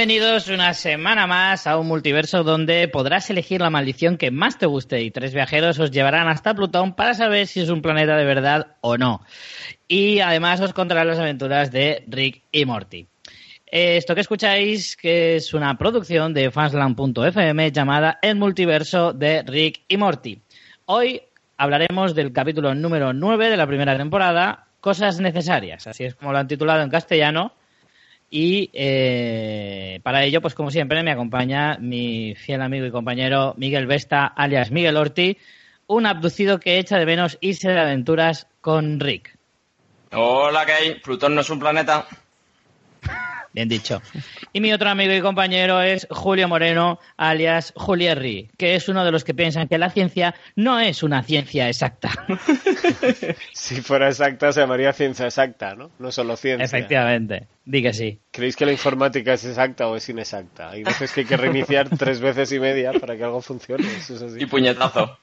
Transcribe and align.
Bienvenidos 0.00 0.48
una 0.48 0.72
semana 0.72 1.26
más 1.26 1.66
a 1.66 1.76
un 1.76 1.86
multiverso 1.86 2.42
donde 2.42 2.88
podrás 2.88 3.28
elegir 3.28 3.60
la 3.60 3.68
maldición 3.68 4.16
que 4.16 4.30
más 4.30 4.56
te 4.56 4.64
guste 4.64 5.02
y 5.02 5.10
tres 5.10 5.34
viajeros 5.34 5.78
os 5.78 5.90
llevarán 5.90 6.26
hasta 6.26 6.54
Plutón 6.54 6.94
para 6.94 7.12
saber 7.12 7.46
si 7.46 7.60
es 7.60 7.68
un 7.68 7.82
planeta 7.82 8.16
de 8.16 8.24
verdad 8.24 8.76
o 8.80 8.96
no. 8.96 9.20
Y 9.88 10.20
además 10.20 10.62
os 10.62 10.72
contarán 10.72 11.06
las 11.06 11.18
aventuras 11.18 11.70
de 11.70 12.02
Rick 12.08 12.44
y 12.50 12.64
Morty. 12.64 13.08
Eh, 13.66 13.98
Esto 13.98 14.14
que 14.14 14.22
escucháis 14.22 14.96
es 15.02 15.52
una 15.52 15.76
producción 15.76 16.32
de 16.32 16.50
fansland.fm 16.50 17.70
llamada 17.70 18.18
El 18.22 18.36
multiverso 18.36 19.12
de 19.12 19.42
Rick 19.42 19.82
y 19.86 19.98
Morty. 19.98 20.40
Hoy 20.86 21.20
hablaremos 21.58 22.14
del 22.14 22.32
capítulo 22.32 22.74
número 22.74 23.12
9 23.12 23.50
de 23.50 23.56
la 23.58 23.66
primera 23.66 23.98
temporada, 23.98 24.66
Cosas 24.80 25.20
necesarias, 25.20 25.86
así 25.86 26.04
es 26.04 26.14
como 26.14 26.32
lo 26.32 26.38
han 26.38 26.48
titulado 26.48 26.80
en 26.80 26.88
castellano. 26.88 27.52
Y 28.30 28.70
eh, 28.72 29.98
para 30.04 30.22
ello, 30.22 30.40
pues 30.40 30.54
como 30.54 30.70
siempre, 30.70 31.02
me 31.02 31.10
acompaña 31.10 31.76
mi 31.80 32.36
fiel 32.36 32.62
amigo 32.62 32.86
y 32.86 32.92
compañero 32.92 33.54
Miguel 33.56 33.86
Vesta, 33.86 34.24
alias 34.24 34.70
Miguel 34.70 34.96
Orti, 34.96 35.36
un 35.88 36.06
abducido 36.06 36.60
que 36.60 36.78
echa 36.78 36.96
de 36.98 37.06
menos 37.06 37.36
irse 37.40 37.70
de 37.70 37.80
aventuras 37.80 38.46
con 38.60 39.00
Rick. 39.00 39.36
Hola, 40.12 40.64
¿qué 40.64 40.72
hay? 40.72 40.94
Plutón 41.00 41.34
no 41.34 41.40
es 41.40 41.50
un 41.50 41.58
planeta. 41.58 42.06
Bien 43.52 43.68
dicho. 43.68 44.00
Y 44.52 44.60
mi 44.60 44.72
otro 44.72 44.90
amigo 44.90 45.12
y 45.12 45.20
compañero 45.20 45.82
es 45.82 46.06
Julio 46.10 46.46
Moreno, 46.46 47.00
alias 47.16 47.72
Julierri, 47.74 48.48
que 48.56 48.76
es 48.76 48.88
uno 48.88 49.04
de 49.04 49.10
los 49.10 49.24
que 49.24 49.34
piensan 49.34 49.66
que 49.66 49.76
la 49.76 49.90
ciencia 49.90 50.36
no 50.54 50.78
es 50.78 51.02
una 51.02 51.22
ciencia 51.22 51.68
exacta. 51.68 52.10
Si 53.52 53.82
fuera 53.82 54.08
exacta, 54.08 54.52
se 54.52 54.60
llamaría 54.60 54.92
ciencia 54.92 55.26
exacta, 55.26 55.74
¿no? 55.74 55.90
No 55.98 56.10
solo 56.10 56.36
ciencia. 56.36 56.64
Efectivamente. 56.64 57.46
Di 57.64 57.82
que 57.82 57.92
sí. 57.92 58.18
¿Creéis 58.30 58.56
que 58.56 58.66
la 58.66 58.72
informática 58.72 59.34
es 59.34 59.44
exacta 59.44 59.86
o 59.88 59.96
es 59.96 60.08
inexacta? 60.08 60.70
Hay 60.70 60.82
veces 60.82 61.12
que 61.12 61.20
hay 61.20 61.26
que 61.26 61.36
reiniciar 61.36 61.88
tres 61.90 62.20
veces 62.20 62.50
y 62.52 62.60
media 62.60 62.92
para 62.92 63.16
que 63.16 63.24
algo 63.24 63.40
funcione. 63.40 63.84
Eso 63.96 64.16
es 64.16 64.22
así. 64.22 64.42
Y 64.42 64.46
puñetazo. 64.46 65.18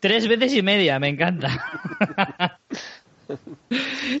Tres 0.00 0.26
veces 0.26 0.54
y 0.54 0.62
media, 0.62 0.98
me 0.98 1.08
encanta. 1.08 2.58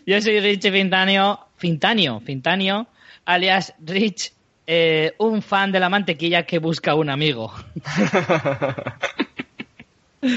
Yo 0.06 0.20
soy 0.20 0.40
Rich 0.40 0.70
Fintanio, 0.70 1.40
Fintanio, 1.56 2.20
Fintanio, 2.20 2.86
alias 3.24 3.74
Rich, 3.84 4.32
eh, 4.66 5.14
un 5.18 5.42
fan 5.42 5.72
de 5.72 5.80
la 5.80 5.88
mantequilla 5.88 6.44
que 6.44 6.58
busca 6.58 6.94
un 6.94 7.10
amigo. 7.10 7.52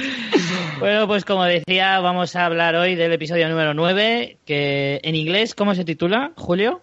bueno, 0.80 1.08
pues 1.08 1.26
como 1.26 1.44
decía, 1.44 2.00
vamos 2.00 2.36
a 2.36 2.46
hablar 2.46 2.76
hoy 2.76 2.96
del 2.96 3.14
episodio 3.14 3.48
número 3.50 3.74
9, 3.74 4.38
que 4.46 5.00
en 5.04 5.16
inglés, 5.16 5.56
¿cómo 5.56 5.76
se 5.76 5.86
titula, 5.86 6.32
Julio? 6.36 6.82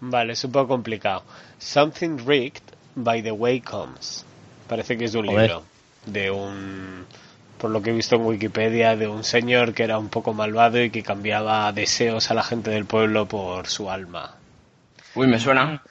Vale, 0.00 0.34
es 0.34 0.44
un 0.44 0.52
poco 0.52 0.68
complicado. 0.68 1.22
Something 1.58 2.18
rigged 2.26 2.62
by 2.94 3.22
the 3.22 3.32
way 3.32 3.60
comes. 3.60 4.24
Parece 4.68 4.98
que 4.98 5.04
es 5.04 5.12
de 5.12 5.18
un 5.20 5.26
Joder. 5.26 5.42
libro. 5.42 5.62
De 6.06 6.30
un. 6.30 7.06
Por 7.58 7.70
lo 7.70 7.80
que 7.80 7.90
he 7.90 7.92
visto 7.92 8.16
en 8.16 8.22
Wikipedia, 8.22 8.96
de 8.96 9.06
un 9.06 9.22
señor 9.22 9.72
que 9.72 9.84
era 9.84 9.98
un 9.98 10.08
poco 10.08 10.34
malvado 10.34 10.82
y 10.82 10.90
que 10.90 11.04
cambiaba 11.04 11.70
deseos 11.72 12.30
a 12.30 12.34
la 12.34 12.42
gente 12.42 12.70
del 12.70 12.86
pueblo 12.86 13.26
por 13.26 13.68
su 13.68 13.88
alma. 13.88 14.34
Uy, 15.14 15.26
me 15.26 15.38
suena. 15.38 15.82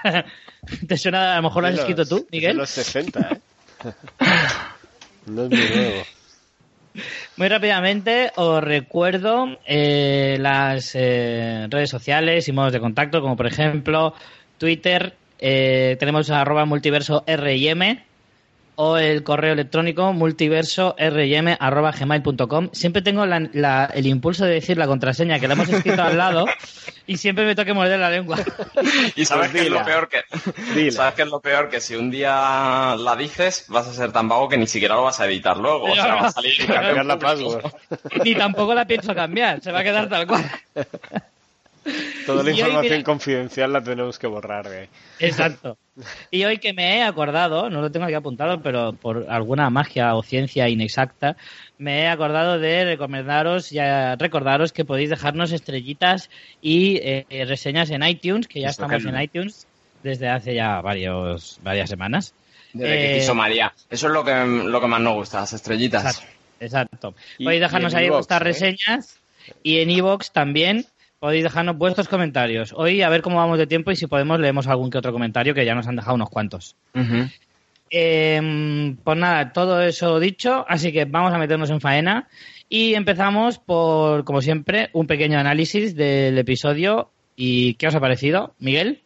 ¿Te 0.88 0.96
suena? 0.96 1.32
A 1.32 1.36
lo 1.36 1.42
mejor 1.42 1.62
lo 1.62 1.68
has 1.68 1.78
escrito 1.78 2.04
tú, 2.06 2.16
es 2.16 2.22
De 2.22 2.28
Miguel. 2.30 2.56
los 2.56 2.70
60, 2.70 3.20
¿eh? 3.20 3.40
no 5.26 5.44
es 5.44 5.50
muy 5.50 5.58
nuevo. 5.58 6.02
Muy 7.36 7.48
rápidamente 7.48 8.30
os 8.36 8.62
recuerdo 8.62 9.58
eh, 9.66 10.36
las 10.40 10.92
eh, 10.94 11.66
redes 11.68 11.90
sociales 11.90 12.46
y 12.48 12.52
modos 12.52 12.72
de 12.72 12.80
contacto, 12.80 13.20
como 13.20 13.36
por 13.36 13.46
ejemplo 13.46 14.14
Twitter, 14.58 15.14
eh, 15.40 15.96
tenemos 15.98 16.30
arroba 16.30 16.64
multiverso 16.64 17.24
RIM 17.26 17.98
o 18.76 18.96
el 18.98 19.22
correo 19.22 19.52
electrónico 19.52 20.12
multiverso 20.12 20.94
RIM 20.98 21.56
arroba 21.58 21.92
gmail.com. 21.92 22.70
Siempre 22.72 23.02
tengo 23.02 23.24
la- 23.26 23.48
la- 23.52 23.90
el 23.94 24.06
impulso 24.06 24.44
de 24.44 24.54
decir 24.54 24.76
la 24.78 24.86
contraseña 24.86 25.38
que 25.38 25.46
la 25.48 25.54
hemos 25.54 25.68
escrito 25.68 26.02
al 26.02 26.16
lado 26.18 26.46
y 27.06 27.16
siempre 27.16 27.44
me 27.44 27.54
toque 27.54 27.72
morder 27.72 28.00
la 28.00 28.10
lengua. 28.10 28.38
Y 29.16 29.24
sabes 29.24 29.50
Pues 29.50 29.62
qué 29.62 29.68
es 29.68 29.72
lo 29.72 29.84
peor 29.84 30.08
que. 30.08 30.22
Dila. 30.74 30.90
¿Sabes 30.92 31.14
qué 31.14 31.22
es 31.22 31.28
lo 31.28 31.40
peor? 31.40 31.68
Que 31.70 31.80
si 31.80 31.94
un 31.94 32.10
día 32.10 32.96
la 32.98 33.14
dices, 33.16 33.66
vas 33.68 33.86
a 33.86 33.92
ser 33.92 34.10
tan 34.12 34.28
vago 34.28 34.48
que 34.48 34.56
ni 34.56 34.66
siquiera 34.66 34.94
lo 34.96 35.04
vas 35.04 35.20
a 35.20 35.26
editar 35.26 35.56
luego. 35.56 35.84
O 35.84 35.94
sea, 35.94 36.14
va 36.16 36.26
a 36.28 36.32
salir. 36.32 36.52
Cambiar 36.66 37.06
la 37.06 37.18
password. 37.18 37.64
Ni 38.24 38.34
tampoco 38.34 38.74
la 38.74 38.86
pienso 38.86 39.14
cambiar, 39.14 39.60
se 39.62 39.70
va 39.72 39.80
a 39.80 39.84
quedar 39.84 40.08
tal 40.08 40.26
cual. 40.26 40.44
Toda 42.26 42.42
la 42.42 42.50
Y 42.50 42.54
hoy, 42.54 42.60
información 42.60 42.92
mira- 42.98 43.04
confidencial 43.04 43.72
la 43.72 43.82
tenemos 43.82 44.18
que 44.18 44.26
borrar. 44.26 44.66
Exacto. 45.18 45.76
Y 46.30 46.44
hoy 46.44 46.58
que 46.58 46.72
me 46.72 46.96
he 46.98 47.02
acordado, 47.02 47.70
no 47.70 47.80
lo 47.80 47.90
tengo 47.92 48.06
aquí 48.06 48.14
apuntado, 48.14 48.60
pero 48.62 48.92
por 48.94 49.26
alguna 49.28 49.70
magia 49.70 50.14
o 50.14 50.22
ciencia 50.22 50.68
inexacta, 50.68 51.36
me 51.78 52.02
he 52.02 52.08
acordado 52.08 52.58
de 52.58 52.84
recomendaros 52.84 53.70
ya 53.70 54.16
recordaros 54.16 54.72
que 54.72 54.84
podéis 54.84 55.10
dejarnos 55.10 55.52
estrellitas 55.52 56.30
y 56.62 56.96
eh, 57.02 57.26
reseñas 57.46 57.90
en 57.90 58.02
iTunes, 58.02 58.48
que 58.48 58.60
ya 58.60 58.68
Esto 58.70 58.84
estamos 58.84 59.02
que- 59.04 59.08
en 59.10 59.20
iTunes 59.22 59.66
desde 60.02 60.28
hace 60.28 60.54
ya 60.54 60.80
varios 60.80 61.58
varias 61.62 61.88
semanas. 61.90 62.34
Desde 62.72 62.92
que 62.96 63.12
Eh, 63.16 63.18
quiso 63.20 63.34
María. 63.34 63.72
Eso 63.88 64.08
es 64.08 64.12
lo 64.12 64.24
que, 64.24 64.34
lo 64.34 64.80
que 64.80 64.86
más 64.88 65.00
nos 65.00 65.14
gusta, 65.14 65.40
las 65.40 65.52
estrellitas. 65.52 66.24
Exacto. 66.58 67.14
Podéis 67.38 67.60
dejarnos 67.60 67.94
ahí 67.94 68.08
vuestras 68.08 68.40
¿eh? 68.40 68.44
reseñas 68.44 69.20
y 69.62 69.78
en 69.78 69.90
iVoox 69.90 70.30
también 70.32 70.86
podéis 71.24 71.44
dejarnos 71.44 71.78
vuestros 71.78 72.06
comentarios. 72.06 72.74
Hoy 72.76 73.00
a 73.00 73.08
ver 73.08 73.22
cómo 73.22 73.38
vamos 73.38 73.56
de 73.56 73.66
tiempo 73.66 73.90
y 73.90 73.96
si 73.96 74.06
podemos 74.06 74.38
leemos 74.38 74.66
algún 74.66 74.90
que 74.90 74.98
otro 74.98 75.10
comentario 75.10 75.54
que 75.54 75.64
ya 75.64 75.74
nos 75.74 75.86
han 75.86 75.96
dejado 75.96 76.16
unos 76.16 76.28
cuantos. 76.28 76.76
Eh, 77.88 78.94
pues 79.02 79.16
nada, 79.16 79.50
todo 79.54 79.80
eso 79.80 80.20
dicho, 80.20 80.66
así 80.68 80.92
que 80.92 81.06
vamos 81.06 81.32
a 81.32 81.38
meternos 81.38 81.70
en 81.70 81.80
faena 81.80 82.28
y 82.68 82.92
empezamos 82.92 83.58
por, 83.58 84.24
como 84.24 84.42
siempre, 84.42 84.90
un 84.92 85.06
pequeño 85.06 85.38
análisis 85.38 85.96
del 85.96 86.36
episodio 86.36 87.10
y 87.36 87.72
¿qué 87.76 87.86
os 87.86 87.94
ha 87.94 88.00
parecido, 88.00 88.54
Miguel? 88.58 89.00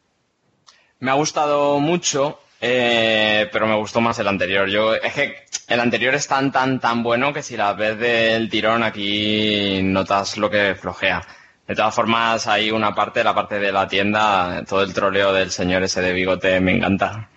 Me 0.98 1.12
ha 1.12 1.14
gustado 1.14 1.78
mucho, 1.78 2.40
eh, 2.60 3.48
pero 3.52 3.68
me 3.68 3.76
gustó 3.76 4.00
más 4.00 4.18
el 4.18 4.26
anterior. 4.26 4.68
Yo 4.68 4.92
es 4.96 5.12
que 5.12 5.36
el 5.68 5.78
anterior 5.78 6.16
es 6.16 6.26
tan 6.26 6.50
tan 6.50 6.80
tan 6.80 7.04
bueno 7.04 7.32
que 7.32 7.44
si 7.44 7.56
la 7.56 7.74
ves 7.74 7.96
del 7.96 8.50
tirón 8.50 8.82
aquí 8.82 9.82
notas 9.84 10.36
lo 10.36 10.50
que 10.50 10.74
flojea. 10.74 11.24
De 11.68 11.74
todas 11.74 11.94
formas, 11.94 12.46
hay 12.46 12.70
una 12.70 12.94
parte, 12.94 13.22
la 13.22 13.34
parte 13.34 13.58
de 13.58 13.70
la 13.70 13.86
tienda, 13.86 14.64
todo 14.66 14.82
el 14.82 14.94
troleo 14.94 15.32
del 15.34 15.50
señor 15.50 15.82
ese 15.82 16.00
de 16.00 16.12
bigote 16.14 16.58
me 16.60 16.72
encanta. 16.76 17.28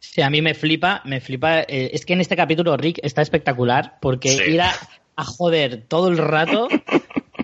Sí, 0.00 0.22
a 0.22 0.30
mí 0.30 0.40
me 0.42 0.54
flipa, 0.54 1.02
me 1.04 1.20
flipa. 1.20 1.60
eh, 1.60 1.90
es 1.92 2.04
que 2.06 2.14
en 2.14 2.20
este 2.22 2.36
capítulo 2.36 2.76
Rick 2.76 2.98
está 3.02 3.22
espectacular 3.22 3.98
porque 4.00 4.30
Sí. 4.30 4.42
ir 4.54 4.62
a, 4.62 4.72
a 5.16 5.24
joder 5.24 5.82
todo 5.88 6.08
el 6.08 6.18
rato 6.18 6.68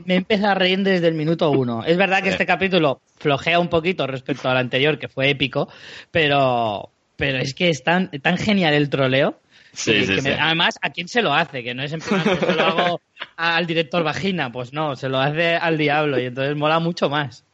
me 0.04 0.16
empieza 0.16 0.52
a 0.52 0.54
reír 0.54 0.78
desde 0.82 1.08
el 1.08 1.14
minuto 1.14 1.50
uno. 1.50 1.84
Es 1.84 1.96
verdad 1.96 2.18
que 2.22 2.28
Sí. 2.30 2.32
este 2.32 2.46
capítulo 2.46 3.00
flojea 3.18 3.60
un 3.60 3.68
poquito 3.68 4.06
respecto 4.06 4.48
al 4.48 4.56
anterior, 4.56 4.98
que 4.98 5.08
fue 5.08 5.30
épico, 5.30 5.68
pero, 6.10 6.90
pero 7.16 7.38
es 7.38 7.54
que 7.54 7.68
es 7.68 7.84
tan, 7.84 8.10
tan 8.22 8.36
genial 8.38 8.72
el 8.74 8.88
troleo. 8.90 9.38
Sí, 9.76 9.92
que- 9.92 10.06
sí, 10.06 10.14
que 10.16 10.22
me- 10.22 10.30
sí. 10.34 10.36
además, 10.40 10.78
¿a 10.82 10.90
quién 10.90 11.08
se 11.08 11.22
lo 11.22 11.32
hace? 11.34 11.62
Que 11.62 11.74
no 11.74 11.82
es 11.82 11.92
en 11.92 12.00
plan 12.00 12.22
que 12.24 12.40
se 12.40 12.54
lo 12.54 12.64
hago 12.64 13.00
al 13.36 13.66
director 13.66 14.02
vagina, 14.02 14.50
pues 14.50 14.72
no, 14.72 14.96
se 14.96 15.08
lo 15.08 15.18
hace 15.18 15.56
al 15.56 15.76
diablo 15.78 16.18
y 16.18 16.24
entonces 16.26 16.56
mola 16.56 16.78
mucho 16.78 17.08
más. 17.10 17.44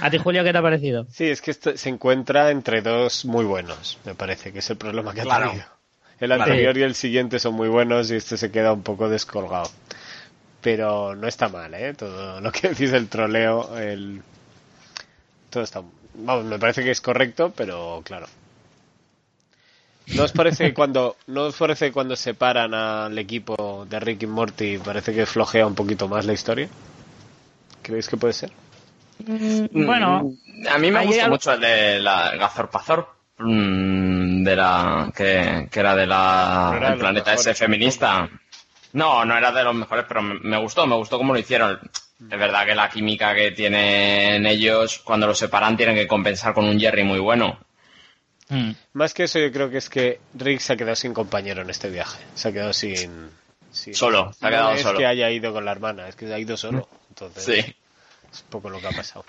¿A 0.00 0.10
ti, 0.10 0.18
Julio, 0.18 0.42
qué 0.44 0.52
te 0.52 0.58
ha 0.58 0.62
parecido? 0.62 1.06
Sí, 1.10 1.24
es 1.26 1.42
que 1.42 1.50
esto 1.50 1.76
se 1.76 1.88
encuentra 1.88 2.50
entre 2.50 2.82
dos 2.82 3.24
muy 3.24 3.44
buenos, 3.44 3.98
me 4.04 4.14
parece, 4.14 4.52
que 4.52 4.60
es 4.60 4.70
el 4.70 4.76
problema 4.76 5.12
que 5.12 5.20
ha 5.22 5.24
tenido. 5.50 5.64
El 6.18 6.32
anterior 6.32 6.76
y 6.78 6.82
el 6.82 6.94
siguiente 6.94 7.38
son 7.38 7.54
muy 7.54 7.68
buenos 7.68 8.10
y 8.10 8.14
este 8.16 8.36
se 8.38 8.50
queda 8.50 8.72
un 8.72 8.82
poco 8.82 9.08
descolgado. 9.08 9.70
Pero 10.62 11.14
no 11.14 11.28
está 11.28 11.48
mal, 11.48 11.74
¿eh? 11.74 11.94
Todo 11.94 12.40
lo 12.40 12.50
que 12.52 12.68
decís 12.70 12.90
del 12.90 13.08
troleo, 13.08 13.76
el... 13.78 14.22
Todo 15.50 15.62
está... 15.62 15.82
Vamos, 16.14 16.44
me 16.46 16.58
parece 16.58 16.82
que 16.82 16.90
es 16.90 17.00
correcto, 17.00 17.52
pero 17.54 18.00
claro. 18.04 18.26
¿No 20.14 20.22
os 20.24 20.32
parece 20.32 20.68
que 20.68 20.74
cuando, 20.74 21.16
no 21.26 21.44
os 21.44 21.56
parece 21.56 21.86
que 21.86 21.92
cuando 21.92 22.16
separan 22.16 22.72
al 22.74 23.18
equipo 23.18 23.86
de 23.88 23.98
Rick 24.00 24.22
y 24.22 24.26
Morty 24.26 24.78
parece 24.78 25.12
que 25.14 25.26
flojea 25.26 25.66
un 25.66 25.74
poquito 25.74 26.08
más 26.08 26.24
la 26.24 26.32
historia? 26.32 26.68
¿Creéis 27.82 28.08
que 28.08 28.16
puede 28.16 28.32
ser? 28.32 28.50
Bueno, 29.70 30.22
Mm, 30.22 30.66
a 30.68 30.78
mí 30.78 30.90
me 30.90 31.04
gusta 31.06 31.24
algo- 31.24 31.34
mucho 31.34 31.52
el 31.52 31.60
de 31.60 31.98
la 32.00 32.34
Gazorpazor, 32.36 33.08
mm, 33.38 34.42
de 34.44 34.56
la 34.56 35.12
que, 35.14 35.68
que 35.70 35.80
era 35.80 35.94
de 35.96 36.06
la 36.06 36.68
No 36.72 36.76
era 36.78 36.92
el 36.92 36.98
planeta 36.98 37.34
ese 37.34 37.54
feminista. 37.54 38.28
No, 38.92 39.24
no 39.24 39.36
era 39.36 39.52
de 39.52 39.64
los 39.64 39.74
mejores, 39.74 40.04
pero 40.08 40.22
me, 40.22 40.38
me 40.40 40.56
gustó, 40.58 40.86
me 40.86 40.96
gustó 40.96 41.18
cómo 41.18 41.32
lo 41.34 41.38
hicieron. 41.38 41.78
Es 42.30 42.38
verdad 42.38 42.64
que 42.64 42.74
la 42.74 42.88
química 42.88 43.34
que 43.34 43.50
tienen 43.50 44.46
ellos 44.46 45.00
cuando 45.04 45.26
los 45.26 45.38
separan 45.38 45.76
tienen 45.76 45.94
que 45.94 46.06
compensar 46.06 46.54
con 46.54 46.64
un 46.64 46.78
Jerry 46.80 47.04
muy 47.04 47.18
bueno. 47.18 47.58
Mm, 48.48 48.70
Más 48.94 49.14
que 49.14 49.24
eso, 49.24 49.38
yo 49.38 49.50
creo 49.52 49.70
que 49.70 49.78
es 49.78 49.88
que 49.90 50.20
Rick 50.34 50.60
se 50.60 50.72
ha 50.72 50.76
quedado 50.76 50.96
sin 50.96 51.12
compañero 51.14 51.62
en 51.62 51.70
este 51.70 51.90
viaje. 51.90 52.22
Se 52.34 52.48
ha 52.48 52.52
quedado 52.52 52.72
sin. 52.72 53.30
sin- 53.72 53.94
Solo, 53.94 54.32
se 54.32 54.46
ha 54.46 54.50
No 54.50 54.70
es 54.72 54.82
solo. 54.82 54.98
que 54.98 55.06
haya 55.06 55.30
ido 55.30 55.52
con 55.52 55.64
la 55.64 55.72
hermana, 55.72 56.08
es 56.08 56.16
que 56.16 56.32
ha 56.32 56.38
ido 56.38 56.56
solo. 56.56 56.88
Entonces, 57.10 57.44
Sí. 57.44 57.52
es 58.32 58.42
un 58.42 58.50
poco 58.50 58.70
lo 58.70 58.80
que 58.80 58.86
ha 58.86 58.92
pasado. 58.92 59.24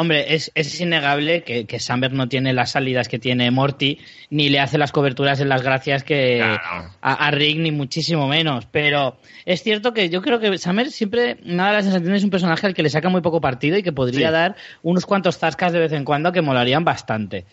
Hombre, 0.00 0.32
es, 0.32 0.52
es 0.54 0.80
innegable 0.80 1.42
que, 1.42 1.66
que 1.66 1.80
Summer 1.80 2.12
no 2.12 2.28
tiene 2.28 2.52
las 2.52 2.70
salidas 2.70 3.08
que 3.08 3.18
tiene 3.18 3.50
Morty, 3.50 3.98
ni 4.30 4.48
le 4.48 4.60
hace 4.60 4.78
las 4.78 4.92
coberturas 4.92 5.40
en 5.40 5.48
las 5.48 5.62
gracias 5.62 6.04
que 6.04 6.36
Claro. 6.36 6.92
a, 7.00 7.14
a 7.26 7.30
Rick, 7.32 7.58
ni 7.58 7.72
muchísimo 7.72 8.28
menos. 8.28 8.64
Pero 8.70 9.18
es 9.44 9.60
cierto 9.64 9.92
que 9.92 10.08
yo 10.08 10.22
creo 10.22 10.38
que 10.38 10.56
Summer 10.56 10.92
siempre 10.92 11.36
me 11.42 11.56
da 11.56 11.72
la 11.72 11.82
sensación 11.82 12.12
de 12.12 12.16
es 12.16 12.22
un 12.22 12.30
personaje 12.30 12.64
al 12.68 12.74
que 12.74 12.84
le 12.84 12.90
saca 12.90 13.08
muy 13.08 13.22
poco 13.22 13.40
partido 13.40 13.76
y 13.76 13.82
que 13.82 13.90
podría 13.90 14.28
Sí. 14.28 14.32
dar 14.32 14.54
unos 14.84 15.04
cuantos 15.04 15.36
zascas 15.36 15.72
de 15.72 15.80
vez 15.80 15.90
en 15.92 16.04
cuando 16.04 16.30
que 16.30 16.42
molarían 16.42 16.84
bastante. 16.84 17.44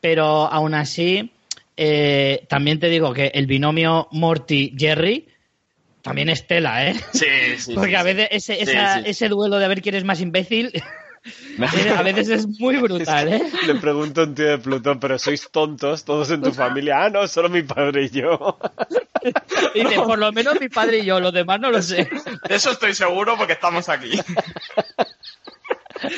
Pero 0.00 0.24
aún 0.50 0.74
así, 0.74 1.30
eh, 1.76 2.44
también 2.48 2.78
te 2.80 2.88
digo 2.88 3.12
que 3.12 3.26
el 3.34 3.46
binomio 3.46 4.08
Morty-Jerry 4.12 5.28
también 6.02 6.30
es 6.30 6.46
tela, 6.46 6.88
¿eh? 6.88 6.94
Sí, 7.12 7.26
sí. 7.58 7.74
Porque 7.74 7.90
sí, 7.90 7.94
a 7.96 8.00
sí. 8.00 8.04
veces 8.06 8.28
ese, 8.30 8.54
Sí, 8.54 8.70
esa- 8.70 8.94
sí. 8.98 9.02
ese 9.10 9.28
duelo 9.28 9.58
de 9.58 9.68
ver 9.68 9.82
quién 9.82 9.94
es 9.96 10.04
más 10.04 10.20
imbécil, 10.20 10.72
eh, 11.76 11.90
a 11.94 12.02
veces 12.02 12.28
es 12.30 12.46
muy 12.58 12.76
brutal, 12.78 13.28
¿eh? 13.32 13.42
Le 13.66 13.74
pregunto 13.74 14.22
a 14.22 14.24
un 14.24 14.34
tío 14.34 14.46
de 14.48 14.58
Plutón, 14.58 14.98
pero 14.98 15.18
sois 15.18 15.50
tontos 15.50 16.04
todos 16.04 16.30
en 16.30 16.40
tu 16.42 16.52
familia. 16.54 17.04
Ah, 17.04 17.10
no, 17.10 17.28
solo 17.28 17.50
mi 17.50 17.62
padre 17.62 18.04
y 18.04 18.08
yo. 18.10 18.58
Y 19.74 19.80
dice, 19.80 19.96
por 19.96 20.18
lo 20.18 20.32
menos 20.32 20.58
mi 20.58 20.70
padre 20.70 21.00
y 21.00 21.04
yo, 21.04 21.20
los 21.20 21.34
demás 21.34 21.60
no 21.60 21.70
lo 21.70 21.82
sé. 21.82 22.08
De 22.48 22.54
eso 22.54 22.70
estoy 22.70 22.94
seguro 22.94 23.36
porque 23.36 23.52
estamos 23.52 23.90
aquí. 23.90 24.12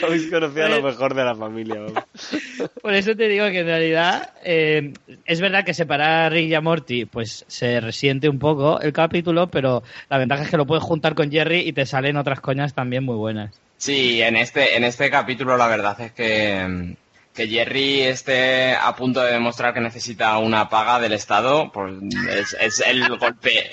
Habéis 0.02 0.30
conocido 0.30 0.66
a 0.66 0.68
lo 0.68 0.82
mejor 0.82 1.14
de 1.14 1.24
la 1.24 1.34
familia. 1.34 1.80
vamos. 1.80 2.04
Por 2.82 2.94
eso 2.94 3.14
te 3.14 3.28
digo 3.28 3.46
que 3.46 3.60
en 3.60 3.66
realidad 3.66 4.34
eh, 4.44 4.92
es 5.24 5.40
verdad 5.40 5.64
que 5.64 5.74
separar 5.74 6.24
a 6.24 6.28
Rick 6.28 6.50
y 6.50 6.54
a 6.54 6.60
Morty 6.60 7.04
pues 7.04 7.44
se 7.48 7.80
resiente 7.80 8.28
un 8.28 8.38
poco 8.38 8.80
el 8.80 8.92
capítulo, 8.92 9.48
pero 9.48 9.82
la 10.08 10.18
ventaja 10.18 10.44
es 10.44 10.50
que 10.50 10.56
lo 10.56 10.66
puedes 10.66 10.84
juntar 10.84 11.14
con 11.14 11.30
Jerry 11.30 11.60
y 11.60 11.72
te 11.72 11.86
salen 11.86 12.16
otras 12.16 12.40
coñas 12.40 12.74
también 12.74 13.04
muy 13.04 13.16
buenas. 13.16 13.54
Sí, 13.76 14.22
en 14.22 14.36
este, 14.36 14.76
en 14.76 14.84
este 14.84 15.10
capítulo 15.10 15.56
la 15.56 15.66
verdad 15.66 16.00
es 16.00 16.12
que, 16.12 16.64
mm, 16.68 16.94
que 17.34 17.48
Jerry 17.48 18.02
esté 18.02 18.74
a 18.74 18.94
punto 18.94 19.22
de 19.22 19.32
demostrar 19.32 19.72
que 19.72 19.80
necesita 19.80 20.36
una 20.38 20.68
paga 20.68 21.00
del 21.00 21.12
Estado, 21.12 21.70
pues 21.72 21.94
es, 22.28 22.56
es 22.60 22.82
el 22.86 23.08
golpe, 23.18 23.70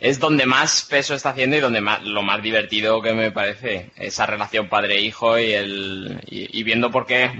es 0.00 0.20
donde 0.20 0.46
más 0.46 0.86
peso 0.88 1.14
está 1.14 1.30
haciendo 1.30 1.56
y 1.56 1.60
donde 1.60 1.80
más, 1.80 2.02
lo 2.02 2.22
más 2.22 2.42
divertido 2.42 3.02
que 3.02 3.12
me 3.12 3.32
parece, 3.32 3.90
esa 3.96 4.26
relación 4.26 4.68
padre-hijo 4.68 5.38
y 5.38 5.52
el, 5.52 6.20
y, 6.26 6.58
y 6.58 6.62
viendo 6.62 6.90
por 6.90 7.06
qué, 7.06 7.32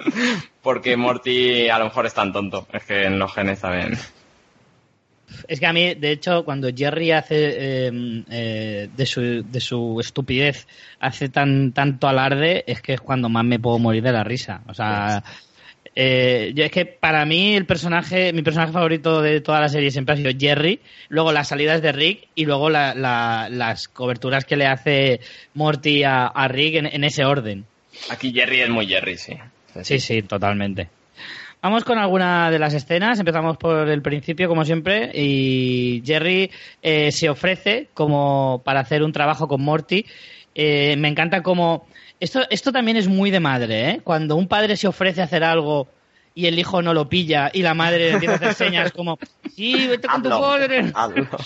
por 0.62 0.80
qué 0.80 0.96
Morty 0.96 1.68
a 1.68 1.78
lo 1.78 1.86
mejor 1.86 2.06
es 2.06 2.14
tan 2.14 2.32
tonto, 2.32 2.66
es 2.72 2.84
que 2.84 3.04
en 3.04 3.18
los 3.18 3.34
genes 3.34 3.60
también. 3.60 3.98
Es 5.48 5.60
que 5.60 5.66
a 5.66 5.72
mí, 5.72 5.94
de 5.94 6.12
hecho, 6.12 6.44
cuando 6.44 6.68
Jerry 6.74 7.12
hace 7.12 7.36
eh, 7.88 8.24
eh, 8.30 8.88
de, 8.94 9.06
su, 9.06 9.20
de 9.44 9.60
su 9.60 9.98
estupidez, 10.00 10.66
hace 11.00 11.28
tan 11.28 11.72
tanto 11.72 12.08
alarde, 12.08 12.64
es 12.66 12.80
que 12.82 12.94
es 12.94 13.00
cuando 13.00 13.28
más 13.28 13.44
me 13.44 13.58
puedo 13.58 13.78
morir 13.78 14.02
de 14.02 14.12
la 14.12 14.24
risa. 14.24 14.62
O 14.68 14.74
sea, 14.74 15.22
eh, 15.94 16.52
yo 16.54 16.64
es 16.64 16.70
que 16.70 16.86
para 16.86 17.24
mí 17.24 17.54
el 17.56 17.66
personaje, 17.66 18.32
mi 18.32 18.42
personaje 18.42 18.72
favorito 18.72 19.20
de 19.22 19.40
toda 19.40 19.60
la 19.60 19.68
serie 19.68 19.90
siempre 19.90 20.14
ha 20.14 20.16
sido 20.18 20.30
Jerry, 20.38 20.80
luego 21.08 21.32
las 21.32 21.48
salidas 21.48 21.82
de 21.82 21.92
Rick 21.92 22.28
y 22.34 22.44
luego 22.44 22.70
la- 22.70 22.94
la- 22.94 23.48
las 23.50 23.88
coberturas 23.88 24.44
que 24.44 24.56
le 24.56 24.66
hace 24.66 25.20
Morty 25.54 26.04
a, 26.04 26.26
a 26.26 26.48
Rick 26.48 26.76
en, 26.76 26.86
en 26.86 27.04
ese 27.04 27.24
orden. 27.24 27.64
Aquí 28.10 28.32
Jerry 28.32 28.60
es 28.60 28.68
muy 28.70 28.86
Jerry, 28.86 29.16
sí. 29.16 29.36
Sí, 29.82 29.98
sí, 30.00 30.22
totalmente. 30.22 30.88
Vamos 31.62 31.84
con 31.84 31.98
alguna 31.98 32.50
de 32.50 32.58
las 32.58 32.72
escenas. 32.74 33.18
Empezamos 33.18 33.56
por 33.56 33.88
el 33.88 34.02
principio, 34.02 34.48
como 34.48 34.64
siempre. 34.64 35.10
Y 35.14 36.02
Jerry 36.04 36.50
eh, 36.82 37.12
se 37.12 37.28
ofrece 37.28 37.88
como 37.92 38.62
para 38.64 38.80
hacer 38.80 39.02
un 39.02 39.12
trabajo 39.12 39.46
con 39.46 39.62
Morty. 39.62 40.06
Eh, 40.54 40.96
me 40.96 41.08
encanta 41.08 41.42
como... 41.42 41.86
Esto, 42.18 42.42
esto 42.50 42.70
también 42.72 42.96
es 42.96 43.08
muy 43.08 43.30
de 43.30 43.40
madre, 43.40 43.90
¿eh? 43.90 44.00
Cuando 44.04 44.36
un 44.36 44.46
padre 44.46 44.76
se 44.76 44.86
ofrece 44.86 45.22
a 45.22 45.24
hacer 45.24 45.42
algo 45.42 45.88
y 46.34 46.46
el 46.46 46.58
hijo 46.58 46.82
no 46.82 46.94
lo 46.94 47.08
pilla 47.08 47.50
y 47.52 47.62
la 47.62 47.74
madre 47.74 47.98
le 47.98 48.10
empieza 48.12 48.34
a 48.34 48.36
hacer 48.36 48.54
señas 48.54 48.92
como 48.92 49.18
sí, 49.54 49.86
vete 49.88 50.06
con 50.06 50.22
tu 50.22 50.28
padre 50.28 50.92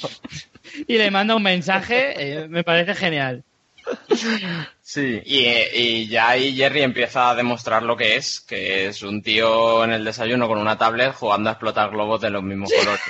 y 0.87 0.99
le 0.99 1.11
manda 1.11 1.35
un 1.35 1.43
mensaje, 1.43 2.15
eh, 2.17 2.49
me 2.49 2.65
parece 2.65 2.95
genial. 2.95 3.45
Sí, 4.87 5.21
y, 5.25 5.47
y 5.73 6.09
ya 6.09 6.29
ahí 6.29 6.55
Jerry 6.55 6.83
empieza 6.83 7.31
a 7.31 7.35
demostrar 7.35 7.83
lo 7.83 7.97
que 7.97 8.17
es, 8.17 8.41
que 8.41 8.87
es 8.87 9.03
un 9.03 9.23
tío 9.23 9.83
en 9.83 9.93
el 9.93 10.05
desayuno 10.05 10.47
con 10.47 10.59
una 10.59 10.77
tablet 10.77 11.15
jugando 11.15 11.49
a 11.49 11.55
explotar 11.55 11.91
globos 11.91 12.21
de 12.21 12.29
los 12.31 12.43
mismos 12.43 12.71
colores. 12.71 13.03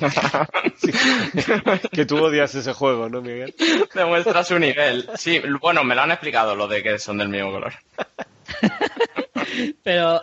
Que 1.92 2.06
tú 2.06 2.16
odias 2.16 2.54
ese 2.54 2.72
juego, 2.72 3.10
¿no, 3.10 3.20
Miguel? 3.20 3.54
Demuestra 3.94 4.42
su 4.42 4.58
nivel. 4.58 5.08
Sí, 5.16 5.40
bueno, 5.60 5.84
me 5.84 5.94
lo 5.94 6.00
han 6.02 6.12
explicado 6.12 6.56
lo 6.56 6.66
de 6.66 6.82
que 6.82 6.98
son 6.98 7.18
del 7.18 7.28
mismo 7.28 7.52
color. 7.52 7.74
Pero 9.82 10.20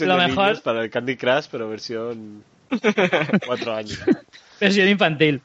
lo 0.00 0.16
mejor... 0.16 0.60
para 0.62 0.82
el 0.82 0.90
Candy 0.90 1.16
Crush, 1.16 1.46
pero 1.50 1.68
versión 1.68 2.44
cuatro 3.46 3.74
años. 3.74 4.00
Versión 4.60 4.88
infantil. 4.88 5.42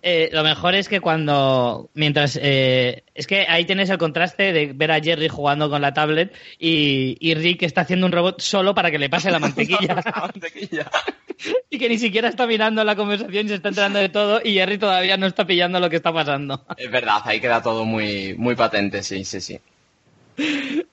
Eh, 0.00 0.30
lo 0.32 0.44
mejor 0.44 0.74
es 0.76 0.88
que 0.88 1.00
cuando, 1.00 1.90
mientras, 1.94 2.38
eh, 2.40 3.02
es 3.14 3.26
que 3.26 3.46
ahí 3.48 3.64
tienes 3.64 3.90
el 3.90 3.98
contraste 3.98 4.52
de 4.52 4.72
ver 4.72 4.92
a 4.92 5.00
Jerry 5.00 5.28
jugando 5.28 5.68
con 5.68 5.82
la 5.82 5.92
tablet 5.92 6.32
y, 6.58 7.16
y 7.20 7.34
Rick 7.34 7.64
está 7.64 7.80
haciendo 7.80 8.06
un 8.06 8.12
robot 8.12 8.40
solo 8.40 8.74
para 8.76 8.92
que 8.92 8.98
le 8.98 9.10
pase 9.10 9.30
la 9.30 9.40
mantequilla 9.40 9.96
Mantequilla. 10.22 10.88
y 11.70 11.78
que 11.78 11.88
ni 11.88 11.98
siquiera 11.98 12.28
está 12.28 12.46
mirando 12.46 12.84
la 12.84 12.94
conversación 12.94 13.46
y 13.46 13.48
se 13.48 13.56
está 13.56 13.70
enterando 13.70 13.98
de 13.98 14.08
todo 14.08 14.40
y 14.44 14.54
Jerry 14.54 14.78
todavía 14.78 15.16
no 15.16 15.26
está 15.26 15.44
pillando 15.46 15.80
lo 15.80 15.90
que 15.90 15.96
está 15.96 16.12
pasando. 16.12 16.64
Es 16.76 16.90
verdad, 16.90 17.18
ahí 17.24 17.40
queda 17.40 17.60
todo 17.60 17.84
muy, 17.84 18.34
muy 18.38 18.54
patente, 18.54 19.02
sí, 19.02 19.24
sí, 19.24 19.40
sí. 19.40 19.58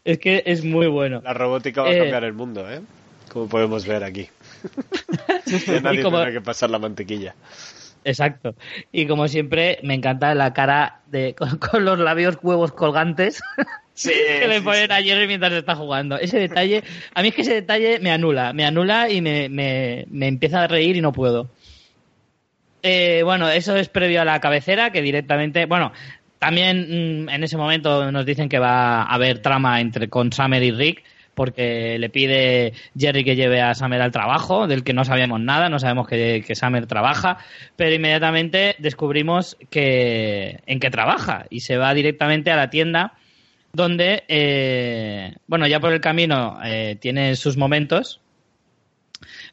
Es 0.03 0.17
que 0.17 0.41
es 0.47 0.63
muy 0.65 0.87
bueno. 0.87 1.21
La 1.23 1.33
robótica 1.35 1.83
va 1.83 1.89
a 1.89 1.93
Eh. 1.93 1.97
cambiar 1.99 2.23
el 2.23 2.33
mundo, 2.33 2.67
¿eh? 2.67 2.81
Como 3.31 3.47
podemos 3.47 3.85
ver 3.85 4.03
aquí. 4.03 4.27
Ya 5.67 5.79
nadie 5.81 5.99
Y 5.99 6.03
como- 6.03 6.17
tendrá 6.17 6.31
que 6.31 6.41
pasar 6.41 6.71
la 6.71 6.79
mantequilla. 6.79 7.35
Exacto. 8.05 8.55
Y 8.93 9.07
como 9.07 9.27
siempre, 9.27 9.79
me 9.83 9.93
encanta 9.95 10.33
la 10.33 10.53
cara 10.53 11.01
de 11.07 11.35
con, 11.37 11.57
con 11.57 11.83
los 11.83 11.99
labios 11.99 12.37
huevos 12.41 12.71
colgantes 12.71 13.41
Sí, 13.95 14.11
que 14.39 14.47
le 14.47 14.61
ponen 14.61 14.91
a 14.91 15.01
Jerry 15.01 15.25
mientras 15.25 15.53
está 15.53 15.75
jugando. 15.75 16.19
Ese 16.19 16.37
detalle, 16.37 16.83
a 17.15 17.21
mí 17.21 17.29
es 17.29 17.33
que 17.33 17.41
ese 17.41 17.53
detalle 17.55 17.99
me 17.99 18.11
anula, 18.11 18.53
me 18.53 18.65
anula 18.65 19.09
y 19.09 19.21
me, 19.21 19.49
me, 19.49 20.05
me 20.09 20.27
empieza 20.27 20.61
a 20.61 20.67
reír 20.67 20.97
y 20.97 21.01
no 21.01 21.13
puedo. 21.13 21.49
Eh, 22.83 23.21
bueno, 23.23 23.49
eso 23.49 23.75
es 23.75 23.89
previo 23.89 24.21
a 24.21 24.25
la 24.25 24.39
cabecera, 24.39 24.91
que 24.91 25.01
directamente, 25.01 25.65
bueno, 25.65 25.91
también 26.37 27.23
mm, 27.23 27.29
en 27.29 27.43
ese 27.43 27.57
momento 27.57 28.11
nos 28.11 28.25
dicen 28.25 28.49
que 28.49 28.59
va 28.59 29.01
a 29.01 29.15
haber 29.15 29.39
trama 29.39 29.81
entre 29.81 30.09
con 30.09 30.31
Summer 30.31 30.61
y 30.61 30.71
Rick, 30.71 31.03
porque 31.35 31.99
le 31.99 32.09
pide 32.09 32.73
Jerry 32.97 33.23
que 33.23 33.35
lleve 33.35 33.61
a 33.61 33.75
Summer 33.75 34.01
al 34.01 34.11
trabajo, 34.11 34.67
del 34.67 34.83
que 34.83 34.93
no 34.93 35.05
sabíamos 35.05 35.39
nada, 35.41 35.69
no 35.69 35.77
sabemos 35.77 36.07
que, 36.07 36.43
que 36.45 36.55
Summer 36.55 36.87
trabaja, 36.87 37.37
pero 37.75 37.93
inmediatamente 37.93 38.75
descubrimos 38.79 39.57
que 39.69 40.61
en 40.65 40.79
qué 40.79 40.89
trabaja 40.89 41.45
y 41.49 41.59
se 41.59 41.77
va 41.77 41.93
directamente 41.93 42.49
a 42.51 42.55
la 42.55 42.69
tienda 42.69 43.13
donde, 43.75 44.23
eh, 44.29 45.35
bueno, 45.47 45.67
ya 45.67 45.79
por 45.79 45.91
el 45.91 45.99
camino 45.99 46.57
eh, 46.63 46.95
tiene 46.99 47.35
sus 47.35 47.57
momentos, 47.57 48.21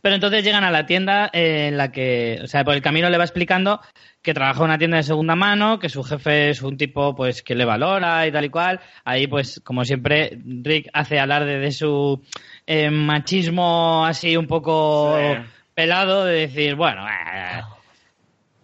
pero 0.03 0.17
entonces 0.17 0.45
llegan 0.45 0.65
a 0.65 0.71
la 0.71 0.85
tienda 0.85 1.31
eh, 1.33 1.69
en 1.69 1.77
la 1.79 1.91
que, 1.93 2.41
o 2.43 2.47
sea, 2.47 2.65
por 2.65 2.75
el 2.75 2.83
camino 2.83 3.09
le 3.09 3.17
va 3.19 3.25
explicando 3.25 3.81
que 4.21 4.35
trabaja 4.35 4.59
en 4.61 4.65
una 4.67 4.79
tienda 4.79 4.97
de 4.99 5.03
segunda 5.05 5.35
mano, 5.37 5.79
que 5.79 5.89
su 5.89 6.03
jefe 6.03 6.51
es 6.51 6.63
un 6.63 6.77
tipo 6.77 7.15
pues 7.15 7.43
que 7.43 7.55
le 7.55 7.65
valora 7.65 8.27
y 8.27 8.33
tal 8.33 8.45
y 8.45 8.51
cual. 8.51 8.81
Ahí 9.05 9.27
pues 9.29 9.61
como 9.65 9.85
siempre 9.85 10.39
Rick 10.45 10.91
hace 10.93 11.19
alarde 11.19 11.59
de 11.59 11.71
su 11.73 12.21
eh, 12.67 12.91
machismo 12.91 14.05
así 14.05 14.37
un 14.37 14.47
poco 14.47 15.17
Sí. 15.17 15.39
pelado 15.75 16.25
de 16.25 16.35
decir, 16.41 16.75
bueno, 16.75 17.07
eh. 17.09 17.63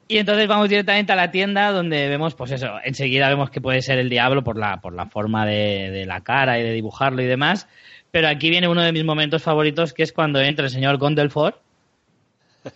y 0.08 0.18
entonces 0.18 0.46
vamos 0.48 0.68
directamente 0.68 1.12
a 1.12 1.16
la 1.16 1.30
tienda 1.30 1.70
donde 1.72 2.08
vemos 2.08 2.34
pues 2.34 2.50
eso, 2.52 2.78
enseguida 2.84 3.28
vemos 3.28 3.50
que 3.50 3.60
puede 3.60 3.82
ser 3.82 3.98
el 3.98 4.08
diablo 4.08 4.42
por 4.42 4.58
la 4.58 4.80
por 4.80 4.94
la 4.94 5.06
forma 5.06 5.44
de, 5.46 5.90
de 5.90 6.06
la 6.06 6.20
cara 6.22 6.58
y 6.58 6.62
de 6.62 6.72
dibujarlo 6.72 7.22
y 7.22 7.26
demás. 7.26 7.68
Pero 8.10 8.28
aquí 8.28 8.50
viene 8.50 8.68
uno 8.68 8.82
de 8.82 8.92
mis 8.92 9.04
momentos 9.04 9.42
favoritos, 9.42 9.92
que 9.92 10.02
es 10.02 10.12
cuando 10.12 10.40
entra 10.40 10.64
el 10.64 10.70
señor 10.70 10.96
Gondelford 10.98 11.54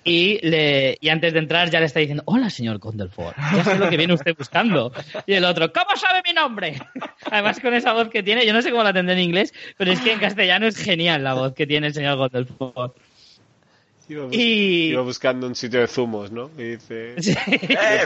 y, 0.04 0.38
le, 0.46 0.96
y 1.00 1.08
antes 1.08 1.32
de 1.32 1.38
entrar 1.38 1.70
ya 1.70 1.80
le 1.80 1.86
está 1.86 2.00
diciendo, 2.00 2.22
hola 2.26 2.50
señor 2.50 2.78
Gondelford, 2.78 3.34
ya 3.54 3.64
sé 3.64 3.78
lo 3.78 3.90
que 3.90 3.96
viene 3.96 4.14
usted 4.14 4.34
buscando. 4.36 4.92
Y 5.26 5.34
el 5.34 5.44
otro, 5.44 5.72
¿cómo 5.72 5.96
sabe 5.96 6.22
mi 6.26 6.32
nombre? 6.32 6.80
Además 7.30 7.60
con 7.60 7.74
esa 7.74 7.92
voz 7.92 8.08
que 8.08 8.22
tiene, 8.22 8.46
yo 8.46 8.52
no 8.52 8.62
sé 8.62 8.70
cómo 8.70 8.82
la 8.82 8.92
tendré 8.92 9.14
en 9.14 9.20
inglés, 9.20 9.52
pero 9.76 9.92
es 9.92 10.00
que 10.00 10.12
en 10.12 10.20
castellano 10.20 10.66
es 10.66 10.76
genial 10.76 11.24
la 11.24 11.34
voz 11.34 11.54
que 11.54 11.66
tiene 11.66 11.88
el 11.88 11.94
señor 11.94 12.16
Gondelford. 12.16 12.92
Iba, 14.08 14.24
bus- 14.26 14.34
Y... 14.36 14.88
iba 14.90 15.02
buscando 15.02 15.46
un 15.46 15.54
sitio 15.54 15.80
de 15.80 15.86
zumos, 15.86 16.30
¿no? 16.32 16.50
Y 16.58 16.62
dice... 16.76 17.14
Sí. 17.22 17.34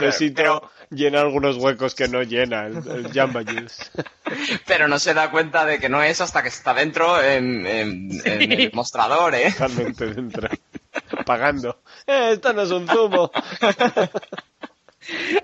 Necesito 0.01 0.35
pero- 0.35 0.71
llenar 0.91 1.25
algunos 1.25 1.57
huecos 1.57 1.95
que 1.95 2.07
no 2.07 2.23
llena 2.23 2.67
el, 2.67 2.77
el 2.77 3.11
Jamba 3.11 3.43
Juice. 3.43 3.83
Pero 4.67 4.87
no 4.87 4.99
se 4.99 5.13
da 5.13 5.31
cuenta 5.31 5.65
de 5.65 5.79
que 5.79 5.89
no 5.89 6.01
es 6.03 6.21
hasta 6.21 6.41
que 6.43 6.49
está 6.49 6.73
dentro 6.73 7.21
en, 7.21 7.65
en- 7.65 8.21
en 8.25 8.51
el 8.51 8.71
mostrador, 8.73 9.33
¿eh? 9.35 9.51
Totalmente 9.51 10.05
dentro. 10.07 10.49
Pagando. 11.25 11.81
Eh, 12.05 12.31
esto 12.33 12.53
no 12.53 12.61
es 12.63 12.71
un 12.71 12.87
zumo. 12.87 13.31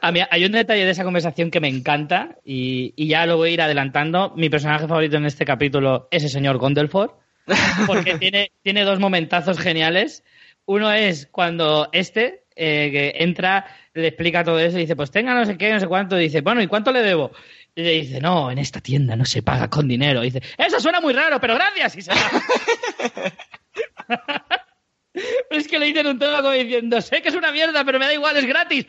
A 0.01 0.11
mí 0.11 0.19
hay 0.29 0.43
un 0.45 0.51
detalle 0.51 0.83
de 0.83 0.91
esa 0.91 1.05
conversación 1.05 1.49
que 1.49 1.61
me 1.61 1.69
encanta 1.69 2.35
y, 2.43 2.93
y, 2.97 3.07
ya 3.07 3.25
lo 3.25 3.37
voy 3.37 3.49
a 3.49 3.53
ir 3.53 3.61
adelantando. 3.61 4.33
Mi 4.35 4.49
personaje 4.49 4.87
favorito 4.87 5.15
en 5.17 5.25
este 5.25 5.45
capítulo 5.45 6.07
es 6.11 6.23
el 6.23 6.29
señor 6.29 6.57
Gondelford, 6.57 7.11
porque 7.87 8.15
tiene, 8.19 8.51
tiene 8.61 8.83
dos 8.83 8.99
momentazos 8.99 9.59
geniales. 9.59 10.23
Uno 10.65 10.91
es 10.91 11.27
cuando 11.27 11.89
este, 11.91 12.43
eh, 12.55 12.89
que 12.91 13.23
entra, 13.23 13.65
le 13.93 14.07
explica 14.07 14.43
todo 14.43 14.59
eso 14.59 14.77
y 14.77 14.81
dice, 14.81 14.95
pues 14.95 15.11
tenga 15.11 15.33
no 15.33 15.45
sé 15.45 15.57
qué, 15.57 15.71
no 15.71 15.79
sé 15.79 15.87
cuánto. 15.87 16.19
Y 16.19 16.23
dice, 16.23 16.41
bueno, 16.41 16.61
¿y 16.61 16.67
cuánto 16.67 16.91
le 16.91 17.01
debo? 17.01 17.31
Y 17.75 17.83
le 17.83 17.91
dice, 17.91 18.21
no, 18.21 18.51
en 18.51 18.59
esta 18.59 18.79
tienda 18.79 19.15
no 19.15 19.25
se 19.25 19.41
paga 19.41 19.69
con 19.69 19.87
dinero. 19.87 20.21
Y 20.23 20.29
dice, 20.29 20.41
eso 20.57 20.79
suena 20.79 21.01
muy 21.01 21.13
raro, 21.13 21.39
pero 21.39 21.55
gracias. 21.55 21.95
Y 21.97 22.01
se 22.01 22.11
Pero 25.13 25.31
es 25.49 25.67
que 25.67 25.79
le 25.79 25.87
dicen 25.87 26.07
un 26.07 26.19
tono 26.19 26.37
como 26.37 26.51
diciendo, 26.51 27.01
sé 27.01 27.21
que 27.21 27.29
es 27.29 27.35
una 27.35 27.51
mierda, 27.51 27.83
pero 27.83 27.99
me 27.99 28.05
da 28.05 28.13
igual, 28.13 28.37
es 28.37 28.45
gratis. 28.45 28.85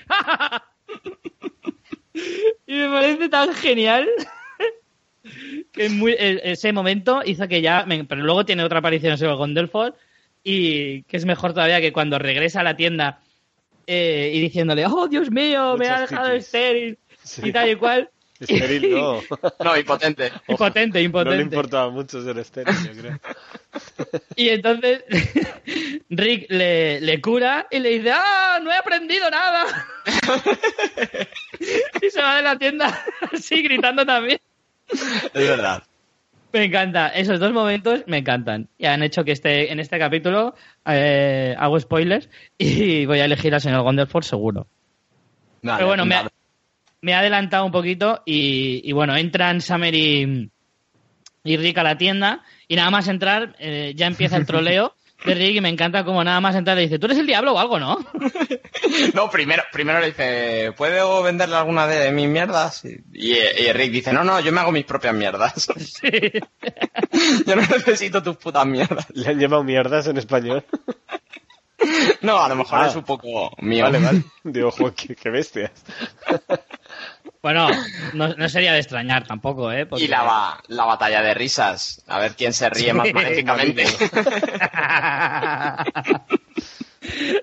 y 2.67 2.75
me 2.75 2.89
parece 2.89 3.29
tan 3.29 3.55
genial 3.55 4.09
que 5.73 5.89
muy, 5.89 6.13
e, 6.13 6.41
ese 6.45 6.73
momento 6.73 7.23
hizo 7.25 7.49
que 7.49 7.63
ya... 7.63 7.87
pero 8.09 8.23
luego 8.23 8.45
tiene 8.45 8.65
otra 8.65 8.81
aparición 8.81 9.17
en 9.19 9.37
Gondelford 9.37 9.95
y 10.43 11.03
que 11.05 11.17
es 11.17 11.25
mejor 11.25 11.55
todavía 11.55 11.81
que 11.81 11.93
cuando 11.93 12.19
regresa 12.19 12.61
a 12.61 12.65
la 12.65 12.77
tienda 12.77 13.21
eh, 13.87 14.31
y 14.33 14.41
diciéndole, 14.41 14.87
oh, 14.87 15.09
Dios 15.09 15.31
mío, 15.31 15.77
me 15.77 15.89
ha 15.89 16.01
dejado 16.01 16.33
estéril 16.33 16.99
y 17.43 17.53
tal 17.53 17.71
y 17.71 17.77
cual. 17.77 18.11
Estéril 18.41 18.91
no. 18.95 19.23
no, 19.63 19.77
impotente. 19.77 20.33
Impotente, 20.49 21.01
impotente. 21.01 21.31
No 21.31 21.37
le 21.37 21.43
importaba 21.43 21.91
mucho 21.91 22.23
ser 22.23 22.37
estéril, 22.39 22.75
yo 22.85 23.01
creo. 23.01 23.21
Y 24.37 24.49
entonces 24.49 25.05
Rick 26.11 26.47
le, 26.51 27.01
le, 27.01 27.21
cura 27.21 27.67
y 27.71 27.79
le 27.79 27.91
dice, 27.91 28.11
¡ah, 28.13 28.59
no 28.63 28.73
he 28.73 28.77
aprendido 28.77 29.31
nada! 29.31 29.65
y 32.03 32.11
se 32.11 32.21
va 32.21 32.37
de 32.37 32.43
la 32.43 32.59
tienda 32.59 33.05
así 33.33 33.63
gritando 33.63 34.05
también. 34.05 34.41
Es 34.89 35.49
verdad. 35.49 35.83
Me 36.53 36.65
encanta. 36.65 37.09
Esos 37.09 37.41
dos 37.41 37.53
momentos 37.53 38.05
me 38.07 38.19
encantan. 38.19 38.69
Y 38.79 38.87
han 38.87 39.03
hecho 39.03 39.25
que 39.25 39.33
este, 39.33 39.73
en 39.73 39.81
este 39.81 39.99
capítulo 39.99 40.55
eh, 40.87 41.55
hago 41.59 41.81
spoilers 41.81 42.29
y 42.59 43.07
voy 43.07 43.19
a 43.19 43.25
elegir 43.25 43.53
al 43.55 43.61
señor 43.61 43.83
Gondelford 43.83 44.25
seguro. 44.25 44.67
Pero 45.63 45.87
bueno, 45.87 46.05
me 46.05 47.13
ha, 47.15 47.19
adelantado 47.19 47.65
un 47.65 47.73
poquito 47.73 48.23
y, 48.25 48.89
y 48.89 48.93
bueno, 48.93 49.17
entran 49.17 49.61
Summer 49.61 49.95
y, 49.95 50.51
y 51.45 51.57
Rick 51.57 51.79
a 51.79 51.83
la 51.83 51.99
tienda 51.99 52.43
y 52.67 52.77
nada 52.77 52.91
más 52.91 53.09
entrar 53.09 53.55
eh, 53.59 53.93
ya 53.95 54.07
empieza 54.07 54.37
el 54.37 54.47
troleo 54.47 54.95
de 55.25 55.35
Rick 55.35 55.57
y 55.57 55.61
me 55.61 55.69
encanta 55.69 56.05
como 56.05 56.23
nada 56.23 56.41
más 56.41 56.55
entrar 56.55 56.77
le 56.77 56.83
dice, 56.83 56.99
tú 56.99 57.07
eres 57.07 57.19
el 57.19 57.27
diablo 57.27 57.55
o 57.55 57.59
algo, 57.59 57.79
¿no? 57.79 57.99
no, 59.15 59.31
primero, 59.31 59.63
primero 59.73 60.01
le 60.01 60.07
dice, 60.07 60.73
¿puedo 60.77 61.23
venderle 61.23 61.57
alguna 61.57 61.87
de 61.87 62.13
mis 62.13 62.29
mierdas? 62.29 62.85
Y, 62.85 63.35
Rick 63.73 63.93
dice, 63.93 64.13
no, 64.13 64.25
no, 64.25 64.41
yo 64.41 64.53
me 64.53 64.61
hago 64.61 64.73
mis 64.73 64.85
propias 64.85 65.15
mierdas. 65.15 65.69
Sí. 65.85 66.11
yo 67.47 67.57
no 67.57 67.63
necesito 67.63 68.23
tus 68.23 68.37
putas 68.37 68.67
mierdas. 68.67 69.07
¿Le 69.11 69.29
han 69.29 69.39
llamado 69.39 69.63
mierdas 69.63 70.07
en 70.07 70.17
español? 70.17 70.65
no, 72.23 72.39
a 72.39 72.49
lo 72.49 72.57
mejor 72.57 72.81
ah. 72.81 72.87
es 72.89 72.97
un 72.97 73.05
poco 73.05 73.55
mío. 73.59 73.85
Vale, 73.85 73.99
vale. 74.01 74.23
Digo, 74.43 74.73
qué, 74.95 75.15
qué 75.15 75.31
bestias. 75.31 75.71
Bueno, 77.45 77.69
no, 78.15 78.49
sería 78.49 78.73
de 78.73 78.79
extrañar 78.79 79.27
tampoco, 79.27 79.71
¿eh? 79.71 79.87
Y 79.99 80.09
la, 80.09 80.59
la 80.69 80.85
batalla 80.87 81.21
de 81.21 81.35
risas. 81.35 82.03
A 82.09 82.19
ver 82.19 82.35
quién 82.37 82.55
se 82.55 82.71
ríe 82.71 82.95
más 82.95 83.13
maléficamente. 83.13 83.85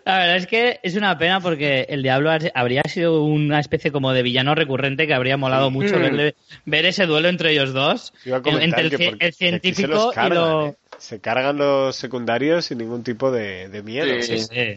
La 0.06 0.18
verdad 0.18 0.36
es 0.38 0.48
que 0.48 0.80
es 0.84 0.96
una 0.96 1.18
pena 1.18 1.40
porque 1.40 1.86
el 1.90 2.02
Diablo 2.04 2.32
habría 2.54 2.84
sido 2.84 3.24
una 3.24 3.60
especie 3.60 3.92
como 3.92 4.12
de 4.14 4.24
villano 4.24 4.56
recurrente 4.56 5.08
que 5.08 5.14
habría 5.14 5.38
molado 5.38 5.70
mucho 5.70 5.96
ver, 6.00 6.86
ese 6.86 7.06
duelo 7.06 7.30
entre 7.30 7.52
ellos 7.52 7.74
dos. 7.74 8.14
Entre 8.26 9.16
el, 9.20 9.34
científico 9.34 10.14
y 10.16 10.30
lo... 10.30 10.68
¿eh? 10.68 10.76
Se 10.98 11.20
cargan 11.20 11.58
los 11.58 11.96
secundarios 11.96 12.66
sin 12.66 12.80
ningún 12.80 13.04
tipo 13.04 13.32
de, 13.32 13.82
miedo. 13.84 14.22
Sí, 14.22 14.40
sí. 14.40 14.76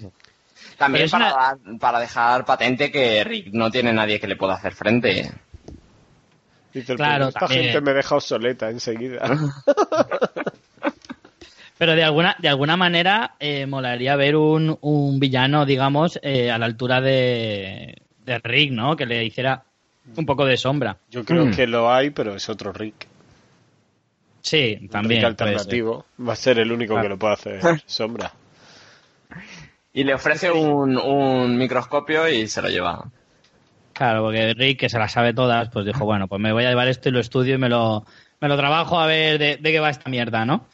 También 0.78 1.08
para, 1.08 1.56
para 1.78 2.00
dejar 2.00 2.44
patente 2.44 2.90
que 2.90 3.22
Rick 3.24 3.48
no 3.52 3.70
tiene 3.70 3.92
nadie 3.92 4.18
que 4.18 4.26
le 4.26 4.36
pueda 4.36 4.54
hacer 4.54 4.74
frente. 4.74 5.30
Dice, 6.72 6.96
claro, 6.96 7.28
esta 7.28 7.46
gente 7.46 7.80
me 7.80 7.92
deja 7.94 8.16
obsoleta 8.16 8.68
enseguida. 8.68 9.22
Pero 11.76 11.94
de 11.94 12.04
alguna, 12.04 12.36
de 12.38 12.48
alguna 12.48 12.76
manera 12.76 13.34
eh, 13.40 13.66
molaría 13.66 14.16
ver 14.16 14.36
un, 14.36 14.78
un 14.80 15.18
villano, 15.18 15.66
digamos, 15.66 16.18
eh, 16.22 16.50
a 16.50 16.58
la 16.58 16.66
altura 16.66 17.00
de, 17.00 18.02
de, 18.24 18.38
Rick, 18.38 18.70
¿no? 18.72 18.96
Que 18.96 19.06
le 19.06 19.24
hiciera 19.24 19.64
un 20.16 20.26
poco 20.26 20.44
de 20.44 20.56
sombra. 20.56 20.98
Yo 21.10 21.24
creo 21.24 21.46
mm. 21.46 21.50
que 21.50 21.66
lo 21.66 21.92
hay, 21.92 22.10
pero 22.10 22.36
es 22.36 22.48
otro 22.48 22.72
Rick. 22.72 23.08
Sí, 24.40 24.88
también. 24.90 25.20
Rick 25.20 25.26
alternativo. 25.26 26.06
Va 26.20 26.34
a 26.34 26.36
ser 26.36 26.58
el 26.58 26.70
único 26.70 27.00
que 27.00 27.08
lo 27.08 27.18
pueda 27.18 27.34
hacer 27.34 27.60
sombra. 27.86 28.32
Y 29.92 30.04
le 30.04 30.14
ofrece 30.14 30.50
un, 30.50 30.96
un 30.96 31.56
microscopio 31.56 32.28
y 32.28 32.46
se 32.46 32.62
lo 32.62 32.68
lleva. 32.68 33.10
Claro, 33.94 34.24
porque 34.24 34.54
Rick, 34.54 34.80
que 34.80 34.88
se 34.88 34.98
las 34.98 35.12
sabe 35.12 35.32
todas, 35.32 35.70
pues 35.70 35.86
dijo, 35.86 36.04
bueno, 36.04 36.26
pues 36.26 36.40
me 36.40 36.52
voy 36.52 36.64
a 36.64 36.68
llevar 36.68 36.88
esto 36.88 37.08
y 37.08 37.12
lo 37.12 37.20
estudio 37.20 37.54
y 37.54 37.58
me 37.58 37.68
lo, 37.68 38.04
me 38.40 38.48
lo 38.48 38.56
trabajo 38.56 38.98
a 38.98 39.06
ver 39.06 39.38
de, 39.38 39.58
qué 39.62 39.80
va 39.80 39.88
esta 39.88 40.10
mierda, 40.10 40.44
¿no? 40.44 40.66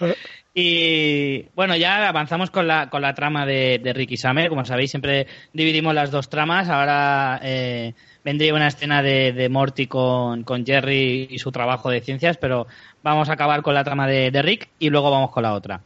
Y 0.58 1.50
bueno, 1.54 1.76
ya 1.76 2.08
avanzamos 2.08 2.50
con 2.50 2.66
la, 2.66 2.88
con 2.88 3.02
la 3.02 3.12
trama 3.12 3.44
de, 3.44 3.78
de 3.78 3.92
Rick 3.92 4.12
y 4.12 4.16
Summer. 4.16 4.48
Como 4.48 4.64
sabéis, 4.64 4.90
siempre 4.90 5.26
dividimos 5.52 5.94
las 5.94 6.10
dos 6.10 6.30
tramas. 6.30 6.70
Ahora 6.70 7.38
eh, 7.42 7.92
vendría 8.24 8.54
una 8.54 8.68
escena 8.68 9.02
de, 9.02 9.48
Morty 9.50 9.86
con, 9.86 10.44
con, 10.44 10.64
Jerry 10.64 11.28
y 11.30 11.38
su 11.38 11.52
trabajo 11.52 11.90
de 11.90 12.00
ciencias, 12.00 12.38
pero 12.38 12.66
vamos 13.02 13.28
a 13.28 13.34
acabar 13.34 13.60
con 13.60 13.74
la 13.74 13.84
trama 13.84 14.08
de, 14.08 14.30
Rick 14.40 14.70
y 14.78 14.88
luego 14.88 15.10
vamos 15.10 15.30
con 15.30 15.42
la 15.42 15.52
otra. 15.52 15.82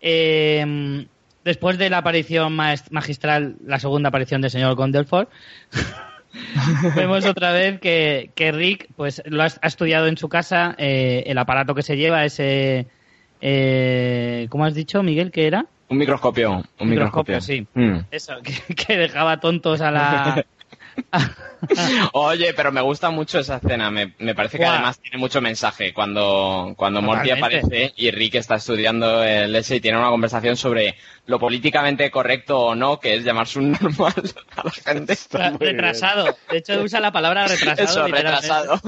Eh, 0.00 1.04
después 1.44 1.76
de 1.76 1.90
la 1.90 1.98
aparición 1.98 2.54
magistral, 2.54 3.56
la 3.66 3.80
segunda 3.80 4.10
aparición 4.10 4.40
del 4.40 4.52
señor 4.52 4.76
Gondelford, 4.76 5.26
vemos 6.94 7.26
otra 7.26 7.50
vez 7.50 7.80
que, 7.80 8.52
Rick 8.54 8.88
pues 8.94 9.20
lo 9.26 9.42
ha, 9.42 9.46
estudiado 9.46 10.06
en 10.06 10.16
su 10.16 10.28
casa, 10.28 10.76
eh, 10.78 11.24
el 11.26 11.38
aparato 11.38 11.74
que 11.74 11.82
se 11.82 11.96
lleva, 11.96 12.24
ese... 12.24 12.86
Eh, 13.44 14.46
¿Cómo 14.50 14.64
has 14.64 14.74
dicho, 14.74 15.02
Miguel, 15.02 15.32
que 15.32 15.48
era? 15.48 15.66
Un 15.88 15.98
microscopio. 15.98 16.64
Un 16.78 16.88
microscopio, 16.88 17.40
sí. 17.40 17.66
Mm. 17.74 17.98
Eso, 18.12 18.34
que, 18.42 18.96
dejaba 18.96 19.40
tontos 19.40 19.80
a 19.80 19.90
la, 19.90 20.46
Oye, 22.12 22.54
pero 22.54 22.72
me 22.72 22.80
gusta 22.80 23.10
mucho 23.10 23.38
esa 23.40 23.56
escena. 23.56 23.90
Me, 23.90 24.34
parece 24.34 24.58
que 24.58 24.64
además 24.64 25.00
tiene 25.00 25.18
mucho 25.18 25.40
mensaje 25.40 25.92
cuando, 25.92 26.74
cuando 26.76 27.02
Morty 27.02 27.30
aparece 27.30 27.92
y 27.96 28.10
Rick 28.10 28.36
está 28.36 28.56
estudiando 28.56 29.22
el 29.22 29.54
S 29.56 29.74
y 29.74 29.80
tiene 29.80 29.98
una 29.98 30.10
conversación 30.10 30.56
sobre 30.56 30.96
lo 31.26 31.38
políticamente 31.38 32.10
correcto 32.10 32.58
o 32.58 32.74
no, 32.74 32.98
que 32.98 33.14
es 33.14 33.24
llamarse 33.24 33.58
un 33.58 33.72
normal 33.80 34.14
a 34.56 34.64
la 34.64 34.70
gente. 34.70 35.16
retrasado. 35.58 36.36
De 36.50 36.58
hecho, 36.58 36.80
usa 36.82 37.00
la 37.00 37.12
palabra 37.12 37.46
retrasado. 37.46 37.82
Eso, 37.84 38.06
retrasado. 38.06 38.80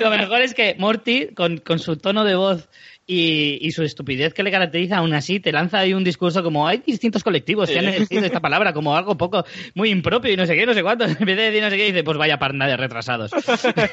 Lo 0.00 0.10
mejor 0.10 0.42
es 0.42 0.54
que 0.54 0.74
Morty, 0.78 1.28
con, 1.34 1.58
con 1.58 1.78
su 1.78 1.96
tono 1.96 2.24
de 2.24 2.34
voz 2.34 2.68
y, 3.12 3.72
su 3.72 3.82
estupidez 3.82 4.34
que 4.34 4.44
le 4.44 4.52
caracteriza, 4.52 4.98
aún 4.98 5.12
así 5.14 5.40
te 5.40 5.50
lanza 5.50 5.78
ahí 5.80 5.94
un 5.94 6.04
discurso 6.04 6.44
como 6.44 6.68
hay 6.68 6.78
distintos 6.78 7.24
colectivos 7.24 7.68
que 7.68 7.78
han 7.78 7.86
elegido 7.86 8.24
esta 8.24 8.40
palabra 8.40 8.72
como 8.72 8.96
algo 8.96 9.16
poco 9.16 9.44
muy 9.74 9.90
impropio 9.90 10.32
y 10.32 10.36
no 10.36 10.46
sé 10.46 10.54
qué, 10.54 10.64
no 10.64 10.74
sé 10.74 10.82
cuánto. 10.82 11.04
En 11.20 11.26
vez 11.26 11.36
de 11.36 11.42
decir 11.42 11.62
no 11.62 11.70
sé 11.70 11.76
qué, 11.76 11.86
dice 11.86 12.04
pues 12.04 12.16
vaya 12.16 12.38
parna 12.38 12.66
de 12.68 12.76
retrasados. 12.76 13.32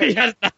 y 0.01 0.13
ya 0.13 0.25
está. 0.25 0.53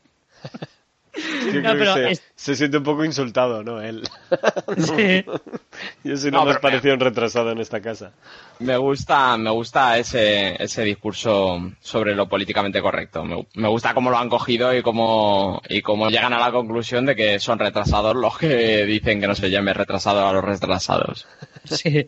Se, 2.35 2.55
siente 2.55 2.77
un 2.77 2.83
poco 2.83 3.03
insultado, 3.03 3.63
¿no? 3.63 3.81
Él. 3.81 4.03
Sí. 4.77 5.25
Yo 6.03 6.17
soy 6.17 6.31
no, 6.31 6.45
más 6.45 6.59
parecido 6.59 6.93
un 6.93 6.99
retrasado 6.99 7.51
en 7.51 7.59
esta 7.59 7.81
casa. 7.81 8.11
Me 8.59 8.77
gusta, 8.77 9.37
me 9.37 9.49
gusta 9.49 9.97
ese, 9.97 10.61
ese 10.61 10.83
discurso 10.83 11.71
sobre 11.81 12.15
lo 12.15 12.27
políticamente 12.29 12.81
correcto. 12.81 13.23
Me, 13.23 13.67
gusta 13.67 13.93
cómo 13.93 14.09
lo 14.09 14.17
han 14.17 14.29
cogido 14.29 14.75
y 14.75 14.81
cómo, 14.81 15.61
y 15.67 15.81
cómo 15.81 16.09
llegan 16.09 16.33
a 16.33 16.39
la 16.39 16.51
conclusión 16.51 17.05
de 17.05 17.15
que 17.15 17.39
son 17.39 17.59
retrasados 17.59 18.15
los 18.15 18.37
que 18.37 18.85
dicen 18.85 19.19
que 19.19 19.27
no 19.27 19.35
se 19.35 19.49
llame 19.49 19.73
retrasado 19.73 20.27
a 20.27 20.33
los 20.33 20.43
retrasados. 20.43 21.27
Sí, 21.65 22.05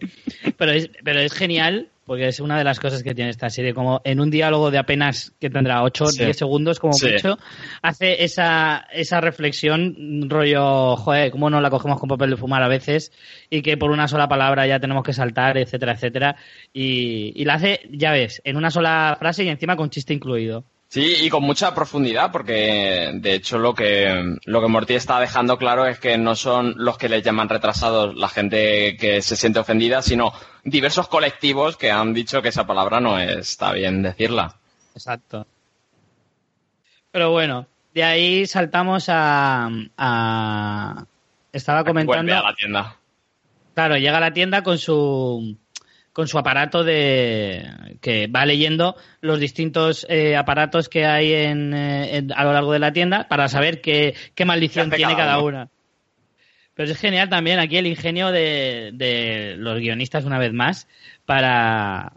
pero 0.57 0.71
es, 0.71 0.89
pero 1.03 1.19
es 1.19 1.33
genial 1.33 1.89
porque 2.11 2.27
es 2.27 2.41
una 2.41 2.57
de 2.57 2.65
las 2.65 2.77
cosas 2.77 3.03
que 3.03 3.15
tiene 3.15 3.29
esta 3.29 3.49
serie, 3.49 3.73
como 3.73 4.01
en 4.03 4.19
un 4.19 4.29
diálogo 4.29 4.69
de 4.69 4.77
apenas 4.77 5.33
que 5.39 5.49
tendrá 5.49 5.81
8 5.81 6.03
o 6.03 6.11
10 6.11 6.35
segundos 6.35 6.77
como 6.77 6.91
mucho, 6.91 7.37
hace 7.81 8.25
esa, 8.25 8.85
esa 8.91 9.21
reflexión 9.21 10.29
rollo, 10.29 10.97
joder, 10.97 11.31
cómo 11.31 11.49
no 11.49 11.61
la 11.61 11.69
cogemos 11.69 12.01
con 12.01 12.09
papel 12.09 12.31
de 12.31 12.35
fumar 12.35 12.63
a 12.63 12.67
veces 12.67 13.13
y 13.49 13.61
que 13.61 13.77
por 13.77 13.91
una 13.91 14.09
sola 14.09 14.27
palabra 14.27 14.67
ya 14.67 14.77
tenemos 14.81 15.05
que 15.05 15.13
saltar, 15.13 15.57
etcétera, 15.57 15.93
etcétera, 15.93 16.35
y, 16.73 17.31
y 17.33 17.45
la 17.45 17.53
hace, 17.53 17.79
ya 17.89 18.11
ves, 18.11 18.41
en 18.43 18.57
una 18.57 18.71
sola 18.71 19.15
frase 19.17 19.45
y 19.45 19.47
encima 19.47 19.77
con 19.77 19.89
chiste 19.89 20.13
incluido. 20.13 20.65
Sí, 20.91 21.15
y 21.21 21.29
con 21.29 21.43
mucha 21.43 21.73
profundidad, 21.73 22.33
porque 22.33 23.11
de 23.13 23.33
hecho 23.33 23.57
lo 23.57 23.73
que, 23.73 24.35
lo 24.43 24.61
que 24.61 24.67
Morty 24.67 24.95
está 24.95 25.21
dejando 25.21 25.57
claro 25.57 25.85
es 25.85 25.99
que 25.99 26.17
no 26.17 26.35
son 26.35 26.73
los 26.75 26.97
que 26.97 27.07
les 27.07 27.23
llaman 27.23 27.47
retrasados 27.47 28.13
la 28.17 28.27
gente 28.27 28.97
que 28.97 29.21
se 29.21 29.37
siente 29.37 29.59
ofendida, 29.59 30.01
sino 30.01 30.33
diversos 30.65 31.07
colectivos 31.07 31.77
que 31.77 31.91
han 31.91 32.13
dicho 32.13 32.41
que 32.41 32.49
esa 32.49 32.67
palabra 32.67 32.99
no 32.99 33.17
está 33.17 33.71
bien 33.71 34.03
decirla. 34.03 34.57
Exacto. 34.93 35.47
Pero 37.09 37.31
bueno, 37.31 37.67
de 37.93 38.03
ahí 38.03 38.45
saltamos 38.45 39.05
a. 39.07 39.69
a... 39.97 41.05
Estaba 41.53 41.85
comentando. 41.85 42.33
Vuelve 42.33 42.33
a 42.33 42.43
la 42.43 42.55
tienda. 42.55 42.97
Claro, 43.75 43.95
llega 43.95 44.17
a 44.17 44.21
la 44.21 44.33
tienda 44.33 44.61
con 44.61 44.77
su 44.77 45.55
con 46.13 46.27
su 46.27 46.37
aparato 46.37 46.83
de 46.83 47.97
que 48.01 48.27
va 48.27 48.45
leyendo 48.45 48.95
los 49.21 49.39
distintos 49.39 50.05
eh, 50.09 50.35
aparatos 50.35 50.89
que 50.89 51.05
hay 51.05 51.33
en, 51.33 51.73
eh, 51.73 52.27
a 52.35 52.43
lo 52.43 52.53
largo 52.53 52.73
de 52.73 52.79
la 52.79 52.91
tienda 52.91 53.27
para 53.27 53.47
saber 53.47 53.81
qué, 53.81 54.15
qué 54.35 54.45
maldición 54.45 54.89
tiene 54.91 55.15
cada, 55.15 55.39
una. 55.39 55.69
Pero 56.73 56.91
es 56.91 56.99
genial 56.99 57.29
también 57.29 57.59
aquí 57.59 57.77
el 57.77 57.87
ingenio 57.87 58.31
de, 58.31 58.91
de 58.93 59.55
los 59.57 59.79
guionistas 59.79 60.25
una 60.25 60.37
vez 60.37 60.53
más 60.53 60.87
para, 61.25 62.13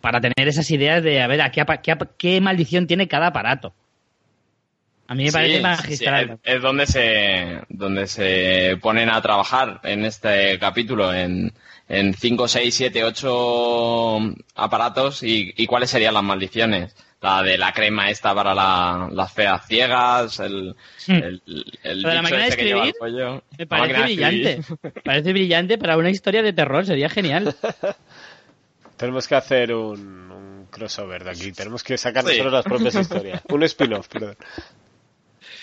para 0.00 0.20
tener 0.20 0.48
esas 0.48 0.70
ideas 0.70 1.02
de 1.02 1.22
a 1.22 1.26
ver 1.26 1.42
a 1.42 1.50
qué, 1.50 1.64
qué, 1.82 1.96
qué 2.16 2.40
maldición 2.40 2.86
tiene 2.86 3.06
cada 3.06 3.28
aparato. 3.28 3.74
A 5.06 5.14
mí 5.14 5.24
me 5.24 5.32
parece 5.32 5.60
magistral. 5.60 6.38
es, 6.44 6.62
donde 6.62 6.86
se 6.86 7.62
donde 7.68 8.06
se 8.06 8.78
ponen 8.80 9.10
a 9.10 9.20
trabajar 9.20 9.80
en 9.82 10.04
este 10.04 10.56
capítulo 10.60 11.12
en, 11.12 11.52
en 11.90 12.14
5, 12.14 12.46
6, 12.46 12.72
7, 12.72 13.04
8 13.04 14.18
aparatos 14.54 15.24
y, 15.24 15.52
y, 15.56 15.66
cuáles 15.66 15.90
serían 15.90 16.14
las 16.14 16.22
maldiciones. 16.22 16.94
La 17.20 17.42
de 17.42 17.58
la 17.58 17.72
crema 17.72 18.08
esta 18.08 18.34
para 18.34 18.54
las 18.54 19.32
feas 19.32 19.66
ciegas, 19.66 20.38
el, 20.38 20.76
hmm. 21.06 21.12
el, 21.12 21.42
el 21.82 22.02
la 22.02 22.22
máquina 22.22 22.44
de 22.44 22.48
escribir, 22.48 22.94
me 23.58 23.66
parece 23.66 24.02
brillante. 24.02 24.60
parece 25.04 25.32
brillante 25.32 25.76
para 25.76 25.98
una 25.98 26.10
historia 26.10 26.42
de 26.42 26.52
terror, 26.52 26.86
sería 26.86 27.10
genial. 27.10 27.54
Tenemos 28.96 29.26
que 29.26 29.34
hacer 29.34 29.74
un, 29.74 30.30
un 30.30 30.66
crossover 30.70 31.24
de 31.24 31.30
aquí, 31.30 31.52
tenemos 31.52 31.82
que 31.82 31.98
sacar 31.98 32.22
nosotros 32.22 32.52
las 32.52 32.64
propias 32.64 32.94
historias. 32.94 33.42
Un 33.48 33.62
spin-off, 33.64 34.08
perdón. 34.08 34.36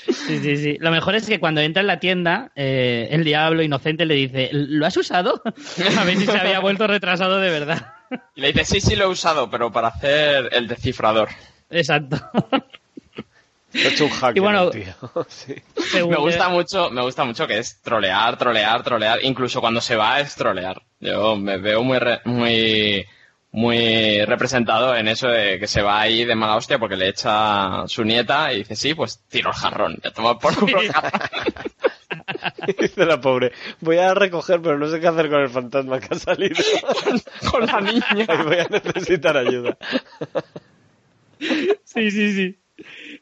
Sí, 0.08 0.40
sí, 0.40 0.58
sí. 0.58 0.78
Lo 0.80 0.92
mejor 0.92 1.16
es 1.16 1.28
que 1.28 1.40
cuando 1.40 1.62
entra 1.62 1.82
en 1.82 1.88
la 1.88 2.00
tienda, 2.00 2.52
eh, 2.56 3.10
el 3.12 3.24
diablo 3.24 3.62
inocente 3.62 4.06
le 4.06 4.16
dice, 4.16 4.50
¿lo 4.52 4.86
has 4.86 4.98
usado? 4.98 5.42
A 5.98 6.04
ver 6.04 6.18
si 6.18 6.26
se 6.26 6.38
había 6.38 6.60
vuelto 6.60 6.88
retrasado 6.88 7.40
de 7.40 7.50
verdad. 7.50 7.94
Y 8.36 8.42
le 8.42 8.54
dice, 8.54 8.66
sí, 8.66 8.82
sí 8.82 8.96
lo 8.96 9.06
he 9.06 9.08
usado, 9.08 9.50
pero 9.50 9.72
para 9.72 9.90
hacer 9.90 10.50
el 10.54 10.68
descifrador. 10.68 11.30
Exacto. 11.70 12.18
He 13.74 13.88
hecho 13.90 14.06
un 14.06 14.12
hacker, 14.12 14.38
y 14.38 14.40
bueno, 14.40 14.70
tío. 14.70 14.86
Sí. 15.28 15.56
Me 15.94 16.16
gusta 16.16 16.50
mucho, 16.50 16.90
me 16.90 17.02
gusta 17.02 17.26
mucho 17.26 17.46
que 17.46 17.58
es 17.60 17.82
trolear, 17.82 18.38
trolear, 18.38 18.84
trolear. 18.84 19.20
Incluso 19.24 19.60
cuando 19.62 19.82
se 19.82 19.96
va 19.96 20.20
es 20.20 20.36
trolear. 20.36 20.82
Yo 21.00 21.36
me 21.36 21.58
veo 21.58 21.84
muy, 21.84 22.00
muy 22.26 23.06
muy 23.58 24.24
representado 24.24 24.96
en 24.96 25.08
eso 25.08 25.30
de 25.30 25.58
que 25.58 25.66
se 25.66 25.82
va 25.82 26.00
ahí 26.00 26.26
de 26.26 26.36
mala 26.36 26.58
hostia 26.58 26.78
porque 26.78 26.96
le 26.96 27.10
echa 27.10 27.88
su 27.88 28.04
nieta 28.04 28.54
y 28.54 28.58
dice, 28.58 28.76
sí, 28.76 28.94
pues 28.94 29.24
tiro 29.28 29.50
el 29.50 29.56
jarrón, 29.56 29.98
ya 30.04 30.12
toma 30.12 30.38
por 30.38 30.56
culo 30.56 30.80
Dice 32.80 33.04
la 33.04 33.20
pobre, 33.20 33.54
voy 33.80 33.98
a 33.98 34.14
recoger 34.14 34.62
pero 34.62 34.78
no 34.78 34.88
sé 34.88 35.00
qué 35.00 35.08
hacer 35.08 35.32
con 35.32 35.42
el 35.42 35.50
fantasma 35.50 36.00
que 36.00 36.08
ha 36.12 36.20
salido. 36.20 36.56
con 37.52 37.66
la 37.66 37.82
niña. 37.82 38.28
voy 38.46 38.60
a 38.60 38.68
necesitar 38.70 39.36
ayuda. 39.36 39.76
sí, 41.40 42.12
sí, 42.12 42.36
sí. 42.36 42.60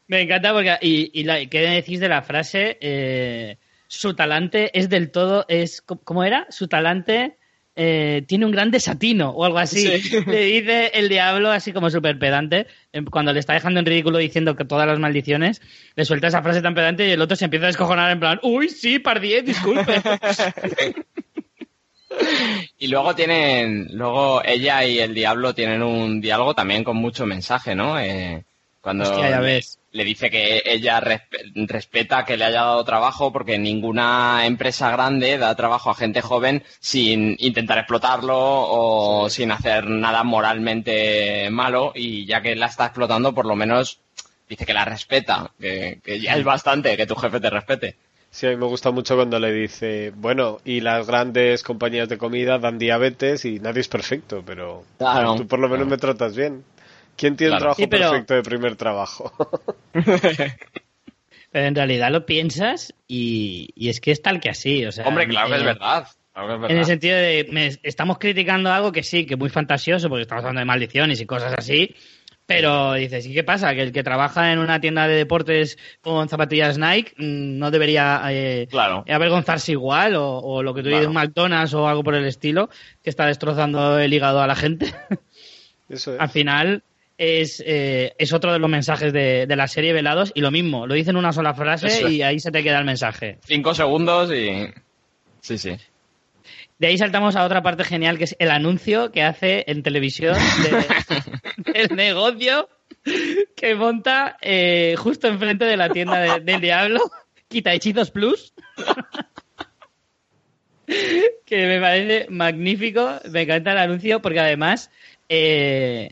Me 0.07 0.19
encanta 0.19 0.51
porque, 0.51 0.77
y, 0.81 1.17
y 1.17 1.23
la, 1.23 1.45
¿qué 1.45 1.61
decís 1.61 2.01
de 2.01 2.09
la 2.09 2.23
frase? 2.23 2.77
Eh, 2.81 3.57
su 3.87 4.15
talante 4.15 4.77
es 4.77 4.89
del 4.89 5.11
todo, 5.11 5.45
es, 5.47 5.81
¿cómo 5.81 6.25
era? 6.25 6.45
Su 6.49 6.67
talante 6.67 7.37
eh, 7.75 8.23
tiene 8.27 8.45
un 8.45 8.51
gran 8.51 8.71
desatino 8.71 9.31
o 9.31 9.43
algo 9.43 9.57
así. 9.57 9.87
Le 10.27 10.45
dice 10.45 10.91
el 10.93 11.09
diablo 11.09 11.51
así 11.51 11.73
como 11.73 11.89
súper 11.89 12.17
pedante, 12.17 12.67
cuando 13.11 13.33
le 13.33 13.39
está 13.39 13.53
dejando 13.53 13.79
en 13.79 13.85
ridículo 13.85 14.17
diciendo 14.17 14.55
que 14.55 14.65
todas 14.65 14.87
las 14.87 14.99
maldiciones, 14.99 15.61
le 15.95 16.05
suelta 16.05 16.27
esa 16.27 16.41
frase 16.41 16.61
tan 16.61 16.75
pedante 16.75 17.07
y 17.07 17.11
el 17.11 17.21
otro 17.21 17.35
se 17.35 17.45
empieza 17.45 17.65
a 17.65 17.67
descojonar 17.67 18.11
en 18.11 18.19
plan, 18.19 18.39
uy, 18.43 18.69
sí, 18.69 18.99
pardié, 18.99 19.41
disculpe. 19.41 20.01
y 22.79 22.87
luego 22.87 23.13
tienen, 23.15 23.89
luego 23.91 24.41
ella 24.45 24.85
y 24.85 24.99
el 24.99 25.13
diablo 25.13 25.53
tienen 25.53 25.83
un 25.83 26.21
diálogo 26.21 26.53
también 26.53 26.83
con 26.83 26.95
mucho 26.95 27.25
mensaje, 27.25 27.75
¿no? 27.75 27.99
Eh, 27.99 28.43
cuando 28.79 29.05
Le, 29.95 30.03
dice 30.03 30.29
que 30.29 30.61
ella 30.65 31.01
respeta 31.55 32.25
que 32.25 32.37
le 32.37 32.45
haya 32.45 32.61
dado 32.61 32.83
trabajo 32.83 33.31
porque 33.31 33.57
ninguna 33.57 34.45
empresa 34.45 34.91
grande 34.91 35.37
da 35.37 35.55
trabajo 35.55 35.89
a 35.89 35.95
gente 35.95 36.21
joven 36.21 36.63
sin 36.79 37.35
intentar 37.39 37.77
explotarlo 37.77 38.35
o 38.37 39.29
sin 39.29 39.51
hacer 39.51 39.87
nada 39.87 40.23
moralmente 40.23 41.49
malo 41.49 41.93
y 41.95 42.25
ya 42.25 42.41
que 42.41 42.55
la 42.55 42.67
está 42.67 42.85
explotando 42.85 43.33
por 43.33 43.45
lo 43.45 43.55
menos 43.55 43.99
dice 44.47 44.65
que 44.65 44.73
la 44.73 44.85
respeta, 44.85 45.51
que, 45.59 45.99
ya 46.21 46.35
es 46.35 46.43
bastante 46.43 46.95
que 46.97 47.07
tu 47.07 47.15
jefe 47.15 47.39
te 47.39 47.49
respete. 47.49 47.95
Sí, 48.29 48.47
a 48.47 48.49
mí 48.49 48.57
me 48.57 48.65
gusta 48.65 48.91
mucho 48.91 49.15
cuando 49.15 49.39
le 49.39 49.51
dice, 49.51 50.11
bueno, 50.13 50.59
y 50.65 50.81
las 50.81 51.07
grandes 51.07 51.63
compañías 51.63 52.09
de 52.09 52.17
comida 52.17 52.59
dan 52.59 52.77
diabetes 52.77 53.45
y 53.45 53.59
nadie 53.59 53.81
es 53.81 53.87
perfecto, 53.87 54.43
pero 54.45 54.83
tú 55.37 55.47
por 55.47 55.59
lo 55.59 55.69
menos 55.69 55.87
me 55.87 55.97
tratas 55.97 56.35
bien. 56.35 56.63
¿Quién 57.15 57.37
tiene 57.37 57.53
el 57.53 57.59
trabajo 57.59 57.87
perfecto 57.87 58.33
de 58.33 58.43
primer 58.43 58.75
trabajo? 58.75 59.31
pero 61.51 61.67
en 61.67 61.75
realidad 61.75 62.11
lo 62.11 62.25
piensas 62.25 62.93
y, 63.07 63.73
es 63.77 64.01
que 64.01 64.11
es 64.11 64.21
tal 64.21 64.39
que 64.39 64.49
así. 64.49 64.85
O 64.85 64.91
sea, 64.91 65.07
Hombre, 65.07 65.27
claro 65.27 65.49
que 65.49 65.55
es 65.55 65.63
verdad. 65.63 66.07
En 66.35 66.77
el 66.77 66.85
sentido 66.85 67.15
de, 67.15 67.79
estamos 67.83 68.17
criticando 68.17 68.71
algo 68.71 68.91
que 68.91 69.03
sí, 69.03 69.25
que 69.25 69.35
es 69.35 69.39
muy 69.39 69.49
fantasioso, 69.49 70.09
porque 70.09 70.23
estamos 70.23 70.43
hablando 70.43 70.59
de 70.59 70.65
maldiciones 70.65 71.21
y 71.21 71.25
cosas 71.25 71.53
así, 71.57 71.95
pero 72.45 72.93
dices, 72.93 73.25
¿y 73.25 73.33
qué 73.33 73.43
pasa? 73.43 73.73
Que 73.73 73.83
el 73.83 73.93
que 73.93 74.03
trabaja 74.03 74.51
en 74.51 74.59
una 74.59 74.81
tienda 74.81 75.07
de 75.07 75.15
deportes 75.15 75.77
con 76.01 76.27
zapatillas 76.27 76.77
Nike 76.77 77.13
mm, 77.17 77.57
no 77.57 77.71
debería 77.71 78.21
eh, 78.29 78.67
avergonzarse 79.07 79.71
igual, 79.71 80.15
o, 80.17 80.61
lo 80.61 80.73
que 80.73 80.83
tú 80.83 80.89
dices, 80.89 81.09
McDonald's 81.09 81.73
o 81.73 81.87
algo 81.87 82.03
por 82.03 82.15
el 82.15 82.25
estilo, 82.25 82.69
que 83.01 83.09
está 83.09 83.25
destrozando 83.27 83.97
el 83.97 84.13
hígado 84.13 84.41
a 84.41 84.47
la 84.47 84.55
gente. 84.55 84.93
Eso 85.87 86.15
es. 86.15 86.19
Al 86.19 86.29
final, 86.29 86.83
es, 87.17 87.63
eh, 87.65 88.13
es 88.17 88.33
otro 88.33 88.51
de 88.51 88.59
los 88.59 88.69
mensajes 88.69 89.13
de, 89.13 89.47
la 89.47 89.67
serie 89.67 89.93
Velados 89.93 90.31
y 90.35 90.41
lo 90.41 90.51
mismo, 90.51 90.85
lo 90.87 90.93
dicen 90.93 91.15
una 91.15 91.31
sola 91.31 91.53
frase 91.53 92.09
y 92.09 92.21
ahí 92.21 92.39
se 92.39 92.51
te 92.51 92.63
queda 92.63 92.79
el 92.79 92.85
mensaje. 92.85 93.39
Cinco 93.45 93.73
segundos 93.73 94.31
y... 94.31 94.67
Sí, 95.41 95.57
sí. 95.57 95.77
De 96.77 96.87
ahí 96.87 96.97
saltamos 96.97 97.35
a 97.35 97.45
otra 97.45 97.61
parte 97.61 97.85
genial 97.85 98.17
que 98.17 98.25
es 98.25 98.35
el 98.39 98.51
anuncio 98.51 99.11
que 99.11 99.23
hace 99.23 99.63
en 99.67 99.81
televisión 99.81 100.35
del 101.57 101.95
negocio 101.95 102.67
que 103.55 103.75
monta 103.75 104.37
eh, 104.41 104.95
justo 104.97 105.27
enfrente 105.27 105.65
de 105.65 105.77
la 105.77 105.89
tienda 105.89 106.39
del 106.39 106.59
diablo, 106.59 106.99
Quita 107.47 107.73
Hechizos 107.73 108.11
Plus. 108.11 108.53
que 111.45 111.67
me 111.67 111.79
parece 111.79 112.27
magnífico, 112.29 113.19
me 113.31 113.43
encanta 113.43 113.71
el 113.71 113.77
anuncio 113.77 114.21
porque 114.21 114.39
además 114.39 114.91
eh, 115.29 116.11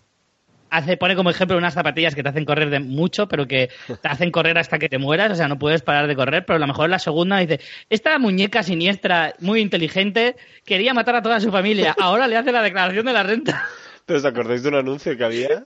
hace, 0.74 0.98
pone 0.98 1.16
como 1.16 1.30
ejemplo 1.30 1.56
unas 1.58 1.76
zapatillas 1.76 2.16
que 2.16 2.24
te 2.24 2.30
hacen 2.30 2.46
correr 2.46 2.72
de 2.72 2.80
mucho, 2.80 3.28
pero 3.28 3.48
que 3.48 3.70
te 4.02 4.08
hacen 4.08 4.32
correr 4.32 4.58
hasta 4.58 4.80
que 4.80 4.90
te 4.90 4.98
mueras, 4.98 5.32
o 5.32 5.36
sea, 5.36 5.48
no 5.48 5.60
puedes 5.60 5.84
parar 5.84 6.08
de 6.08 6.16
correr, 6.16 6.46
pero 6.46 6.58
a 6.58 6.60
lo 6.60 6.66
mejor 6.68 6.90
la 6.90 6.98
segunda 7.00 7.38
dice, 7.38 7.60
esta 7.90 8.18
muñeca 8.18 8.64
siniestra, 8.64 9.36
muy 9.40 9.62
inteligente, 9.62 10.36
quería 10.66 10.96
matar 10.96 11.18
a 11.18 11.22
toda 11.22 11.40
su 11.40 11.52
familia, 11.52 11.96
ahora 12.00 12.28
le 12.28 12.38
hace 12.38 12.52
la 12.52 12.64
declaración 12.64 13.06
de 13.06 13.14
la 13.14 13.22
renta. 13.24 13.68
¿Os 14.08 14.26
acordáis 14.26 14.64
de 14.64 14.70
un 14.70 14.76
anuncio 14.76 15.16
que 15.16 15.24
había? 15.24 15.66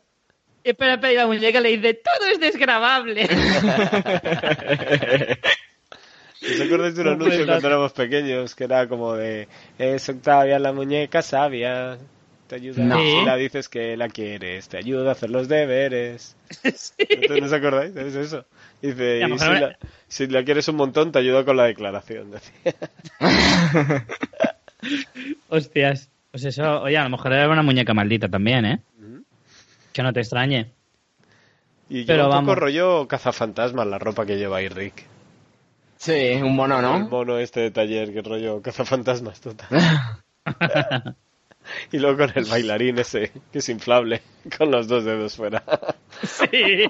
Espera, 0.63 0.95
espera, 0.95 1.13
y 1.13 1.15
la 1.15 1.27
muñeca 1.27 1.61
le 1.61 1.77
dice, 1.77 1.93
todo 1.93 2.27
es 2.27 2.39
desgrabable. 2.41 3.23
¿Os 6.41 6.61
acordáis 6.61 6.95
de 6.95 7.01
un 7.01 7.07
anuncio 7.07 7.45
cuando 7.45 7.67
éramos 7.67 7.93
pequeños? 7.93 8.53
Que 8.53 8.65
era 8.65 8.87
como 8.87 9.13
de, 9.13 9.47
es 9.79 10.09
Octavia 10.09 10.59
la 10.59 10.73
muñeca 10.73 11.21
sabia 11.21 11.97
te 12.47 12.55
ayuda. 12.55 12.83
No. 12.83 12.97
Si 12.97 13.25
la 13.25 13.35
dices 13.35 13.69
que 13.69 13.97
la 13.97 14.07
quieres, 14.09 14.67
te 14.69 14.77
ayuda 14.77 15.09
a 15.09 15.11
hacer 15.11 15.29
los 15.29 15.47
deberes. 15.47 16.35
¿No 17.39 17.45
os 17.45 17.53
acordáis? 17.53 17.95
Es 17.95 18.15
eso. 18.15 18.45
Dice, 18.81 19.21
si, 20.07 20.27
la, 20.27 20.43
quieres 20.43 20.67
un 20.67 20.75
montón, 20.75 21.11
te 21.11 21.19
ayuda 21.19 21.43
con 21.45 21.57
la 21.57 21.65
declaración. 21.65 22.31
Hostias. 25.49 26.09
Pues 26.31 26.45
eso, 26.45 26.81
oye, 26.81 26.97
a 26.97 27.03
lo 27.03 27.09
mejor 27.09 27.33
era 27.33 27.49
una 27.49 27.63
muñeca 27.63 27.93
maldita 27.93 28.29
también, 28.29 28.65
¿eh? 28.65 28.79
Que 29.93 30.03
no 30.03 30.13
te 30.13 30.19
extrañe. 30.19 30.71
Y 31.89 32.03
Pero 32.03 32.29
un 32.29 32.45
poco 32.45 32.55
rollo 32.55 33.07
cazafantasmas 33.07 33.87
la 33.87 33.97
ropa 33.97 34.25
que 34.25 34.37
lleva 34.37 34.57
ahí 34.57 34.67
Rick. 34.67 35.05
Sí, 35.97 36.33
un 36.41 36.55
mono, 36.55 36.81
¿no? 36.81 36.97
Un 36.97 37.09
mono 37.09 37.39
este 37.39 37.61
de 37.61 37.71
taller, 37.71 38.13
que 38.13 38.21
rollo 38.21 38.61
cazafantasmas 38.61 39.41
total. 39.41 39.67
Y 41.91 41.99
luego 41.99 42.17
con 42.17 42.31
el 42.35 42.45
bailarín 42.45 42.99
ese, 42.99 43.31
que 43.51 43.59
es 43.59 43.69
inflable, 43.69 44.21
con 44.57 44.71
los 44.71 44.87
dos 44.87 45.03
dedos 45.05 45.35
fuera. 45.35 45.63
Sí. 46.23 46.87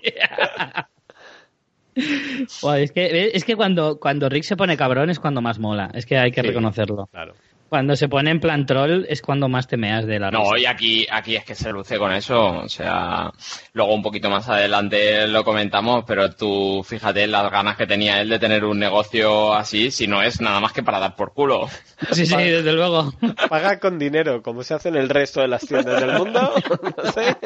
es, 1.96 2.92
que, 2.92 3.32
es 3.34 3.44
que 3.44 3.56
cuando, 3.56 4.00
cuando 4.00 4.30
Rick 4.30 4.44
se 4.44 4.56
pone 4.56 4.78
cabrón 4.78 5.10
es 5.10 5.20
cuando 5.20 5.42
más 5.42 5.60
mola. 5.60 5.90
Es 5.94 6.06
que 6.06 6.18
hay 6.18 6.32
que 6.32 6.42
reconocerlo. 6.42 7.08
Claro. 7.08 7.34
Cuando 7.70 7.96
se 7.96 8.08
pone 8.08 8.32
en 8.32 8.40
plan 8.40 8.66
troll 8.66 9.06
es 9.10 9.22
cuando 9.22 9.50
más 9.50 9.68
temeas 9.68 10.06
de 10.06 10.20
la 10.20 10.32
No, 10.32 10.56
y 10.58 10.66
aquí, 10.66 11.06
aquí 11.12 11.36
es 11.36 11.44
que 11.44 11.56
se 11.56 11.72
luce 11.72 11.98
con 11.98 12.14
eso. 12.14 12.60
O 12.60 12.70
sea, 12.70 13.32
luego 13.74 13.94
un 13.94 14.02
poquito 14.02 14.30
más 14.30 14.48
adelante 14.48 15.28
lo 15.28 15.44
comentamos, 15.44 16.06
pero 16.08 16.32
tú 16.32 16.82
fíjate 16.84 17.28
las 17.28 17.52
ganas 17.52 17.76
que 17.76 17.86
tenía 17.86 18.22
él 18.22 18.30
de 18.30 18.40
tener 18.40 18.64
un 18.64 18.80
negocio 18.80 19.54
así, 19.54 19.92
si 19.92 20.08
no 20.08 20.22
es 20.22 20.40
nada 20.40 20.60
más 20.60 20.72
que 20.72 20.84
para 20.84 21.00
dar 21.00 21.16
por 21.16 21.34
culo. 21.34 21.68
Sí, 22.12 22.26
sí, 22.26 22.36
desde 22.36 22.74
luego. 22.74 23.12
Paga 23.50 23.80
con 23.80 23.98
dinero, 24.00 24.42
como 24.42 24.64
se 24.64 24.76
hace 24.76 24.90
en 24.90 24.96
el 24.96 25.10
resto 25.10 25.42
de 25.42 25.48
las 25.48 25.66
tiendas 25.66 26.00
del 26.00 26.18
mundo. 26.18 26.54
No 26.98 27.12
sé. 27.12 27.38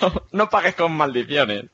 No, 0.00 0.12
no 0.32 0.50
pagues 0.50 0.74
con 0.74 0.92
maldiciones. 0.92 1.66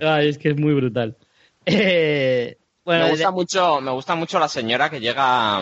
Ay, 0.00 0.28
es 0.28 0.38
que 0.38 0.50
es 0.50 0.56
muy 0.56 0.74
brutal. 0.74 1.16
Eh, 1.66 2.58
bueno, 2.84 3.04
me 3.04 3.10
gusta 3.10 3.28
de- 3.28 3.32
mucho, 3.32 3.80
me 3.80 3.90
gusta 3.90 4.14
mucho 4.14 4.38
la 4.38 4.48
señora 4.48 4.90
que 4.90 5.00
llega 5.00 5.58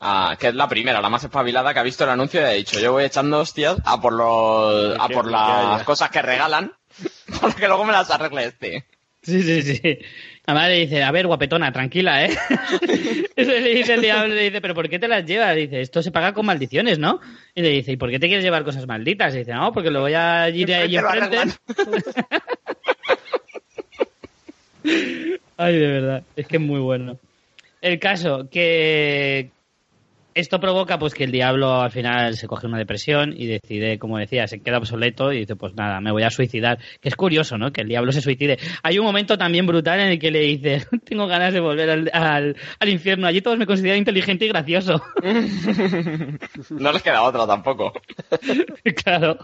a, 0.00 0.36
que 0.38 0.48
es 0.48 0.54
la 0.54 0.68
primera, 0.68 1.00
la 1.00 1.08
más 1.08 1.24
espabilada 1.24 1.72
que 1.72 1.80
ha 1.80 1.82
visto 1.82 2.04
el 2.04 2.10
anuncio 2.10 2.40
y 2.40 2.44
ha 2.44 2.48
dicho 2.50 2.78
yo 2.78 2.92
voy 2.92 3.04
echando 3.04 3.38
hostias 3.40 3.78
a 3.84 4.00
por 4.00 4.12
los, 4.12 4.98
a 4.98 5.08
por 5.08 5.30
las 5.30 5.82
cosas 5.84 6.10
que 6.10 6.22
regalan, 6.22 6.72
para 7.40 7.54
que 7.54 7.66
luego 7.66 7.84
me 7.84 7.92
las 7.92 8.10
arregle 8.10 8.44
este. 8.46 8.84
Sí, 9.22 9.42
sí, 9.42 9.62
sí. 9.62 9.98
Además 10.46 10.68
le 10.68 10.74
dice, 10.86 11.02
a 11.02 11.10
ver, 11.10 11.26
guapetona, 11.26 11.72
tranquila, 11.72 12.24
¿eh? 12.24 12.30
Eso 13.36 13.50
le 13.50 13.74
dice 13.74 13.94
el 13.94 14.00
diablo, 14.02 14.32
le 14.32 14.42
dice, 14.42 14.60
pero 14.60 14.74
¿por 14.76 14.88
qué 14.88 15.00
te 15.00 15.08
las 15.08 15.24
llevas? 15.24 15.56
dice, 15.56 15.80
esto 15.80 16.00
se 16.00 16.12
paga 16.12 16.32
con 16.32 16.46
maldiciones, 16.46 17.00
¿no? 17.00 17.18
Y 17.52 17.62
le 17.62 17.70
dice, 17.70 17.90
¿y 17.90 17.96
por 17.96 18.08
qué 18.10 18.20
te 18.20 18.28
quieres 18.28 18.44
llevar 18.44 18.62
cosas 18.62 18.86
malditas? 18.86 19.34
Y 19.34 19.38
dice, 19.38 19.52
no, 19.54 19.72
porque 19.72 19.90
lo 19.90 20.02
voy 20.02 20.14
a 20.14 20.48
ir 20.50 20.72
ahí 20.72 20.96
enfrente. 20.96 21.38
Ay, 25.56 25.78
de 25.78 25.86
verdad, 25.86 26.22
es 26.36 26.46
que 26.46 26.56
es 26.56 26.62
muy 26.62 26.80
bueno. 26.80 27.18
El 27.80 27.98
caso 27.98 28.48
que 28.50 29.50
esto 30.36 30.60
provoca 30.60 30.98
pues 30.98 31.14
que 31.14 31.24
el 31.24 31.32
diablo 31.32 31.80
al 31.80 31.90
final 31.90 32.36
se 32.36 32.46
coge 32.46 32.66
una 32.66 32.76
depresión 32.76 33.32
y 33.34 33.46
decide, 33.46 33.98
como 33.98 34.18
decía, 34.18 34.46
se 34.46 34.60
queda 34.60 34.76
obsoleto 34.76 35.32
y 35.32 35.38
dice, 35.38 35.56
pues 35.56 35.74
nada, 35.74 35.98
me 36.02 36.12
voy 36.12 36.24
a 36.24 36.30
suicidar. 36.30 36.78
Que 37.00 37.08
es 37.08 37.16
curioso, 37.16 37.56
¿no? 37.56 37.72
Que 37.72 37.80
el 37.80 37.88
diablo 37.88 38.12
se 38.12 38.20
suicide. 38.20 38.58
Hay 38.82 38.98
un 38.98 39.06
momento 39.06 39.38
también 39.38 39.66
brutal 39.66 39.98
en 39.98 40.08
el 40.08 40.18
que 40.18 40.30
le 40.30 40.40
dice, 40.40 40.84
tengo 41.04 41.26
ganas 41.26 41.54
de 41.54 41.60
volver 41.60 41.88
al, 41.88 42.10
al, 42.12 42.56
al 42.78 42.88
infierno. 42.90 43.26
Allí 43.26 43.40
todos 43.40 43.56
me 43.56 43.64
consideran 43.66 43.96
inteligente 43.98 44.44
y 44.44 44.48
gracioso. 44.48 45.02
No 46.70 46.92
les 46.92 47.02
queda 47.02 47.22
otra 47.22 47.46
tampoco. 47.46 47.92
claro. 49.04 49.38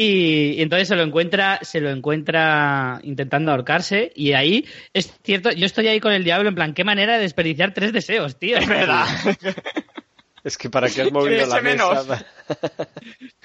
Y, 0.00 0.52
y 0.52 0.62
entonces 0.62 0.86
se 0.86 0.94
lo 0.94 1.02
encuentra, 1.02 1.58
se 1.62 1.80
lo 1.80 1.90
encuentra 1.90 3.00
intentando 3.02 3.50
ahorcarse 3.50 4.12
y 4.14 4.32
ahí 4.32 4.64
es 4.92 5.12
cierto, 5.24 5.50
yo 5.50 5.66
estoy 5.66 5.88
ahí 5.88 5.98
con 5.98 6.12
el 6.12 6.22
diablo 6.22 6.48
en 6.48 6.54
plan, 6.54 6.72
qué 6.72 6.84
manera 6.84 7.16
de 7.16 7.22
desperdiciar 7.22 7.74
tres 7.74 7.92
deseos, 7.92 8.38
tío. 8.38 8.58
Es 8.58 8.68
verdad. 8.68 9.04
Es 10.44 10.56
que 10.56 10.70
para 10.70 10.88
qué 10.88 11.02
has 11.02 11.12
movido 11.12 11.44
la 11.46 11.60
menos. 11.60 12.06
mesa. 12.06 12.24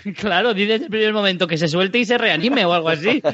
Claro, 0.15 0.53
dice 0.53 0.73
desde 0.73 0.85
el 0.85 0.91
primer 0.91 1.11
momento 1.11 1.47
que 1.47 1.57
se 1.57 1.67
suelte 1.67 1.97
y 1.97 2.05
se 2.05 2.19
reanime 2.19 2.65
o 2.65 2.73
algo 2.73 2.89
así. 2.89 3.21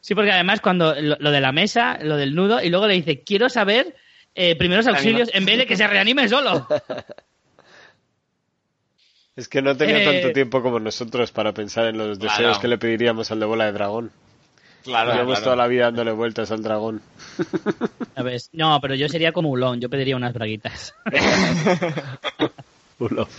Sí, 0.00 0.14
porque 0.14 0.32
además 0.32 0.60
cuando 0.60 0.94
lo, 0.98 1.16
lo 1.18 1.30
de 1.30 1.40
la 1.40 1.52
mesa, 1.52 1.98
lo 2.02 2.16
del 2.16 2.34
nudo, 2.34 2.62
y 2.62 2.70
luego 2.70 2.86
le 2.86 2.94
dice, 2.94 3.24
quiero 3.24 3.50
saber 3.50 3.94
eh, 4.34 4.56
primeros 4.56 4.86
auxilios 4.86 5.28
en 5.34 5.44
vez 5.44 5.58
de 5.58 5.66
que 5.66 5.76
se 5.76 5.86
reanime 5.86 6.28
solo. 6.28 6.66
Es 9.38 9.46
que 9.48 9.62
no 9.62 9.76
tenía 9.76 10.02
Eh, 10.02 10.04
tanto 10.04 10.32
tiempo 10.32 10.60
como 10.62 10.80
nosotros 10.80 11.30
para 11.30 11.52
pensar 11.52 11.86
en 11.86 11.96
los 11.96 12.18
deseos 12.18 12.38
Claro. 12.38 12.60
que 12.60 12.66
le 12.68 12.76
pediríamos 12.78 13.30
al 13.30 13.38
de 13.38 13.46
bola 13.46 13.66
de 13.66 13.72
dragón. 13.72 14.10
Claro, 14.82 15.12
Llevamos 15.12 15.34
claro. 15.36 15.44
toda 15.44 15.56
la 15.56 15.66
vida 15.68 15.84
dándole 15.84 16.10
vueltas 16.12 16.50
al 16.50 16.62
dragón. 16.62 17.00
¿Sabes? 18.16 18.48
No, 18.52 18.80
pero 18.80 18.94
yo 18.96 19.08
sería 19.08 19.30
como 19.32 19.50
Ulón, 19.50 19.80
yo 19.80 19.88
pediría 19.88 20.16
unas 20.16 20.32
braguitas. 20.34 20.92
Ulof. 22.98 23.30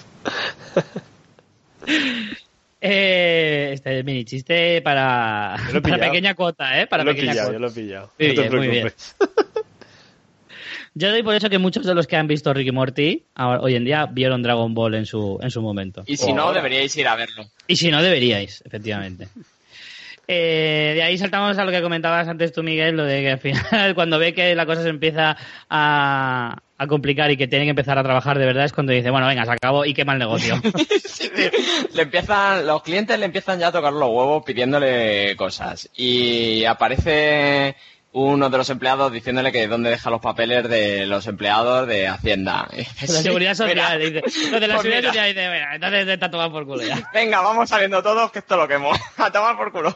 Eh, 2.82 3.72
este 3.74 4.00
es 4.00 4.06
mini 4.06 4.24
chiste 4.24 4.82
para, 4.82 5.58
para 5.68 5.82
pillado. 5.82 6.00
pequeña 6.02 6.34
cuota, 6.34 6.82
¿eh? 6.82 6.88
Para 6.88 7.04
Yo 7.04 7.06
lo 7.08 7.12
he 7.12 7.16
pequeña 7.16 7.32
pillado, 7.34 7.48
cuota. 7.50 7.54
yo 7.54 7.60
lo 7.60 7.68
he 7.68 7.72
pillado. 7.72 8.12
Muy 8.18 8.28
no 8.30 8.34
te 8.36 8.42
bien, 8.42 8.56
muy 8.58 8.68
bien. 8.70 8.94
Yo 11.00 11.12
doy 11.12 11.24
por 11.24 11.34
eso 11.34 11.50
que 11.50 11.60
muchos 11.60 11.86
de 11.86 11.96
los 11.96 12.08
que 12.08 12.18
han 12.18 12.28
visto 12.28 12.54
Ricky 12.54 12.72
Morty 12.74 13.24
ahora- 13.36 13.62
hoy 13.62 13.76
en 13.76 13.86
día 13.86 14.06
vieron 14.06 14.44
Dragon 14.44 14.74
Ball 14.74 14.96
en 14.96 15.06
su, 15.06 15.40
en 15.42 15.50
su 15.50 15.62
momento. 15.62 16.04
Y 16.06 16.18
si 16.18 16.34
no, 16.34 16.52
deberíais 16.52 16.94
ir 16.98 17.08
a 17.08 17.16
verlo. 17.16 17.46
Y 17.68 17.78
si 17.78 17.90
no, 17.90 18.02
deberíais, 18.04 18.62
efectivamente. 18.66 19.28
Eh, 20.32 20.92
de 20.94 21.02
ahí 21.02 21.18
saltamos 21.18 21.58
a 21.58 21.66
lo 21.66 21.72
que 21.72 21.82
comentabas 21.82 22.28
antes 22.28 22.54
tú, 22.54 22.62
Miguel, 22.62 22.96
lo 22.96 23.04
de 23.04 23.22
que 23.22 23.32
al 23.32 23.40
final, 23.40 23.96
cuando 23.96 24.20
ve 24.20 24.36
que 24.36 24.54
la 24.54 24.68
cosa 24.68 24.84
se 24.84 24.90
empieza 24.90 25.36
a, 25.72 26.56
a 26.78 26.86
complicar 26.88 27.32
y 27.32 27.36
que 27.38 27.48
tiene 27.48 27.66
que 27.66 27.72
empezar 27.72 27.98
a 27.98 28.04
trabajar 28.04 28.38
de 28.38 28.46
verdad, 28.46 28.66
es 28.66 28.72
cuando 28.72 28.94
dice, 28.94 29.10
bueno, 29.10 29.26
venga, 29.26 29.44
se 29.46 29.54
acabó 29.54 29.86
y 29.86 29.94
quema 29.96 30.14
el 30.14 30.20
negocio. 30.20 30.62
Sí. 31.10 31.32
Le 31.96 32.04
empiezan, 32.04 32.68
los 32.68 32.84
clientes 32.84 33.18
le 33.18 33.26
empiezan 33.26 33.58
ya 33.60 33.70
a 33.70 33.72
tocar 33.72 33.92
los 33.92 34.08
huevos 34.08 34.44
pidiéndole 34.46 35.36
cosas. 35.36 35.90
Y 35.96 36.64
aparece 36.64 37.76
uno 38.12 38.50
de 38.50 38.58
los 38.58 38.70
empleados 38.70 39.12
diciéndole 39.12 39.52
que 39.52 39.68
dónde 39.68 39.92
deja 39.92 40.10
los 40.10 40.20
papeles 40.22 40.68
de 40.68 41.06
los 41.06 41.28
empleados 41.28 41.88
de 41.88 42.08
Hacienda. 42.08 42.68
Dice, 42.76 43.08
la 43.08 43.18
"Sí, 43.20 43.24
seguridad 43.24 43.54
social, 43.54 44.00
mira". 44.00 44.22
dice. 44.22 44.50
Lo 44.52 44.60
de 44.60 44.68
la 44.68 44.76
Pues 44.76 44.82
seguridad 44.84 45.00
mira. 45.02 45.10
social, 45.10 45.28
dice, 45.28 45.48
bueno, 45.48 45.66
entonces 45.74 46.08
está 46.08 46.32
tomado 46.32 46.52
por 46.52 46.66
culo 46.66 46.84
ya. 46.84 47.10
Venga, 47.14 47.42
vamos 47.42 47.70
saliendo 47.70 48.02
todos 48.02 48.32
que 48.32 48.40
esto 48.40 48.58
lo 48.58 48.68
quemo. 48.68 48.92
A 49.18 49.32
tomar 49.32 49.56
por 49.58 49.72
culo. 49.72 49.96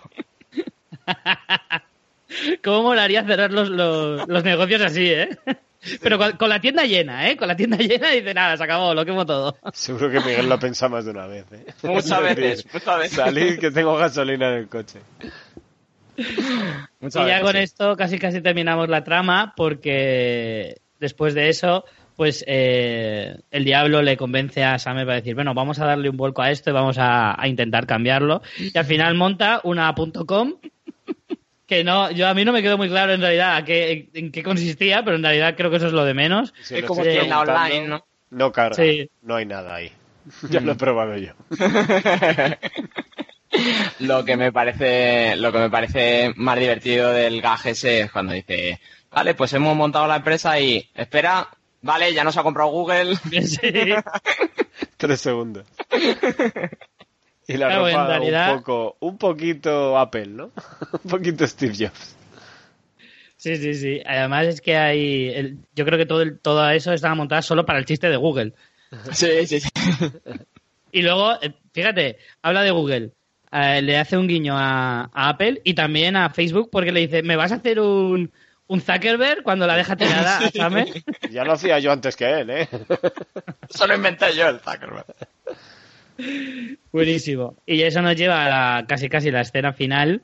¿Cómo 2.64 2.84
molaría 2.84 3.24
cerrar 3.26 3.52
los, 3.52 3.70
los, 3.70 4.28
los 4.28 4.44
negocios 4.44 4.82
así, 4.82 5.08
eh? 5.12 5.30
Pero 6.02 6.18
con, 6.18 6.32
con 6.38 6.50
la 6.50 6.62
tienda 6.62 6.84
llena, 6.86 7.30
¿eh? 7.30 7.36
Con 7.38 7.48
la 7.48 7.56
tienda 7.56 7.78
llena 7.78 8.14
y 8.14 8.22
dice, 8.22 8.34
nada, 8.34 8.56
se 8.58 8.64
acabó, 8.64 8.94
lo 8.94 9.06
quemo 9.06 9.26
todo. 9.26 9.58
Seguro 9.74 10.10
que 10.10 10.20
Miguel 10.22 10.48
lo 10.48 10.56
ha 10.56 10.60
pensado 10.60 10.92
más 10.92 11.06
de 11.06 11.12
una 11.12 11.28
vez. 11.28 11.46
¿eh? 11.52 11.66
Muchas 11.84 12.22
Es 12.22 12.36
veces, 12.36 12.74
muchas 12.74 13.00
veces. 13.00 13.18
Salid 13.18 13.60
que 13.60 13.70
tengo 13.72 13.96
gasolina 13.98 14.50
en 14.50 14.54
el 14.60 14.68
coche. 14.70 15.00
Muchas 17.00 17.26
y 17.26 17.28
ya 17.28 17.42
con 17.42 17.56
esto 17.56 17.96
casi 17.98 18.20
casi 18.20 18.42
terminamos 18.42 18.90
la 18.90 19.04
trama 19.04 19.54
porque 19.56 20.78
después 21.00 21.34
de 21.34 21.50
eso, 21.50 21.86
pues 22.16 22.44
eh, 22.48 23.36
el 23.52 23.66
diablo 23.66 24.02
le 24.02 24.16
convence 24.18 24.64
a 24.64 24.78
Same 24.80 25.06
para 25.06 25.16
decir, 25.18 25.36
bueno, 25.36 25.54
vamos 25.54 25.80
a 25.80 25.86
darle 25.86 26.10
un 26.10 26.18
vuelco 26.18 26.42
a 26.42 26.52
esto 26.52 26.70
y 26.70 26.74
vamos 26.74 26.98
a, 26.98 27.40
a 27.42 27.48
intentar 27.48 27.86
cambiarlo. 27.88 28.42
Y 28.58 28.78
al 28.78 28.86
final 28.86 29.16
monta 29.16 29.60
una 29.64 29.94
.com 30.26 30.54
que 31.68 31.84
no, 31.84 32.12
yo 32.12 32.28
a 32.28 32.34
mí 32.34 32.46
no 32.46 32.52
me 32.54 32.62
quedó 32.62 32.78
muy 32.78 32.90
claro 32.90 33.14
en 33.14 33.22
realidad 33.22 33.56
a 33.58 33.66
qué, 33.66 34.10
en 34.14 34.32
qué 34.32 34.44
consistía, 34.44 35.04
pero 35.04 35.16
en 35.16 35.24
realidad 35.24 35.56
creo 35.58 35.70
que 35.72 35.78
eso 35.78 35.88
es 35.88 35.94
lo 35.94 36.06
de 36.06 36.14
menos. 36.14 36.54
Si 36.62 36.76
Es 36.76 36.86
como 36.86 37.02
tienda 37.02 37.40
online, 37.40 37.88
¿no? 37.88 38.06
No 38.30 38.52
carga, 38.52 38.76
Sí. 38.76 39.10
no 39.22 39.36
hay 39.36 39.46
nada 39.46 39.76
ahí. 39.76 39.92
Ya 40.50 40.62
lo 40.62 40.72
he 40.72 40.76
probado 40.76 41.18
yo. 41.18 41.34
Lo 44.00 44.26
que 44.26 44.36
me 44.38 44.52
parece 44.52 45.36
lo 45.36 45.52
que 45.52 45.60
me 45.60 45.70
parece 45.70 46.34
más 46.36 46.58
divertido 46.60 47.12
del 47.12 47.42
gag 47.42 47.60
ese 47.68 48.02
es 48.02 48.12
cuando 48.12 48.34
dice 48.34 48.80
vale 49.12 49.34
pues 49.36 49.54
hemos 49.54 49.76
montado 49.76 50.08
la 50.08 50.18
empresa 50.18 50.60
y 50.60 50.90
espera 50.96 51.48
vale 51.82 52.14
ya 52.14 52.24
nos 52.24 52.36
ha 52.38 52.44
comprado 52.44 52.70
Google 52.72 53.16
Sí. 53.46 53.60
Tres 54.98 55.20
segundos. 55.22 55.66
Y 57.46 57.58
la 57.58 57.68
Claro, 57.68 57.88
ropa 57.88 58.08
realidad- 58.08 58.52
un 58.54 58.58
poco, 58.60 58.98
un 59.02 59.18
poquito 59.18 59.98
Apple, 60.00 60.28
¿no? 60.28 60.52
un 61.04 61.10
poquito 61.12 61.46
Steve 61.46 61.74
Jobs. 61.78 62.16
Sí, 63.36 63.58
sí, 63.58 63.74
sí. 63.74 64.02
Además 64.06 64.48
es 64.48 64.62
que 64.62 64.78
hay, 64.78 65.28
el- 65.28 65.58
yo 65.76 65.84
creo 65.84 65.98
que 66.00 66.06
todo, 66.06 66.22
el- 66.22 66.40
todo 66.40 66.70
eso 66.70 66.94
estaba 66.94 67.16
montado 67.16 67.42
solo 67.42 67.66
para 67.66 67.80
el 67.80 67.86
chiste 67.86 68.08
de 68.10 68.16
Google. 68.16 68.54
sí 69.12 69.46
sí 69.46 69.60
sí 69.60 69.70
Y 70.94 71.02
luego, 71.02 71.34
eh, 71.42 71.54
fíjate, 71.74 72.18
habla 72.42 72.62
de 72.64 72.72
Google. 72.72 73.12
Eh, 73.56 73.84
le 73.84 74.00
hace 74.00 74.18
un 74.18 74.28
guiño 74.28 74.58
a, 74.58 75.12
a 75.14 75.30
Apple 75.30 75.62
y 75.64 75.76
también 75.76 76.16
a 76.16 76.32
Facebook 76.32 76.70
porque 76.72 76.92
le 76.92 77.02
dice, 77.02 77.22
¿me 77.22 77.36
vas 77.36 77.52
a 77.52 77.56
hacer 77.56 77.80
un, 77.80 78.32
un 78.66 78.82
Zuckerberg 78.82 79.44
cuando 79.44 79.68
la 79.68 79.78
deja 79.78 79.96
tirada 79.96 80.40
a 80.40 80.50
Same? 80.52 80.88
Ya 81.30 81.44
lo 81.44 81.54
hacía 81.54 81.78
yo 81.78 81.92
antes 81.92 82.16
que 82.16 82.26
él, 82.40 82.50
¿eh? 82.50 82.68
eso 83.70 83.86
lo 83.86 83.96
inventé 83.96 84.36
yo 84.36 84.48
el 84.50 84.60
Zuckerberg 84.60 85.06
Buenísimo. 86.92 87.56
Y 87.68 87.84
eso 87.84 88.02
nos 88.02 88.16
lleva 88.16 88.46
a 88.46 88.50
la, 88.50 88.88
casi 88.88 89.08
casi 89.08 89.30
la 89.30 89.42
escena 89.42 89.72
final 89.74 90.24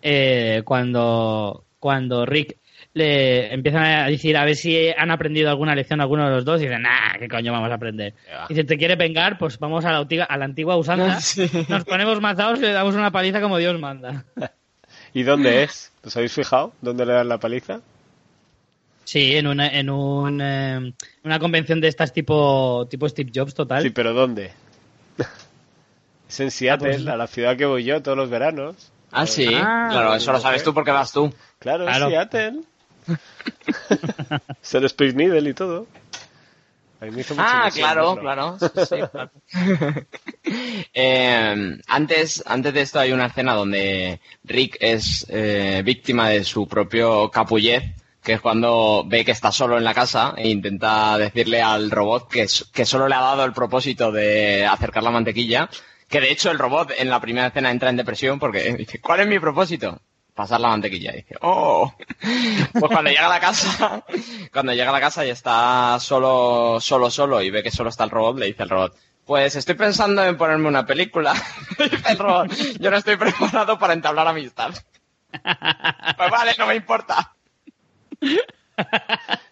eh, 0.00 0.62
cuando, 0.64 1.64
cuando 1.78 2.24
Rick 2.24 2.56
le 2.92 3.52
empiezan 3.54 3.84
a 3.84 4.06
decir 4.06 4.36
a 4.36 4.44
ver 4.44 4.56
si 4.56 4.88
han 4.96 5.10
aprendido 5.10 5.48
alguna 5.50 5.74
lección 5.74 6.00
alguno 6.00 6.24
de 6.28 6.34
los 6.34 6.44
dos 6.44 6.60
y 6.60 6.64
dicen, 6.64 6.82
nah, 6.82 7.16
¿qué 7.18 7.28
coño 7.28 7.52
vamos 7.52 7.70
a 7.70 7.74
aprender? 7.74 8.14
Ya. 8.28 8.46
Dice, 8.48 8.64
¿te 8.64 8.76
quiere 8.76 8.96
vengar? 8.96 9.38
Pues 9.38 9.58
vamos 9.58 9.84
a 9.84 9.92
la, 9.92 9.98
antigua- 9.98 10.24
a 10.24 10.36
la 10.36 10.44
antigua 10.44 10.76
usanza, 10.76 11.20
Sí. 11.20 11.48
nos 11.68 11.84
ponemos 11.84 12.20
mazados 12.20 12.58
y 12.58 12.62
le 12.62 12.72
damos 12.72 12.94
una 12.94 13.10
paliza 13.12 13.40
como 13.40 13.58
Dios 13.58 13.78
manda. 13.78 14.24
¿Y 15.14 15.22
dónde 15.22 15.62
es? 15.64 15.92
¿Os 16.04 16.16
habéis 16.16 16.32
fijado? 16.32 16.72
¿Dónde 16.80 17.04
le 17.06 17.12
dan 17.12 17.28
la 17.28 17.38
paliza? 17.38 17.80
Sí, 19.04 19.34
en 19.36 19.46
una, 19.48 19.66
en 19.68 19.90
un, 19.90 20.40
eh, 20.40 20.92
una 21.24 21.38
convención 21.40 21.80
de 21.80 21.88
estas 21.88 22.12
tipo, 22.12 22.86
tipo 22.88 23.08
Steve 23.08 23.32
Jobs 23.34 23.54
total. 23.54 23.82
Sí, 23.82 23.90
pero 23.90 24.12
¿dónde? 24.12 24.52
Es 26.28 26.38
en 26.38 26.50
Seattle, 26.52 27.10
a 27.10 27.16
la 27.16 27.26
ciudad 27.26 27.56
que 27.56 27.66
voy 27.66 27.82
yo 27.82 28.00
todos 28.02 28.16
los 28.16 28.30
veranos. 28.30 28.92
Ah, 29.10 29.26
sí. 29.26 29.48
Ah, 29.52 29.88
claro, 29.90 30.14
eso 30.14 30.30
lo 30.30 30.38
sabes 30.38 30.62
tú 30.62 30.72
porque 30.72 30.92
vas 30.92 31.10
tú. 31.12 31.34
Claro, 31.58 31.86
Claro. 31.86 32.08
Seattle. 32.08 32.60
el 34.72 34.84
Space 34.84 35.12
Needle 35.14 35.50
y 35.50 35.54
todo. 35.54 35.86
Me 37.00 37.22
hizo 37.22 37.34
Ah, 37.38 37.70
claro, 37.72 38.16
claro. 38.16 38.58
sí, 38.58 38.66
sí, 38.76 38.96
claro. 39.10 39.30
Eh, 40.92 41.78
antes, 41.86 42.42
antes 42.46 42.74
de 42.74 42.80
esto 42.80 42.98
hay 42.98 43.12
una 43.12 43.26
escena 43.26 43.54
donde 43.54 44.20
Rick 44.44 44.76
es 44.80 45.24
eh, 45.28 45.82
víctima 45.84 46.28
de 46.28 46.44
su 46.44 46.66
propio 46.66 47.30
capullez, 47.30 47.84
que 48.22 48.34
es 48.34 48.40
cuando 48.40 49.04
ve 49.06 49.24
que 49.24 49.30
está 49.30 49.52
solo 49.52 49.78
en 49.78 49.84
la 49.84 49.94
casa 49.94 50.34
e 50.36 50.48
intenta 50.48 51.16
decirle 51.16 51.62
al 51.62 51.90
robot 51.90 52.28
que, 52.28 52.46
que 52.72 52.84
solo 52.84 53.08
le 53.08 53.14
ha 53.14 53.20
dado 53.20 53.44
el 53.44 53.52
propósito 53.52 54.10
de 54.12 54.66
acercar 54.66 55.02
la 55.02 55.10
mantequilla, 55.10 55.70
que 56.08 56.20
de 56.20 56.32
hecho 56.32 56.50
el 56.50 56.58
robot 56.58 56.92
en 56.98 57.08
la 57.08 57.20
primera 57.20 57.46
escena 57.46 57.70
entra 57.70 57.90
en 57.90 57.96
depresión 57.96 58.38
porque 58.38 58.74
dice, 58.78 59.00
¿cuál 59.00 59.20
es 59.20 59.28
mi 59.28 59.38
propósito? 59.38 60.00
Pasar 60.40 60.58
la 60.58 60.68
mantequilla. 60.68 61.12
Y 61.12 61.16
dice, 61.16 61.36
¡oh! 61.42 61.94
Pues 62.72 62.90
cuando 62.90 63.10
llega 63.10 63.26
a 63.26 63.28
la 63.28 63.40
casa, 63.40 64.02
cuando 64.54 64.72
llega 64.72 64.88
a 64.88 64.92
la 64.92 65.00
casa 65.00 65.26
y 65.26 65.28
está 65.28 65.98
solo, 66.00 66.78
solo, 66.80 67.10
solo 67.10 67.42
y 67.42 67.50
ve 67.50 67.62
que 67.62 67.70
solo 67.70 67.90
está 67.90 68.04
el 68.04 68.10
robot, 68.10 68.38
le 68.38 68.46
dice 68.46 68.62
el 68.62 68.70
robot, 68.70 68.96
pues 69.26 69.54
estoy 69.54 69.74
pensando 69.74 70.24
en 70.24 70.38
ponerme 70.38 70.66
una 70.66 70.86
película. 70.86 71.34
dice 71.78 72.12
el 72.12 72.18
robot, 72.18 72.50
yo 72.78 72.90
no 72.90 72.96
estoy 72.96 73.16
preparado 73.18 73.78
para 73.78 73.92
entablar 73.92 74.28
amistad. 74.28 74.72
Pues 76.16 76.30
vale, 76.30 76.52
no 76.58 76.66
me 76.66 76.74
importa. 76.74 77.34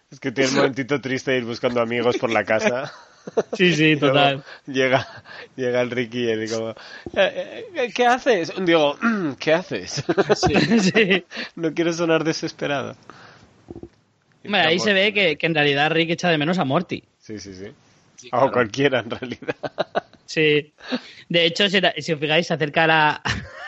Es 0.09 0.19
que 0.19 0.31
tiene 0.31 0.49
un 0.49 0.55
momentito 0.57 0.99
triste 0.99 1.31
de 1.31 1.37
ir 1.37 1.45
buscando 1.45 1.81
amigos 1.81 2.17
por 2.17 2.31
la 2.31 2.43
casa. 2.43 2.91
Sí, 3.53 3.73
sí, 3.75 3.95
total. 3.99 4.43
Llega, 4.67 5.07
llega 5.55 5.81
el 5.81 5.91
Ricky 5.91 6.29
y 6.29 6.35
digo, 6.35 6.75
"Eh, 7.15 7.65
eh, 7.75 7.91
¿qué 7.93 8.05
haces? 8.05 8.51
Digo, 8.65 8.97
"Mm, 9.01 9.31
¿qué 9.39 9.53
haces? 9.53 10.03
Sí. 10.37 11.25
no 11.55 11.73
quiero 11.73 11.93
sonar 11.93 12.23
desesperado. 12.23 12.95
Hombre, 14.45 14.61
ahí 14.61 14.79
se 14.79 14.93
ve 14.93 15.13
que, 15.13 15.37
que 15.37 15.45
en 15.47 15.53
realidad 15.55 15.91
Rick 15.91 16.11
echa 16.11 16.29
de 16.29 16.37
menos 16.37 16.57
a 16.59 16.65
Morty. 16.65 17.03
Sí, 17.19 17.39
sí, 17.39 17.53
sí. 17.53 17.65
Sí, 18.15 18.27
O 18.27 18.37
claro. 18.37 18.51
cualquiera, 18.51 18.99
en 18.99 19.09
realidad. 19.11 19.55
Sí. 20.25 20.73
De 21.27 21.45
hecho, 21.45 21.69
si, 21.69 21.79
si 21.99 22.13
os 22.13 22.19
fijáis, 22.19 22.47
se 22.47 22.53
acerca 22.53 22.83
a 22.85 22.87
la, 22.87 23.21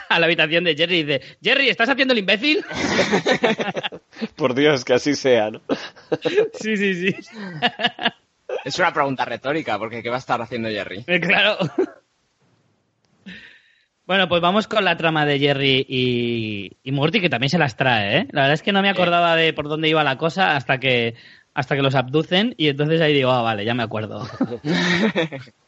a 0.09 0.19
la 0.19 0.25
habitación 0.25 0.63
de 0.63 0.75
Jerry 0.75 0.99
y 0.99 1.03
dice, 1.03 1.21
Jerry, 1.41 1.69
¿estás 1.69 1.89
haciendo 1.89 2.13
el 2.13 2.19
imbécil? 2.19 2.63
Por 4.35 4.53
Dios, 4.55 4.83
que 4.85 4.93
así 4.93 5.15
sea, 5.15 5.51
¿no? 5.51 5.61
sí, 6.59 6.75
sí, 6.77 6.93
sí. 7.11 7.15
Es 8.63 8.77
una 8.79 8.93
pregunta 8.93 9.25
retórica, 9.25 9.77
porque 9.77 10.01
¿qué 10.03 10.09
va 10.09 10.15
a 10.15 10.19
estar 10.19 10.41
haciendo 10.41 10.69
Jerry? 10.69 11.03
Eh, 11.07 11.19
Claro. 11.19 11.57
Bueno, 14.05 14.27
pues 14.27 14.41
vamos 14.41 14.67
con 14.67 14.83
la 14.83 14.97
trama 14.97 15.25
de 15.25 15.39
Jerry 15.39 15.85
y, 15.87 16.71
y 16.83 16.91
Morty, 16.91 17.21
que 17.21 17.29
también 17.29 17.49
se 17.49 17.57
las 17.57 17.77
trae, 17.77 18.17
¿eh? 18.17 18.27
La 18.31 18.41
verdad 18.41 18.55
es 18.55 18.61
que 18.61 18.73
no 18.73 18.81
me 18.81 18.89
acordaba 18.89 19.37
de 19.37 19.53
por 19.53 19.69
dónde 19.69 19.87
iba 19.87 20.03
la 20.03 20.17
cosa 20.17 20.57
hasta 20.57 20.79
que 20.79 21.15
hasta 21.53 21.75
que 21.75 21.81
los 21.81 21.95
abducen 21.95 22.53
y 22.57 22.67
entonces 22.67 22.99
ahí 23.01 23.13
digo, 23.13 23.31
ah, 23.31 23.41
vale, 23.41 23.63
ya 23.63 23.73
me 23.73 23.83
acuerdo. 23.83 24.27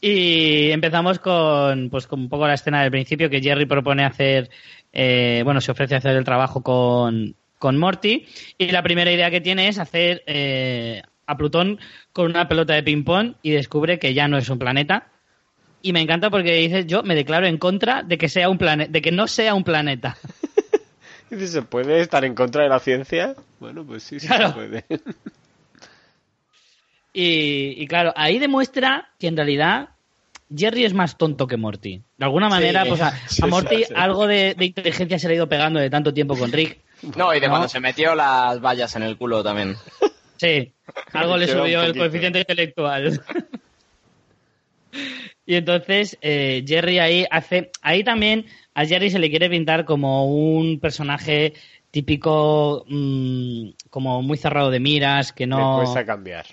y 0.00 0.70
empezamos 0.70 1.18
con, 1.18 1.90
pues, 1.90 2.06
con 2.06 2.20
un 2.20 2.28
poco 2.28 2.46
la 2.46 2.54
escena 2.54 2.82
del 2.82 2.90
principio 2.90 3.30
que 3.30 3.40
Jerry 3.40 3.66
propone 3.66 4.04
hacer, 4.04 4.50
eh, 4.92 5.42
bueno, 5.44 5.60
se 5.60 5.72
ofrece 5.72 5.94
a 5.94 5.98
hacer 5.98 6.16
el 6.16 6.24
trabajo 6.24 6.62
con, 6.62 7.34
con 7.58 7.78
Morty 7.78 8.26
y 8.56 8.70
la 8.70 8.82
primera 8.82 9.12
idea 9.12 9.30
que 9.30 9.40
tiene 9.40 9.68
es 9.68 9.78
hacer 9.78 10.22
eh, 10.26 11.02
a 11.28 11.36
Plutón 11.36 11.78
con 12.12 12.26
una 12.26 12.48
pelota 12.48 12.74
de 12.74 12.82
ping-pong 12.82 13.34
y 13.42 13.50
descubre 13.52 13.98
que 14.00 14.14
ya 14.14 14.26
no 14.26 14.38
es 14.38 14.48
un 14.48 14.58
planeta. 14.58 15.08
Y 15.82 15.92
me 15.92 16.00
encanta 16.00 16.30
porque 16.30 16.54
dice, 16.54 16.86
yo 16.86 17.04
me 17.04 17.14
declaro 17.14 17.46
en 17.46 17.58
contra 17.58 18.02
de 18.02 18.18
que 18.18 18.28
sea 18.28 18.48
un 18.48 18.58
planeta, 18.58 18.90
de 18.90 19.00
que 19.02 19.12
no 19.12 19.28
sea 19.28 19.54
un 19.54 19.62
planeta. 19.62 20.16
Dice, 21.30 21.46
¿se 21.48 21.62
puede 21.62 22.00
estar 22.00 22.24
en 22.24 22.34
contra 22.34 22.62
de 22.62 22.70
la 22.70 22.78
ciencia? 22.78 23.34
Bueno, 23.60 23.84
pues 23.84 24.02
sí, 24.02 24.18
sí 24.18 24.26
Claro. 24.26 24.48
se 24.48 24.54
puede. 24.54 24.84
Y, 27.12 27.74
y 27.82 27.86
claro, 27.86 28.12
ahí 28.16 28.38
demuestra 28.38 29.08
que 29.18 29.26
en 29.28 29.36
realidad 29.36 29.88
Jerry 30.54 30.84
es 30.84 30.94
más 30.94 31.16
tonto 31.18 31.46
que 31.46 31.56
Morty. 31.56 32.02
De 32.16 32.24
alguna 32.24 32.48
manera, 32.48 32.82
Sí, 32.84 32.88
pues 32.90 33.00
a, 33.00 33.10
sí, 33.28 33.42
a 33.42 33.46
Morty 33.46 33.84
sí. 33.84 33.92
algo 33.96 34.26
de, 34.26 34.54
de 34.56 34.64
inteligencia 34.66 35.18
se 35.18 35.26
le 35.28 35.34
ha 35.34 35.36
ido 35.36 35.48
pegando 35.48 35.80
de 35.80 35.90
tanto 35.90 36.12
tiempo 36.14 36.36
con 36.36 36.52
Rick. 36.52 36.78
No, 37.16 37.34
y 37.34 37.40
de 37.40 37.46
No. 37.46 37.52
cuando 37.52 37.68
se 37.68 37.80
metió 37.80 38.14
las 38.14 38.60
vallas 38.60 38.94
en 38.96 39.02
el 39.02 39.16
culo 39.16 39.42
también. 39.42 39.76
Sí, 40.38 40.72
algo 41.12 41.36
le 41.36 41.48
subió 41.48 41.82
el 41.82 41.96
coeficiente 41.96 42.38
intelectual. 42.40 43.20
y 45.46 45.54
entonces 45.56 46.16
eh, 46.20 46.64
Jerry 46.66 46.98
ahí 46.98 47.26
hace, 47.30 47.70
ahí 47.82 48.04
también 48.04 48.46
a 48.74 48.84
Jerry 48.86 49.10
se 49.10 49.18
le 49.18 49.30
quiere 49.30 49.50
pintar 49.50 49.84
como 49.84 50.26
un 50.26 50.78
personaje 50.80 51.52
típico, 51.90 52.84
mm, 52.88 53.70
como 53.90 54.22
muy 54.22 54.36
cerrado 54.38 54.70
de 54.70 54.80
miras, 54.80 55.32
que 55.32 55.46
no... 55.46 55.58
Le 55.58 55.84
cuesta 55.84 56.04
cambiar. 56.06 56.46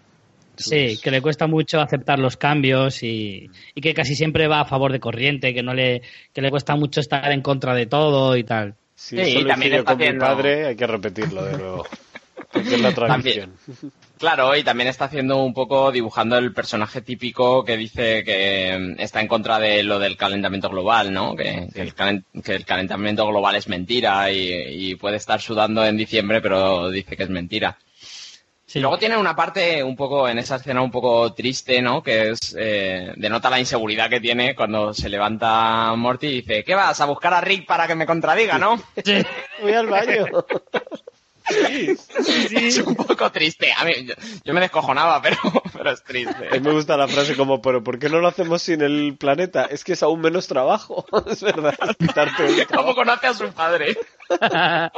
Sí, 0.58 0.98
que 1.04 1.12
le 1.12 1.21
cuesta 1.21 1.48
mucho 1.48 1.82
aceptar 1.82 2.17
los 2.17 2.38
cambios 2.38 3.04
y, 3.04 3.52
y 3.76 3.82
que 3.82 3.93
casi 3.93 4.15
siempre 4.15 4.48
va 4.48 4.62
a 4.62 4.65
favor 4.65 4.93
de 4.93 5.02
corriente, 5.02 5.54
que 5.54 5.62
no 5.62 5.74
le, 5.74 6.02
que 6.34 6.41
le 6.41 6.50
cuesta 6.50 6.78
mucho 6.78 7.02
estar 7.02 7.30
en 7.34 7.41
contra 7.41 7.76
de 7.76 7.88
todo 7.88 8.38
y 8.38 8.45
tal. 8.45 8.74
Sí, 8.95 9.19
eso 9.19 9.41
lo 9.41 9.50
también 9.50 9.74
está 9.74 9.91
con 9.91 9.98
mi 9.98 10.06
haciendo- 10.06 10.26
padre, 10.26 10.65
hay 10.67 10.76
que 10.78 10.88
repetirlo 10.88 11.43
de 11.43 11.58
nuevo. 11.58 11.86
Porque 12.55 12.75
es 12.75 12.81
la 12.81 12.93
tradición. 12.93 13.53
Claro, 14.17 14.55
y 14.55 14.63
también 14.63 14.87
está 14.87 15.05
haciendo 15.05 15.43
un 15.43 15.53
poco, 15.53 15.91
dibujando 15.91 16.37
el 16.37 16.53
personaje 16.53 17.01
típico 17.01 17.63
que 17.65 17.75
dice 17.75 18.23
que 18.23 18.95
mm, 18.97 19.01
está 19.01 19.19
en 19.21 19.27
contra 19.27 19.59
de 19.59 19.83
lo 19.83 19.99
del 19.99 20.15
calentamiento 20.15 20.69
global, 20.69 21.11
¿no? 21.13 21.35
Que, 21.35 21.67
que 21.73 21.81
el, 21.81 21.93
calen- 21.93 22.23
que 22.43 22.55
el 22.55 22.65
calentamiento 22.65 23.27
global 23.27 23.55
es 23.55 23.67
mentira 23.67 24.31
y, 24.31 24.91
y 24.91 24.95
puede 24.95 25.17
estar 25.17 25.41
sudando 25.41 25.85
en 25.85 25.97
diciembre, 25.97 26.39
pero 26.41 26.89
dice 26.89 27.17
que 27.17 27.23
es 27.23 27.29
mentira. 27.29 27.77
Sí. 28.65 28.79
Luego 28.79 28.97
tiene 28.97 29.15
una 29.17 29.35
parte 29.35 29.83
un 29.83 29.95
poco, 29.95 30.27
en 30.27 30.39
esa 30.39 30.55
escena 30.55 30.81
un 30.81 30.91
poco 30.91 31.33
triste, 31.33 31.81
¿no? 31.81 32.01
Que 32.01 32.29
es, 32.31 32.55
eh, 32.57 33.11
denota 33.17 33.49
la 33.49 33.59
inseguridad 33.59 34.09
que 34.09 34.19
tiene 34.21 34.55
cuando 34.55 34.93
se 34.93 35.07
levanta 35.09 35.93
Morty 35.95 36.27
y 36.27 36.41
dice, 36.41 36.63
¿qué 36.63 36.73
vas? 36.73 36.99
¿A 36.99 37.05
buscar 37.05 37.33
a 37.33 37.41
Rick 37.41 37.65
para 37.67 37.85
que 37.87 37.95
me 37.95 38.05
contradiga, 38.05 38.57
no? 38.57 38.81
Sí. 39.03 39.23
Voy 39.61 39.73
al 39.73 39.87
baño. 39.87 40.25
Es 41.47 42.77
un 42.79 42.95
poco 42.95 43.31
triste. 43.31 43.71
A 43.77 43.86
mí, 43.86 43.91
yo, 44.05 44.13
yo 44.43 44.53
me 44.53 44.62
descojonaba, 44.62 45.21
pero, 45.21 45.38
pero 45.73 45.91
es 45.91 46.01
A 46.01 46.13
mí 46.13 46.25
triste. 46.25 46.60
me 46.60 46.71
gusta 46.71 46.97
la 46.97 47.08
frase 47.08 47.36
como, 47.36 47.62
pero 47.62 47.84
¿por 47.84 47.99
qué 47.99 48.10
no 48.10 48.19
lo 48.19 48.27
hacemos 48.27 48.62
sin 48.62 48.81
el 48.81 49.15
planeta? 49.17 49.65
Es 49.65 49.84
que 49.84 49.93
es 49.93 50.03
aún 50.03 50.21
menos 50.21 50.47
trabajo. 50.47 51.05
es 51.29 51.41
verdad, 51.41 51.75
quitarte 51.97 52.65
¿Cómo 52.73 52.95
conoce 52.95 53.27
a 53.27 53.34
su 53.34 53.51
padre? 53.51 53.97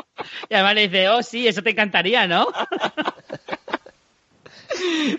y 0.50 0.54
además 0.54 0.76
le 0.76 0.88
dice, 0.88 1.10
oh 1.10 1.22
sí, 1.22 1.48
eso 1.48 1.62
te 1.62 1.72
encantaría, 1.72 2.28
¿no? 2.28 2.48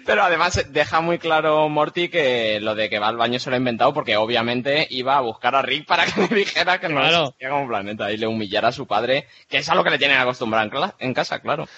Pero 0.04 0.22
además 0.22 0.64
deja 0.70 1.00
muy 1.00 1.18
claro 1.18 1.68
Morty 1.68 2.08
que 2.08 2.60
lo 2.60 2.74
de 2.74 2.88
que 2.88 2.98
va 2.98 3.08
al 3.08 3.16
baño 3.16 3.38
se 3.38 3.50
lo 3.50 3.54
ha 3.56 3.58
inventado 3.58 3.92
porque 3.94 4.16
obviamente 4.16 4.86
iba 4.90 5.16
a 5.16 5.20
buscar 5.20 5.54
a 5.54 5.62
Rick 5.62 5.86
para 5.86 6.04
que 6.06 6.20
le 6.20 6.28
dijera 6.28 6.78
que 6.80 6.88
no 6.88 7.00
Claro. 7.00 7.24
existía 7.24 7.50
como 7.50 7.68
planeta 7.68 8.10
y 8.12 8.16
le 8.16 8.26
humillara 8.26 8.68
a 8.68 8.72
su 8.72 8.86
padre, 8.86 9.26
que 9.48 9.58
es 9.58 9.68
a 9.68 9.74
lo 9.74 9.84
que 9.84 9.90
le 9.90 9.98
tienen 9.98 10.18
acostumbrado 10.18 10.94
en, 10.98 11.14
casa, 11.14 11.40
claro. 11.40 11.68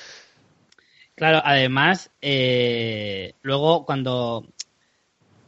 Claro, 1.15 1.43
además, 1.45 2.11
eh, 2.23 3.35
luego 3.43 3.85
cuando 3.85 4.47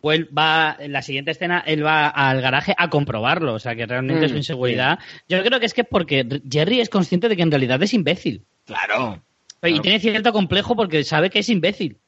vuel- 0.02 0.28
va 0.36 0.76
en 0.78 0.92
la 0.92 1.00
siguiente 1.02 1.30
escena, 1.30 1.62
él 1.66 1.84
va 1.84 2.08
al 2.08 2.40
garaje 2.42 2.74
a 2.76 2.90
comprobarlo, 2.90 3.54
o 3.54 3.58
sea 3.58 3.74
que 3.74 3.86
realmente 3.86 4.26
Mm, 4.26 4.30
su 4.30 4.36
inseguridad. 4.36 4.98
Yo 5.28 5.42
creo 5.42 5.60
que 5.60 5.66
es 5.66 5.74
que 5.74 5.84
porque 5.84 6.26
Jerry 6.50 6.80
es 6.80 6.90
consciente 6.90 7.28
de 7.28 7.36
que 7.36 7.42
en 7.42 7.50
realidad 7.50 7.82
es 7.82 7.94
imbécil. 7.94 8.44
Claro. 8.66 9.22
Y 9.62 9.68
Claro. 9.68 9.82
tiene 9.82 10.00
cierto 10.00 10.32
complejo 10.32 10.74
porque 10.76 11.04
sabe 11.04 11.30
que 11.30 11.38
es 11.38 11.48
imbécil. 11.48 11.98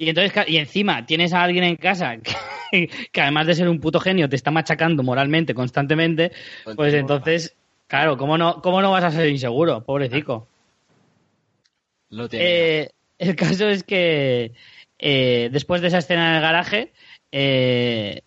Y 0.00 0.08
entonces, 0.08 0.32
y 0.48 0.56
encima 0.56 1.04
tienes 1.04 1.34
a 1.34 1.42
alguien 1.42 1.62
en 1.62 1.76
casa 1.76 2.16
que, 2.70 2.88
que 3.12 3.20
además 3.20 3.46
de 3.46 3.54
ser 3.54 3.68
un 3.68 3.80
puto 3.80 4.00
genio 4.00 4.30
te 4.30 4.36
está 4.36 4.50
machacando 4.50 5.02
moralmente 5.02 5.52
constantemente, 5.52 6.32
pues 6.74 6.94
entonces, 6.94 7.54
claro, 7.86 8.16
¿cómo 8.16 8.38
no, 8.38 8.62
cómo 8.62 8.80
no 8.80 8.92
vas 8.92 9.04
a 9.04 9.10
ser 9.10 9.28
inseguro? 9.28 9.84
Pobrecico. 9.84 10.48
Lo 12.08 12.30
tiene. 12.30 12.46
Eh, 12.46 12.90
el 13.18 13.36
caso 13.36 13.68
es 13.68 13.84
que 13.84 14.54
eh, 14.98 15.50
después 15.52 15.82
de 15.82 15.88
esa 15.88 15.98
escena 15.98 16.30
en 16.30 16.36
el 16.36 16.42
garaje, 16.42 16.92
eh, 17.30 18.22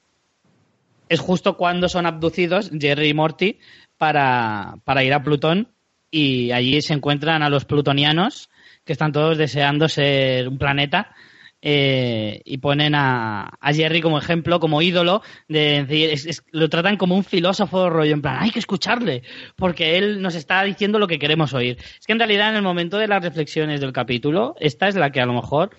es 1.10 1.20
justo 1.20 1.58
cuando 1.58 1.90
son 1.90 2.06
abducidos 2.06 2.70
Jerry 2.80 3.10
y 3.10 3.14
Morty 3.16 3.58
para, 3.98 4.76
para 4.84 5.04
ir 5.04 5.14
a 5.14 5.24
Plutón 5.24 5.70
y 6.12 6.52
allí 6.52 6.84
se 6.84 6.94
encuentran 6.94 7.42
a 7.42 7.50
los 7.50 7.66
plutonianos 7.66 8.52
que 8.86 8.94
están 8.94 9.12
todos 9.12 9.40
deseando 9.40 9.90
ser 9.90 10.48
un 10.48 10.60
planeta 10.60 11.16
eh, 11.65 12.41
y 12.43 12.58
ponen 12.58 12.93
a, 12.93 13.49
a 13.62 13.73
Jerry 13.73 14.02
como 14.02 14.17
ejemplo, 14.17 14.60
como 14.60 14.82
ídolo, 14.82 15.21
de 15.47 15.86
decir, 15.86 16.10
es- 16.10 16.26
es- 16.26 16.43
lo 16.52 16.67
tratan 16.69 16.97
como 16.97 17.15
un 17.15 17.23
filósofo 17.23 17.89
rollo, 17.89 18.13
en 18.13 18.21
plan, 18.21 18.38
hay 18.41 18.52
que 18.52 18.60
escucharle, 18.60 19.23
porque 19.56 19.97
él 19.97 20.21
nos 20.21 20.36
está 20.36 20.62
diciendo 20.63 20.99
lo 20.99 21.08
que 21.08 21.19
queremos 21.19 21.54
oír. 21.54 21.78
Es 21.99 22.06
que 22.06 22.12
en 22.12 22.19
realidad 22.19 22.49
en 22.49 22.58
el 22.58 22.62
momento 22.63 22.97
de 22.97 23.08
las 23.08 23.23
reflexiones 23.23 23.80
del 23.80 23.93
capítulo, 23.93 24.56
esta 24.60 24.89
es 24.89 24.95
la 24.95 25.12
que 25.12 25.21
a 25.21 25.26
lo 25.26 25.34
mejor 25.34 25.69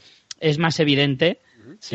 es 0.41 0.59
más 0.59 0.81
evidente 0.81 1.41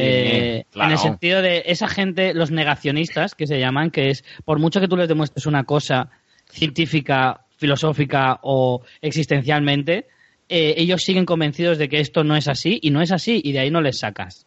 Eh, 0.02 0.66
en 0.76 0.92
el 0.92 0.98
sentido 0.98 1.42
de 1.42 1.64
esa 1.68 1.88
gente, 1.88 2.34
los 2.34 2.52
negacionistas, 2.52 3.34
que 3.36 3.48
se 3.48 3.60
llaman, 3.60 3.92
que 3.92 4.10
es, 4.10 4.24
por 4.46 4.60
mucho 4.60 4.80
que 4.82 4.88
tú 4.88 4.98
les 4.98 5.08
demuestres 5.08 5.46
una 5.46 5.64
cosa 5.64 6.10
científica, 6.52 7.46
filosófica 7.58 8.40
o 8.44 8.82
existencialmente, 9.02 10.08
eh, 10.50 10.76
ellos 10.78 11.04
siguen 11.04 11.26
convencidos 11.26 11.78
de 11.78 11.88
que 11.88 12.00
esto 12.00 12.24
no 12.24 12.36
es 12.36 12.48
así 12.48 12.80
y 12.82 12.90
no 12.90 13.02
es 13.02 13.12
así 13.12 13.40
y 13.44 13.52
de 13.52 13.60
ahí 13.60 13.72
no 13.72 13.82
les 13.82 14.00
sacas. 14.00 14.46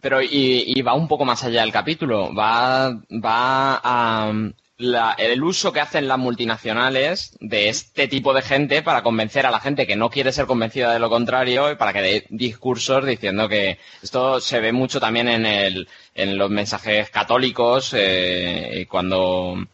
Pero 0.00 0.20
y, 0.20 0.82
va 0.82 0.94
un 0.94 1.08
poco 1.08 1.24
más 1.24 1.44
allá 1.44 1.62
del 1.62 1.72
capítulo, 1.72 2.34
va, 2.34 2.90
va 2.90 3.80
a 3.82 4.32
el 4.76 5.42
uso 5.42 5.72
que 5.72 5.80
hacen 5.80 6.08
las 6.08 6.18
multinacionales 6.18 7.36
de 7.40 7.68
este 7.68 8.08
tipo 8.08 8.34
de 8.34 8.42
gente 8.42 8.82
para 8.82 9.02
convencer 9.02 9.46
a 9.46 9.50
la 9.50 9.60
gente 9.60 9.86
que 9.86 9.94
no 9.94 10.10
quiere 10.10 10.32
ser 10.32 10.46
convencida 10.46 10.92
de 10.92 10.98
lo 10.98 11.08
contrario 11.08 11.70
y 11.70 11.76
para 11.76 11.92
que 11.92 12.02
dé 12.02 12.26
discursos 12.30 13.06
diciendo 13.06 13.48
que 13.48 13.78
esto 14.02 14.40
se 14.40 14.60
ve 14.60 14.72
mucho 14.72 14.98
también 14.98 15.28
en, 15.28 15.46
el, 15.46 15.88
en 16.14 16.36
los 16.36 16.50
mensajes 16.50 17.08
católicos 17.10 17.94
eh, 17.96 18.86
cuando 18.90 19.64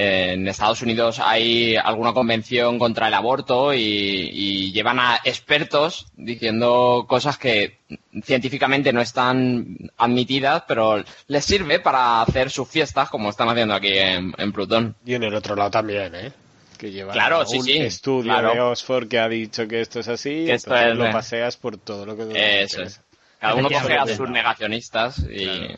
en 0.00 0.46
Estados 0.46 0.80
Unidos 0.80 1.18
hay 1.18 1.74
alguna 1.74 2.12
convención 2.12 2.78
contra 2.78 3.08
el 3.08 3.14
aborto 3.14 3.74
y, 3.74 4.70
llevan 4.72 5.00
a 5.00 5.18
expertos 5.24 6.06
diciendo 6.16 7.04
cosas 7.08 7.36
que 7.36 7.78
científicamente 8.22 8.92
no 8.92 9.00
están 9.00 9.76
admitidas, 9.96 10.62
pero 10.68 11.02
les 11.26 11.44
sirve 11.44 11.80
para 11.80 12.22
hacer 12.22 12.48
sus 12.48 12.68
fiestas 12.68 13.10
como 13.10 13.30
están 13.30 13.48
haciendo 13.48 13.74
aquí 13.74 13.90
en, 13.92 14.52
Plutón. 14.52 14.94
Y 15.04 15.14
en 15.14 15.24
el 15.24 15.34
otro 15.34 15.56
lado 15.56 15.72
también, 15.72 16.14
¿eh? 16.14 16.32
Que 16.78 16.92
llevan 16.92 17.14
claro, 17.14 17.42
un 17.44 17.68
estudio 17.68 18.40
de 18.40 18.60
Oxford 18.60 19.08
que 19.08 19.18
ha 19.18 19.28
dicho 19.28 19.66
que 19.66 19.80
esto 19.80 19.98
es 19.98 20.06
así, 20.06 20.44
y 20.44 20.50
entonces 20.52 20.94
lo 20.94 21.10
paseas 21.10 21.56
por 21.56 21.76
todo 21.76 22.06
lo 22.06 22.16
que... 22.16 22.62
Eso 22.62 22.82
es. 22.82 23.00
Cada 23.40 23.54
uno 23.56 23.68
coge 23.68 23.94
a 23.94 24.06
sus 24.06 24.30
negacionistas 24.30 25.18
y, 25.28 25.74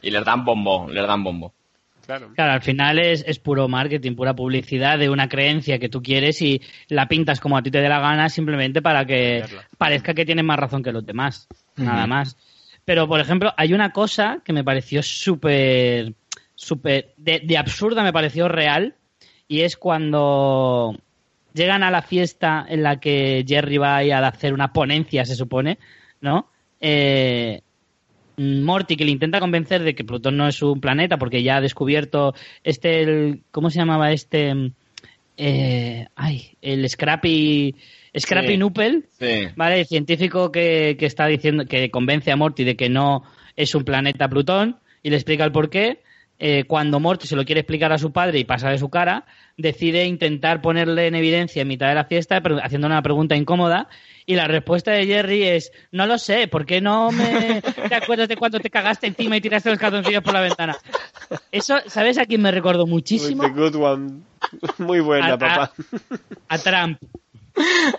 y 0.00 0.10
les 0.12 0.24
dan 0.24 0.44
bombo, 0.44 0.88
les 0.88 1.04
dan 1.04 1.24
bombo. 1.24 1.52
Claro. 2.08 2.32
al 2.36 2.62
final 2.62 2.98
es, 2.98 3.22
es, 3.26 3.38
puro 3.38 3.68
marketing, 3.68 4.16
pura 4.16 4.34
publicidad 4.34 4.98
de 4.98 5.10
una 5.10 5.28
creencia 5.28 5.78
que 5.78 5.90
tú 5.90 6.00
quieres 6.00 6.40
y 6.40 6.62
la 6.88 7.06
pintas 7.06 7.38
como 7.38 7.58
a 7.58 7.62
ti 7.62 7.70
te 7.70 7.82
dé 7.82 7.88
la 7.90 8.00
gana 8.00 8.30
simplemente 8.30 8.80
para 8.80 9.04
que 9.04 9.44
parezca 9.76 10.14
que 10.14 10.24
tienes 10.24 10.42
más 10.42 10.58
razón 10.58 10.82
que 10.82 10.90
los 10.90 11.04
demás. 11.04 11.48
Nada 11.76 12.06
más. 12.06 12.38
Pero, 12.86 13.06
por 13.06 13.20
ejemplo, 13.20 13.52
hay 13.58 13.74
una 13.74 13.92
cosa 13.92 14.40
que 14.42 14.54
me 14.54 14.64
pareció 14.64 15.02
súper, 15.02 16.14
súper, 16.54 17.12
de, 17.18 17.42
de 17.44 17.58
absurda 17.58 18.02
me 18.02 18.14
pareció 18.14 18.48
real 18.48 18.94
y 19.46 19.60
es 19.60 19.76
cuando 19.76 20.96
llegan 21.52 21.82
a 21.82 21.90
la 21.90 22.00
fiesta 22.00 22.64
en 22.66 22.84
la 22.84 23.00
que 23.00 23.44
Jerry 23.46 23.76
va 23.76 23.98
a 23.98 24.28
hacer 24.28 24.54
una 24.54 24.72
ponencia, 24.72 25.26
se 25.26 25.34
supone, 25.34 25.78
¿no? 26.22 26.50
Eh, 26.80 27.60
Morty 28.38 28.96
que 28.96 29.04
le 29.04 29.10
intenta 29.10 29.40
convencer 29.40 29.82
de 29.82 29.94
que 29.94 30.04
Plutón 30.04 30.36
no 30.36 30.48
es 30.48 30.62
un 30.62 30.80
planeta 30.80 31.18
porque 31.18 31.42
ya 31.42 31.56
ha 31.56 31.60
descubierto 31.60 32.34
este, 32.62 33.02
el, 33.02 33.42
¿cómo 33.50 33.70
se 33.70 33.78
llamaba 33.78 34.12
este? 34.12 34.72
Eh, 35.36 36.06
ay, 36.16 36.56
el 36.62 36.88
Scrappy, 36.88 37.74
Scrappy 38.18 38.56
Nuppel, 38.56 39.06
¿vale? 39.56 39.80
El 39.80 39.86
científico 39.86 40.50
que, 40.50 40.96
que, 40.98 41.06
está 41.06 41.26
diciendo, 41.26 41.66
que 41.66 41.90
convence 41.90 42.32
a 42.32 42.36
Morty 42.36 42.64
de 42.64 42.76
que 42.76 42.88
no 42.88 43.24
es 43.56 43.74
un 43.74 43.84
planeta 43.84 44.28
Plutón 44.28 44.78
y 45.02 45.10
le 45.10 45.16
explica 45.16 45.44
el 45.44 45.52
porqué. 45.52 46.00
Eh, 46.40 46.64
cuando 46.68 47.00
Morty 47.00 47.26
se 47.26 47.34
lo 47.34 47.44
quiere 47.44 47.62
explicar 47.62 47.92
a 47.92 47.98
su 47.98 48.12
padre 48.12 48.38
y 48.38 48.44
pasa 48.44 48.70
de 48.70 48.78
su 48.78 48.90
cara, 48.90 49.26
decide 49.56 50.04
intentar 50.04 50.62
ponerle 50.62 51.08
en 51.08 51.16
evidencia 51.16 51.62
en 51.62 51.68
mitad 51.68 51.88
de 51.88 51.96
la 51.96 52.04
fiesta, 52.04 52.40
haciendo 52.62 52.86
una 52.86 53.02
pregunta 53.02 53.34
incómoda, 53.34 53.88
y 54.24 54.36
la 54.36 54.46
respuesta 54.46 54.92
de 54.92 55.06
Jerry 55.06 55.42
es, 55.42 55.72
no 55.90 56.06
lo 56.06 56.16
sé, 56.16 56.46
¿por 56.46 56.64
qué 56.64 56.80
no 56.80 57.10
me 57.10 57.60
te 57.88 57.94
acuerdas 57.94 58.28
de 58.28 58.36
cuando 58.36 58.60
te 58.60 58.70
cagaste 58.70 59.08
encima 59.08 59.36
y 59.36 59.40
tiraste 59.40 59.70
los 59.70 59.78
calzoncillos 59.78 60.22
por 60.22 60.32
la 60.32 60.42
ventana? 60.42 60.76
Eso, 61.50 61.78
¿sabes 61.86 62.18
a 62.18 62.26
quién 62.26 62.42
me 62.42 62.52
recuerdo 62.52 62.86
muchísimo? 62.86 63.42
Muy 64.78 65.00
buena, 65.00 65.36
papá. 65.36 65.72
A 66.48 66.58
Trump. 66.58 67.00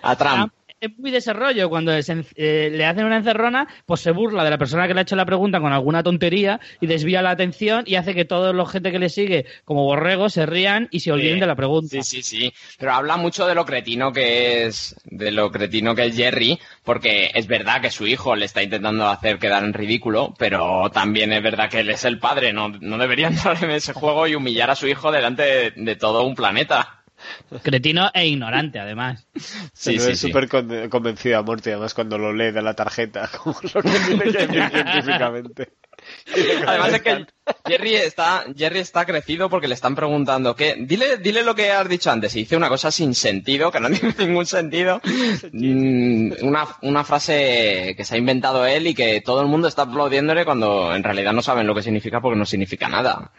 A 0.02 0.16
Trump 0.16 0.54
es 0.82 0.98
muy 0.98 1.12
desarrollo. 1.12 1.70
Cuando 1.70 1.92
eh, 1.94 2.70
le 2.72 2.86
hacen 2.86 3.06
una 3.06 3.18
encerrona, 3.18 3.68
pues 3.86 4.02
se 4.02 4.12
burla 4.12 4.44
de 4.44 4.50
la 4.50 4.58
persona 4.58 4.88
que 4.88 4.94
le 4.94 5.02
ha 5.02 5.04
hecho 5.04 5.16
la 5.16 5.26
pregunta 5.26 5.60
con 5.60 5.74
alguna 5.74 6.04
tontería 6.04 6.60
y 6.80 6.88
desvía 6.88 7.22
la 7.22 7.32
atención 7.32 7.84
y 7.86 7.96
hace 7.96 8.16
que 8.16 8.26
toda 8.26 8.54
la 8.54 8.66
gente 8.66 8.92
que 8.92 9.00
le 9.00 9.10
sigue, 9.10 9.46
como 9.66 9.84
borrego, 9.84 10.30
se 10.30 10.46
rían 10.46 10.88
y 10.92 11.02
se 11.02 11.12
olviden 11.12 11.40
de 11.40 11.48
la 11.48 11.56
pregunta. 11.56 11.90
Sí, 11.90 12.04
sí, 12.04 12.22
sí. 12.22 12.54
Pero 12.78 12.94
habla 12.94 13.18
mucho 13.18 13.46
de 13.48 13.56
lo 13.56 13.66
cretino 13.66 14.12
que 14.12 14.66
es, 14.66 14.96
de 15.06 15.32
lo 15.32 15.52
cretino 15.52 15.96
que 15.96 16.08
es 16.08 16.16
Jerry, 16.16 16.60
porque 16.84 17.32
es 17.34 17.48
verdad 17.48 17.82
que 17.82 17.92
su 17.92 18.08
hijo 18.08 18.36
le 18.36 18.46
está 18.46 18.64
intentando 18.64 19.08
hacer 19.08 19.40
quedar 19.40 19.64
en 19.64 19.74
ridículo, 19.74 20.34
pero 20.38 20.90
también 20.92 21.34
es 21.34 21.44
verdad 21.44 21.70
que 21.70 21.80
él 21.80 21.90
es 21.90 22.06
el 22.06 22.20
padre, 22.20 22.54
no, 22.54 22.70
no 22.70 22.98
debería 22.98 23.28
entrar 23.28 23.58
en 23.64 23.72
ese 23.72 23.94
juego 23.94 24.28
y 24.28 24.36
humillar 24.36 24.70
a 24.70 24.76
su 24.76 24.88
hijo 24.88 25.12
delante 25.12 25.72
de 25.76 25.96
todo 25.96 26.24
un 26.24 26.36
planeta. 26.36 26.99
Cretino 27.64 28.10
e 28.14 28.28
ignorante, 28.28 28.80
además. 28.80 29.28
Sí, 29.74 30.00
sí, 30.00 30.16
súper 30.16 30.48
convencido 30.90 31.40
a 31.40 31.44
muerte, 31.44 31.72
además 31.72 31.94
cuando 31.94 32.18
lo 32.18 32.34
lee 32.34 32.52
de 32.52 32.62
la 32.62 32.74
tarjeta, 32.74 33.30
como 33.44 33.58
lo 33.74 33.82
que 33.82 33.90
tiene 33.90 34.32
que 34.32 34.48
decir 34.48 34.70
científicamente. 34.72 35.70
Además 36.66 36.94
es 36.94 37.02
que 37.02 37.26
Jerry 37.66 37.96
está, 37.96 38.46
Jerry 38.56 38.80
está 38.80 39.06
crecido 39.06 39.50
porque 39.50 39.68
le 39.68 39.74
están 39.74 39.96
preguntando 39.96 40.56
que 40.56 40.76
dile, 40.80 41.18
dile 41.18 41.44
lo 41.44 41.56
que 41.56 41.72
has 41.72 41.88
dicho 41.88 42.12
antes. 42.12 42.36
Y 42.36 42.40
dice 42.40 42.56
una 42.58 42.70
cosa 42.70 42.92
sin 42.92 43.14
sentido, 43.14 43.72
que 43.72 43.80
no 43.80 43.90
tiene 43.92 44.16
ningún 44.18 44.46
sentido. 44.46 45.02
Mm, 45.52 46.34
una, 46.42 46.68
una 46.84 47.04
frase 47.04 47.94
que 47.96 48.06
se 48.06 48.16
ha 48.16 48.18
inventado 48.18 48.66
él 48.66 48.88
y 48.88 48.94
que 48.96 49.22
todo 49.22 49.42
el 49.42 49.48
mundo 49.48 49.68
está 49.68 49.84
aplaudiéndole 49.84 50.46
cuando 50.46 50.96
en 50.96 51.04
realidad 51.04 51.34
no 51.34 51.42
saben 51.42 51.68
lo 51.68 51.76
que 51.76 51.84
significa 51.84 52.22
porque 52.22 52.40
no 52.40 52.46
significa 52.46 52.88
nada. 52.88 53.32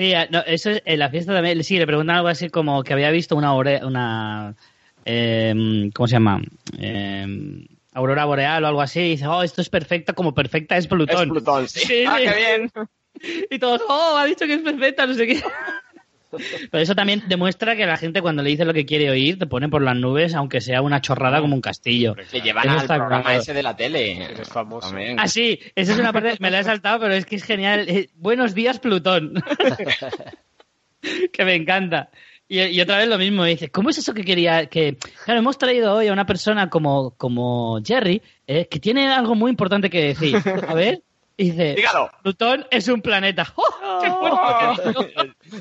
Sí, 0.00 0.14
eh, 0.14 0.28
no, 0.30 0.38
eso 0.46 0.70
es, 0.70 0.82
en 0.86 0.98
la 0.98 1.10
fiesta 1.10 1.34
también, 1.34 1.62
sí, 1.62 1.76
le 1.76 1.86
preguntan 1.86 2.16
algo 2.16 2.28
así 2.28 2.48
como 2.48 2.82
que 2.82 2.94
había 2.94 3.10
visto 3.10 3.36
una, 3.36 3.52
una 3.52 4.54
eh, 5.04 5.90
¿cómo 5.92 6.08
se 6.08 6.12
llama? 6.12 6.40
Eh, 6.78 7.66
aurora 7.92 8.24
boreal 8.24 8.64
o 8.64 8.68
algo 8.68 8.80
así, 8.80 9.00
y 9.00 9.10
dice, 9.10 9.26
oh, 9.26 9.42
esto 9.42 9.60
es 9.60 9.68
perfecto, 9.68 10.14
como 10.14 10.32
perfecta 10.32 10.78
es 10.78 10.86
Plutón. 10.86 11.24
Es 11.24 11.28
Plutón, 11.28 11.68
sí. 11.68 12.04
ah, 12.08 12.16
qué 12.16 12.34
bien. 12.34 12.70
Y 13.50 13.58
todos, 13.58 13.82
oh, 13.86 14.16
ha 14.16 14.24
dicho 14.24 14.46
que 14.46 14.54
es 14.54 14.62
perfecta, 14.62 15.06
no 15.06 15.12
sé 15.12 15.26
qué. 15.26 15.42
Pero 16.30 16.82
eso 16.82 16.94
también 16.94 17.24
demuestra 17.28 17.76
que 17.76 17.86
la 17.86 17.96
gente 17.96 18.22
cuando 18.22 18.42
le 18.42 18.50
dice 18.50 18.64
lo 18.64 18.74
que 18.74 18.86
quiere 18.86 19.10
oír 19.10 19.38
te 19.38 19.46
pone 19.46 19.68
por 19.68 19.82
las 19.82 19.96
nubes, 19.96 20.34
aunque 20.34 20.60
sea 20.60 20.82
una 20.82 21.00
chorrada 21.00 21.40
como 21.40 21.54
un 21.54 21.60
castillo. 21.60 22.14
Que 22.30 22.40
llevan 22.40 22.68
al 22.68 22.86
programa 22.86 23.34
ese 23.34 23.52
de 23.52 23.62
la 23.62 23.76
tele. 23.76 24.32
Es 24.40 24.48
famoso. 24.48 24.94
Ah, 25.16 25.28
sí, 25.28 25.58
esa 25.74 25.92
es 25.92 25.98
una 25.98 26.12
parte, 26.12 26.36
me 26.40 26.50
la 26.50 26.60
he 26.60 26.64
saltado, 26.64 27.00
pero 27.00 27.14
es 27.14 27.26
que 27.26 27.36
es 27.36 27.44
genial. 27.44 27.88
Eh, 27.88 28.10
buenos 28.16 28.54
días, 28.54 28.78
Plutón. 28.78 29.34
que 31.32 31.44
me 31.44 31.54
encanta. 31.54 32.10
Y, 32.52 32.80
otra 32.80 32.98
vez 32.98 33.06
lo 33.06 33.16
mismo, 33.16 33.44
dice, 33.44 33.70
¿cómo 33.70 33.90
es 33.90 33.98
eso 33.98 34.12
que 34.12 34.24
quería? 34.24 34.66
Que, 34.66 34.96
claro, 35.24 35.38
hemos 35.38 35.56
traído 35.56 35.94
hoy 35.94 36.08
a 36.08 36.12
una 36.12 36.26
persona 36.26 36.68
como, 36.68 37.12
como 37.12 37.80
Jerry, 37.84 38.22
eh, 38.44 38.66
que 38.68 38.80
tiene 38.80 39.06
algo 39.08 39.36
muy 39.36 39.50
importante 39.50 39.88
que 39.88 40.06
decir. 40.06 40.36
A 40.66 40.74
ver, 40.74 41.04
dice, 41.44 41.76
Plutón 42.22 42.66
es 42.70 42.88
un 42.88 43.00
planeta. 43.02 43.52
¡Oh! 43.54 44.76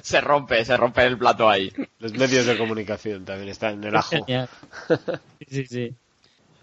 se 0.01 0.21
rompe, 0.21 0.65
se 0.65 0.77
rompe 0.77 1.03
el 1.03 1.17
plato 1.17 1.49
ahí. 1.49 1.71
Los 1.99 2.13
medios 2.13 2.45
de 2.45 2.57
comunicación 2.57 3.25
también 3.25 3.49
están 3.49 3.75
en 3.75 3.83
el 3.85 3.95
ajo. 3.95 4.25
sí, 5.47 5.65
sí. 5.65 5.93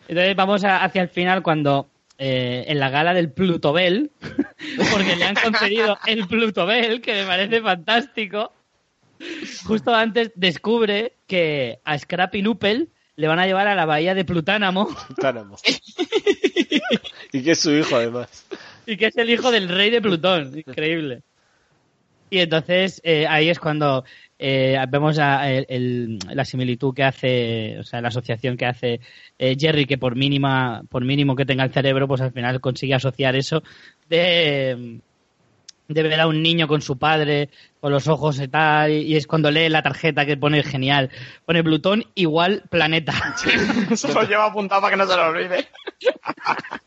Entonces 0.09 0.37
vamos 0.37 0.63
hacia 0.65 1.03
el 1.03 1.09
final 1.09 1.43
cuando 1.43 1.89
eh, 2.19 2.65
en 2.69 2.79
la 2.79 2.89
gala 2.89 3.13
del 3.13 3.31
Plutobel, 3.31 4.11
porque 4.91 5.17
le 5.17 5.25
han 5.25 5.35
concedido 5.35 5.99
el 6.07 6.27
Plutobel, 6.27 7.01
que 7.01 7.13
me 7.13 7.27
parece 7.27 7.61
fantástico, 7.61 8.53
justo 9.67 9.95
antes 9.95 10.33
descubre 10.35 11.13
que 11.27 11.81
a 11.85 11.99
Scrappy 11.99 12.41
Nuppel 12.43 12.91
le 13.17 13.29
van 13.29 13.39
a 13.39 13.47
llevar 13.47 13.67
a 13.67 13.75
la 13.75 13.85
bahía 13.85 14.15
de 14.15 14.25
Plutánamo. 14.25 14.89
Plutánamo. 15.07 15.57
y 17.33 17.43
que 17.43 17.51
es 17.51 17.61
su 17.61 17.73
hijo, 17.73 17.97
además. 17.97 18.47
Y 18.87 18.97
que 18.97 19.07
es 19.07 19.17
el 19.17 19.31
hijo 19.31 19.51
del 19.51 19.69
rey 19.69 19.91
de 19.91 20.01
Plutón. 20.01 20.57
Increíble. 20.57 21.23
Y 22.31 22.41
entonces 22.41 23.01
eh, 23.05 23.27
ahí 23.29 23.49
es 23.49 23.61
cuando 23.61 24.05
eh, 24.39 24.77
vemos 24.89 25.17
la 25.17 26.45
similitud 26.45 26.95
que 26.95 27.05
hace, 27.05 27.79
o 27.79 27.85
sea, 27.85 28.01
la 28.01 28.09
asociación 28.09 28.57
que 28.57 28.67
hace 28.67 29.01
eh, 29.39 29.57
Jerry, 29.59 29.87
que 29.87 29.99
por 29.99 30.17
mínima, 30.17 30.83
por 30.89 31.05
mínimo 31.05 31.37
que 31.37 31.47
tenga 31.47 31.65
el 31.65 31.73
cerebro, 31.73 32.09
pues 32.09 32.21
al 32.21 32.33
final 32.33 32.61
consigue 32.61 32.95
asociar 32.95 33.37
eso 33.37 33.63
de, 34.09 35.01
de 35.89 36.03
ver 36.03 36.21
a 36.21 36.27
un 36.27 36.43
niño 36.43 36.67
con 36.67 36.83
su 36.83 36.99
padre, 36.99 37.49
con 37.81 37.93
los 37.93 38.09
ojos 38.09 38.41
y 38.41 38.49
tal, 38.49 38.91
y 38.91 39.17
es 39.17 39.29
cuando 39.29 39.51
lee 39.51 39.69
la 39.69 39.83
tarjeta 39.83 40.27
que 40.27 40.37
pone 40.37 40.65
genial, 40.65 41.11
pone 41.45 41.63
Plutón 41.63 42.05
igual 42.17 42.65
planeta. 42.69 43.15
Eso 43.91 44.13
lo 44.13 44.25
lleva 44.25 44.47
apuntado 44.47 44.81
para 44.81 44.91
que 44.91 44.97
no 44.97 45.07
se 45.07 45.17
lo 45.17 45.27
olvide. 45.29 45.69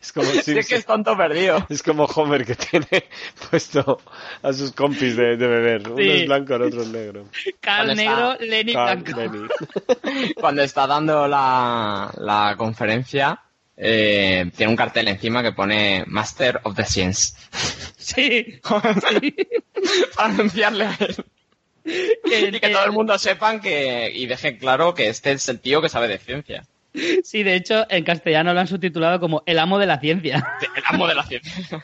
Es 0.00 0.12
como 0.12 0.30
es 0.30 0.44
que 0.44 0.74
es 0.74 0.86
tonto 0.86 1.16
perdido. 1.16 1.66
Es 1.68 1.82
como 1.82 2.04
Homer 2.04 2.44
que 2.44 2.54
tiene 2.54 3.04
puesto 3.50 4.00
a 4.42 4.52
sus 4.52 4.72
compis 4.72 5.16
de, 5.16 5.36
beber. 5.36 5.88
Uno 5.88 6.00
es 6.00 6.26
blanco, 6.26 6.54
el 6.54 6.62
otro 6.62 6.82
es 6.82 6.88
negro. 6.88 7.26
Carl 7.60 7.94
negro, 7.94 8.36
Lenny 8.40 8.72
blanco. 8.72 9.12
Cuando 10.36 10.62
está 10.62 10.86
dando 10.86 11.26
la, 11.28 12.12
la 12.18 12.54
conferencia, 12.56 13.40
eh, 13.76 14.50
tiene 14.56 14.70
un 14.70 14.76
cartel 14.76 15.08
encima 15.08 15.42
que 15.42 15.52
pone 15.52 16.04
Master 16.06 16.60
of 16.64 16.74
the 16.74 16.84
Science. 16.84 17.34
Sí. 17.96 18.60
Para 18.62 18.94
anunciarle 20.16 20.84
a 20.86 20.96
él. 20.98 21.16
y 21.84 22.60
que 22.60 22.68
todo 22.70 22.84
el 22.84 22.92
mundo 22.92 23.18
sepan 23.18 23.60
que 23.60 24.10
y 24.12 24.26
deje 24.26 24.58
claro 24.58 24.94
que 24.94 25.08
este 25.08 25.32
es 25.32 25.48
el 25.48 25.60
tío 25.60 25.82
que 25.82 25.88
sabe 25.88 26.08
de 26.08 26.18
ciencia. 26.18 26.66
Sí, 27.24 27.42
de 27.42 27.54
hecho, 27.54 27.86
en 27.90 28.04
castellano 28.04 28.54
lo 28.54 28.60
han 28.60 28.66
subtitulado 28.66 29.20
como 29.20 29.42
El 29.46 29.58
amo 29.58 29.78
de 29.78 29.86
la 29.86 30.00
ciencia. 30.00 30.56
El 30.76 30.82
amo 30.86 31.06
de 31.06 31.14
la 31.14 31.22
ciencia. 31.24 31.82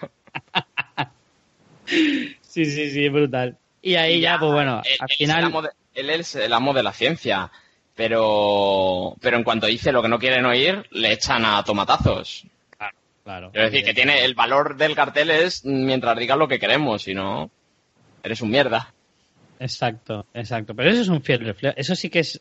sí, 1.87 2.65
sí, 2.65 2.91
sí, 2.91 3.09
brutal. 3.09 3.59
Y 3.83 3.97
ahí 3.97 4.21
ya, 4.21 4.39
pues 4.39 4.53
bueno, 4.53 4.83
al 4.99 5.09
final... 5.09 5.71
él 5.95 6.11
es 6.11 6.35
el 6.37 6.53
amo 6.53 6.73
de 6.73 6.83
la 6.83 6.93
ciencia, 6.93 7.51
pero, 7.95 9.17
pero 9.21 9.37
en 9.37 9.45
cuanto 9.45 9.67
dice 9.67 9.93
lo 9.93 10.03
que 10.03 10.09
no 10.09 10.19
quieren 10.19 10.47
oír, 10.47 10.87
le 10.91 11.13
echan 11.13 11.45
a 11.45 11.63
tomatazos. 11.65 12.47
Claro, 12.79 12.97
claro. 13.25 13.51
Es 13.53 13.71
decir, 13.71 13.85
que 13.85 13.95
tiene 13.95 14.25
el 14.25 14.35
valor 14.35 14.77
del 14.77 14.95
cartel 14.95 15.31
es 15.31 15.65
mientras 15.65 16.17
digas 16.17 16.39
lo 16.39 16.49
que 16.49 16.59
queremos, 16.61 17.03
si 17.03 17.15
no, 17.15 17.51
eres 18.23 18.41
un 18.41 18.51
mierda. 18.51 18.95
Exacto, 19.59 20.27
exacto. 20.35 20.75
Pero 20.75 20.91
eso 20.91 21.03
es 21.03 21.09
un 21.09 21.23
fiel 21.23 21.41
reflejo. 21.41 21.77
Eso 21.77 21.95
sí 21.95 22.09
que 22.09 22.21
es 22.21 22.41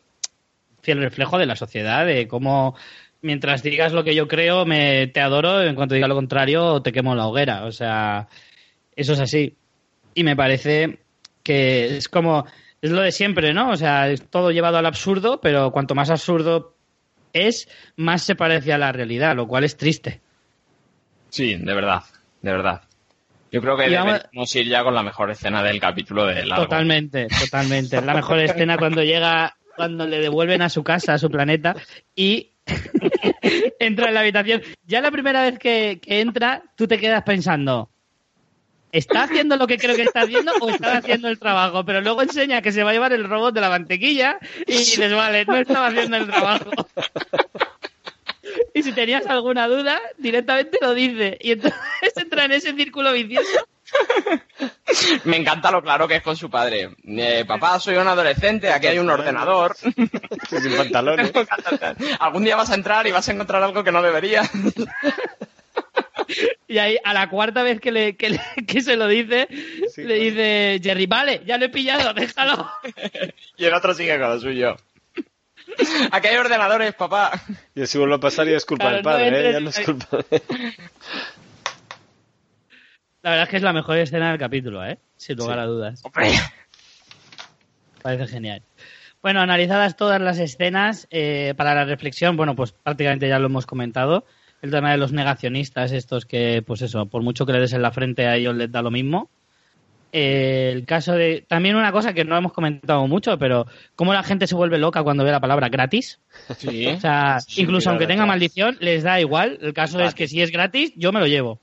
fiel 0.82 0.98
reflejo 0.98 1.38
de 1.38 1.46
la 1.46 1.56
sociedad, 1.56 2.04
de 2.04 2.28
cómo 2.28 2.76
mientras 3.22 3.62
digas 3.62 3.92
lo 3.92 4.04
que 4.04 4.14
yo 4.14 4.28
creo, 4.28 4.66
me 4.66 5.06
te 5.06 5.20
adoro, 5.20 5.62
en 5.62 5.74
cuanto 5.74 5.94
diga 5.94 6.08
lo 6.08 6.14
contrario, 6.14 6.82
te 6.82 6.92
quemo 6.92 7.14
la 7.14 7.26
hoguera. 7.26 7.64
O 7.64 7.72
sea, 7.72 8.28
eso 8.94 9.12
es 9.14 9.20
así. 9.20 9.56
Y 10.14 10.24
me 10.24 10.36
parece 10.36 10.98
que 11.42 11.96
es 11.96 12.08
como, 12.08 12.46
es 12.82 12.90
lo 12.90 13.00
de 13.00 13.12
siempre, 13.12 13.54
¿no? 13.54 13.70
O 13.70 13.76
sea, 13.76 14.10
es 14.10 14.28
todo 14.28 14.50
llevado 14.50 14.76
al 14.76 14.86
absurdo, 14.86 15.40
pero 15.40 15.70
cuanto 15.70 15.94
más 15.94 16.10
absurdo 16.10 16.74
es, 17.32 17.68
más 17.96 18.22
se 18.22 18.34
parece 18.34 18.72
a 18.72 18.78
la 18.78 18.92
realidad, 18.92 19.34
lo 19.36 19.46
cual 19.46 19.64
es 19.64 19.76
triste. 19.76 20.20
Sí, 21.30 21.54
de 21.54 21.74
verdad, 21.74 22.02
de 22.42 22.50
verdad. 22.50 22.82
Yo 23.50 23.60
creo 23.60 23.76
que 23.76 23.88
debemos 23.88 24.56
ir 24.56 24.66
ya 24.66 24.82
con 24.82 24.94
la 24.94 25.02
mejor 25.02 25.30
escena 25.30 25.62
del 25.62 25.78
capítulo 25.78 26.26
de 26.26 26.46
Largo. 26.46 26.64
Totalmente, 26.64 27.26
totalmente. 27.28 28.00
La 28.00 28.14
mejor 28.14 28.38
escena 28.38 28.78
cuando 28.78 29.02
llega, 29.02 29.56
cuando 29.76 30.06
le 30.06 30.18
devuelven 30.18 30.62
a 30.62 30.68
su 30.68 30.82
casa, 30.82 31.14
a 31.14 31.18
su 31.18 31.30
planeta, 31.30 31.74
y 32.14 32.52
entra 33.78 34.08
en 34.08 34.14
la 34.14 34.20
habitación. 34.20 34.62
Ya 34.86 35.00
la 35.00 35.10
primera 35.10 35.42
vez 35.42 35.58
que, 35.58 36.00
entra, 36.06 36.62
tú 36.76 36.86
te 36.86 36.98
quedas 36.98 37.22
pensando, 37.22 37.90
¿está 38.92 39.24
haciendo 39.24 39.56
lo 39.56 39.66
que 39.66 39.78
creo 39.78 39.96
que 39.96 40.02
está 40.02 40.22
haciendo 40.22 40.52
o 40.60 40.70
está 40.70 40.98
haciendo 40.98 41.28
el 41.28 41.38
trabajo? 41.38 41.84
Pero 41.84 42.00
luego 42.00 42.22
enseña 42.22 42.62
que 42.62 42.72
se 42.72 42.82
va 42.82 42.90
a 42.90 42.92
llevar 42.94 43.12
el 43.12 43.24
robot 43.24 43.54
de 43.54 43.60
la 43.60 43.70
mantequilla 43.70 44.38
y 44.66 44.72
dices, 44.72 45.12
vale, 45.12 45.44
no 45.44 45.56
estaba 45.56 45.88
haciendo 45.88 46.16
el 46.16 46.26
trabajo. 46.26 46.70
Y 48.74 48.82
si 48.82 48.92
tenías 48.92 49.26
alguna 49.26 49.68
duda, 49.68 50.00
directamente 50.18 50.78
lo 50.80 50.94
dice. 50.94 51.38
Y 51.40 51.52
entonces 51.52 51.78
entra 52.16 52.44
en 52.44 52.52
ese 52.52 52.74
círculo 52.74 53.12
vicioso. 53.12 53.68
Me 55.24 55.36
encanta 55.36 55.70
lo 55.70 55.82
claro 55.82 56.06
que 56.08 56.16
es 56.16 56.22
con 56.22 56.36
su 56.36 56.50
padre. 56.50 56.90
Eh, 57.04 57.44
papá, 57.46 57.78
soy 57.78 57.96
un 57.96 58.08
adolescente, 58.08 58.70
aquí 58.70 58.86
hay 58.88 58.98
un 58.98 59.10
ordenador. 59.10 59.76
Sin 60.48 60.76
pantalones. 60.76 61.32
Algún 62.20 62.44
día 62.44 62.56
vas 62.56 62.70
a 62.70 62.74
entrar 62.74 63.06
y 63.06 63.12
vas 63.12 63.28
a 63.28 63.32
encontrar 63.32 63.62
algo 63.62 63.84
que 63.84 63.92
no 63.92 64.02
debería. 64.02 64.42
Y 66.68 66.78
ahí, 66.78 66.96
a 67.04 67.12
la 67.12 67.28
cuarta 67.28 67.62
vez 67.62 67.80
que, 67.80 67.90
le, 67.90 68.16
que, 68.16 68.80
se 68.80 68.96
lo 68.96 69.06
dice, 69.08 69.48
le 69.96 70.14
dice 70.14 70.80
Jerry, 70.82 71.06
vale, 71.06 71.42
ya 71.44 71.58
lo 71.58 71.66
he 71.66 71.68
pillado, 71.68 72.14
déjalo. 72.14 72.70
y 73.56 73.64
el 73.64 73.74
otro 73.74 73.94
sigue 73.94 74.18
con 74.18 74.30
lo 74.30 74.40
suyo. 74.40 74.76
Aquí 76.10 76.28
hay 76.28 76.36
ordenadores, 76.36 76.94
papá. 76.94 77.32
Y 77.74 77.86
si 77.86 77.98
vuelve 77.98 78.16
a 78.16 78.18
pasar 78.18 78.48
y 78.48 78.54
es 78.54 78.64
culpa 78.64 78.92
del 78.92 79.02
padre, 79.02 79.50
¿eh? 79.50 79.52
Ya 79.52 79.60
no 79.60 79.70
es 79.70 79.80
culpa 79.80 80.18
de... 80.30 80.42
La 83.22 83.30
verdad 83.30 83.44
es 83.44 83.48
que 83.50 83.56
es 83.56 83.62
la 83.62 83.72
mejor 83.72 83.98
escena 83.98 84.30
del 84.30 84.38
capítulo, 84.38 84.84
¿eh? 84.84 84.98
Sin 85.16 85.36
lugar 85.36 85.58
a 85.58 85.66
dudas. 85.66 86.02
Parece 88.02 88.26
genial. 88.26 88.62
Bueno, 89.22 89.40
analizadas 89.40 89.96
todas 89.96 90.20
las 90.20 90.38
escenas, 90.38 91.06
eh, 91.10 91.54
para 91.56 91.74
la 91.74 91.84
reflexión, 91.84 92.36
bueno, 92.36 92.56
pues 92.56 92.72
prácticamente 92.72 93.28
ya 93.28 93.38
lo 93.38 93.46
hemos 93.46 93.66
comentado. 93.66 94.24
El 94.60 94.72
tema 94.72 94.90
de 94.90 94.96
los 94.96 95.12
negacionistas, 95.12 95.92
estos 95.92 96.26
que, 96.26 96.62
pues 96.66 96.82
eso, 96.82 97.06
por 97.06 97.22
mucho 97.22 97.46
que 97.46 97.52
le 97.52 97.60
des 97.60 97.72
en 97.72 97.82
la 97.82 97.92
frente 97.92 98.26
a 98.26 98.36
ellos 98.36 98.56
les 98.56 98.70
da 98.70 98.82
lo 98.82 98.90
mismo 98.90 99.30
el 100.12 100.84
caso 100.84 101.14
de. 101.14 101.44
También 101.48 101.74
una 101.74 101.90
cosa 101.90 102.12
que 102.12 102.24
no 102.24 102.36
hemos 102.36 102.52
comentado 102.52 103.06
mucho, 103.08 103.38
pero 103.38 103.66
cómo 103.96 104.12
la 104.12 104.22
gente 104.22 104.46
se 104.46 104.54
vuelve 104.54 104.78
loca 104.78 105.02
cuando 105.02 105.24
ve 105.24 105.30
la 105.30 105.40
palabra 105.40 105.70
gratis. 105.70 106.20
Sí. 106.58 106.86
O 106.86 107.00
sea, 107.00 107.38
incluso 107.56 107.90
aunque 107.90 108.06
tenga 108.06 108.26
maldición, 108.26 108.76
les 108.80 109.02
da 109.02 109.20
igual. 109.20 109.58
El 109.62 109.72
caso 109.72 110.00
es 110.00 110.14
que 110.14 110.28
si 110.28 110.42
es 110.42 110.50
gratis, 110.50 110.92
yo 110.96 111.12
me 111.12 111.20
lo 111.20 111.26
llevo. 111.26 111.58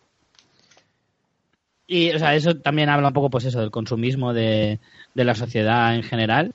Y, 1.92 2.12
o 2.12 2.20
sea, 2.20 2.36
eso 2.36 2.56
también 2.56 2.88
habla 2.88 3.08
un 3.08 3.14
poco, 3.16 3.32
pues 3.32 3.46
eso, 3.46 3.60
del 3.60 3.72
consumismo 3.72 4.32
de, 4.32 4.78
de 5.16 5.24
la 5.24 5.34
sociedad 5.34 5.96
en 5.96 6.04
general. 6.04 6.54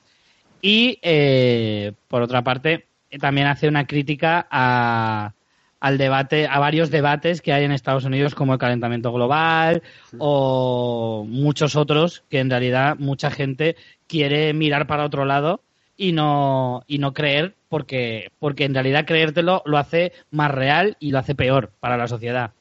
Y, 0.61 0.97
eh, 1.01 1.91
por 2.07 2.21
otra 2.21 2.41
parte, 2.41 2.85
también 3.19 3.47
hace 3.47 3.67
una 3.67 3.85
crítica 3.85 4.47
a, 4.49 5.33
al 5.81 5.97
debate, 5.97 6.47
a 6.47 6.57
varios 6.59 6.89
debates 6.89 7.41
que 7.41 7.51
hay 7.51 7.65
en 7.65 7.73
Estados 7.73 8.05
Unidos 8.05 8.33
como 8.33 8.53
el 8.53 8.59
calentamiento 8.59 9.11
global 9.11 9.83
o 10.19 11.25
muchos 11.27 11.75
otros 11.75 12.23
que 12.29 12.39
en 12.39 12.49
realidad 12.49 12.95
mucha 12.97 13.29
gente 13.29 13.75
quiere 14.07 14.53
mirar 14.53 14.87
para 14.87 15.03
otro 15.03 15.25
lado 15.25 15.61
y 15.97 16.13
no 16.13 16.83
y 16.87 16.97
no 16.97 17.13
creer 17.13 17.55
porque 17.69 18.31
porque 18.39 18.65
en 18.65 18.73
realidad 18.73 19.05
creértelo 19.05 19.63
lo 19.65 19.77
hace 19.77 20.13
más 20.31 20.49
real 20.51 20.97
y 20.99 21.11
lo 21.11 21.19
hace 21.19 21.35
peor 21.35 21.71
para 21.79 21.97
la 21.97 22.07
sociedad. 22.07 22.51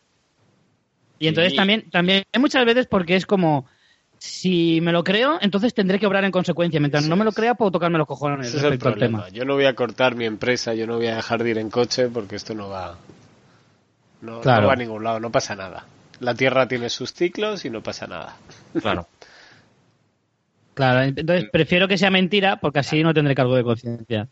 Y 1.19 1.29
entonces 1.29 1.55
también 1.55 1.91
también 1.91 2.25
muchas 2.39 2.65
veces 2.65 2.87
porque 2.87 3.17
es 3.17 3.27
como 3.27 3.67
si 4.19 4.81
me 4.81 4.93
lo 4.93 5.05
creo, 5.05 5.39
entonces 5.43 5.75
tendré 5.75 5.99
que 5.99 6.07
obrar 6.07 6.25
en 6.25 6.31
consecuencia. 6.31 6.81
Mientras 6.81 7.07
no 7.07 7.15
me 7.15 7.25
lo 7.25 7.33
crea, 7.33 7.55
puedo 7.55 7.71
tocarme 7.71 7.99
los 7.99 8.07
cojones 8.07 8.53
respecto 8.55 8.89
al 8.89 8.99
tema. 8.99 9.29
Yo 9.29 9.45
no 9.45 9.55
voy 9.55 9.67
a 9.67 9.75
cortar 9.75 10.15
mi 10.15 10.25
empresa, 10.25 10.75
yo 10.75 10.87
no 10.87 10.97
voy 10.97 11.09
a 11.09 11.17
dejar 11.17 11.43
de 11.43 11.51
ir 11.51 11.59
en 11.59 11.69
coche 11.69 12.09
porque 12.09 12.37
esto 12.37 12.55
no 12.55 12.71
va, 12.71 12.97
no, 14.23 14.41
va 14.41 14.73
a 14.73 14.77
ningún 14.77 15.05
lado, 15.05 15.21
no 15.21 15.31
pasa 15.31 15.55
nada. 15.55 15.85
La 16.21 16.35
Tierra 16.35 16.67
tiene 16.67 16.89
sus 16.89 17.13
ciclos 17.13 17.65
y 17.65 17.71
no 17.71 17.83
pasa 17.83 18.07
nada. 18.07 18.37
Claro. 18.81 19.07
claro, 20.75 21.03
entonces 21.03 21.49
prefiero 21.53 21.87
que 21.87 21.97
sea 21.97 22.11
mentira 22.11 22.57
porque 22.57 22.81
así 22.81 23.05
no 23.05 23.15
tendré 23.15 23.37
cargo 23.37 23.55
de 23.55 23.63
conciencia. 23.63 24.29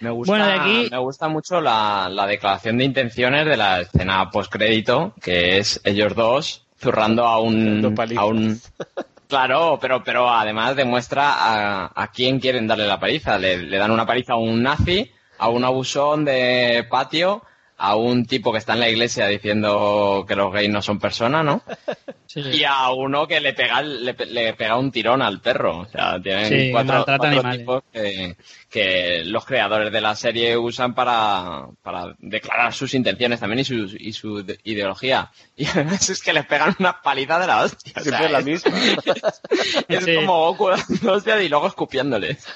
Me 0.00 0.10
gusta, 0.10 0.32
bueno, 0.32 0.46
de 0.46 0.52
aquí... 0.52 0.88
me 0.90 0.98
gusta 0.98 1.28
mucho 1.28 1.60
la, 1.60 2.08
la 2.10 2.26
declaración 2.26 2.78
de 2.78 2.84
intenciones 2.84 3.46
de 3.46 3.56
la 3.56 3.80
escena 3.80 4.30
post-crédito, 4.30 5.14
que 5.20 5.58
es 5.58 5.80
ellos 5.84 6.14
dos 6.14 6.66
zurrando 6.78 7.24
a 7.24 7.40
un, 7.40 7.94
a 8.16 8.24
un 8.26 8.60
claro, 9.28 9.78
pero 9.80 10.04
pero 10.04 10.28
además 10.30 10.76
demuestra 10.76 11.32
a, 11.32 11.92
a 11.94 12.08
quién 12.08 12.38
quieren 12.38 12.66
darle 12.66 12.86
la 12.86 13.00
paliza. 13.00 13.38
Le, 13.38 13.58
le, 13.58 13.78
dan 13.78 13.90
una 13.90 14.06
paliza 14.06 14.34
a 14.34 14.36
un 14.36 14.62
nazi, 14.62 15.10
a 15.38 15.48
un 15.48 15.64
abusón 15.64 16.24
de 16.24 16.86
patio 16.90 17.42
a 17.78 17.96
un 17.96 18.24
tipo 18.24 18.52
que 18.52 18.58
está 18.58 18.72
en 18.72 18.80
la 18.80 18.88
iglesia 18.88 19.26
diciendo 19.26 20.24
que 20.26 20.34
los 20.34 20.52
gays 20.52 20.70
no 20.70 20.80
son 20.80 20.98
personas, 20.98 21.44
¿no? 21.44 21.62
Y 22.34 22.64
a 22.64 22.90
uno 22.90 23.26
que 23.26 23.40
le 23.40 23.54
pega, 23.54 23.80
le, 23.80 24.12
pega 24.12 24.76
un 24.76 24.90
tirón 24.90 25.22
al 25.22 25.40
perro. 25.40 25.78
O 25.78 25.86
sea, 25.86 26.20
tienen 26.20 26.70
cuatro, 26.70 27.06
tipos 27.50 27.82
que, 27.90 29.22
los 29.24 29.46
creadores 29.46 29.90
de 29.90 30.00
la 30.02 30.14
serie 30.14 30.54
usan 30.54 30.94
para, 30.94 31.66
para 31.82 32.14
declarar 32.18 32.74
sus 32.74 32.92
intenciones 32.92 33.40
también 33.40 33.60
y 33.60 33.64
su, 33.64 33.96
y 33.98 34.12
su 34.12 34.44
ideología. 34.64 35.30
Y 35.56 35.66
además 35.66 36.10
es 36.10 36.22
que 36.22 36.34
les 36.34 36.44
pegan 36.44 36.76
una 36.78 37.00
paliza 37.00 37.38
de 37.38 37.46
la 37.46 37.62
hostia. 37.62 38.02
Siempre 38.02 38.28
la 38.28 38.42
misma. 38.42 38.72
Es, 39.88 40.04
como 40.04 40.52
Goku 40.52 40.68
hostia 41.08 41.42
y 41.42 41.48
luego 41.48 41.68
escupiéndoles. 41.68 42.46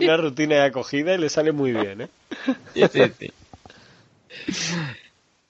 Una 0.00 0.16
rutina 0.16 0.56
de 0.56 0.64
acogida 0.66 1.14
y 1.14 1.18
le 1.18 1.28
sale 1.28 1.50
muy 1.50 1.72
bien, 1.72 2.02
¿eh? 2.02 2.08
Sí, 2.72 2.84
sí, 2.92 3.02
sí. 3.18 3.32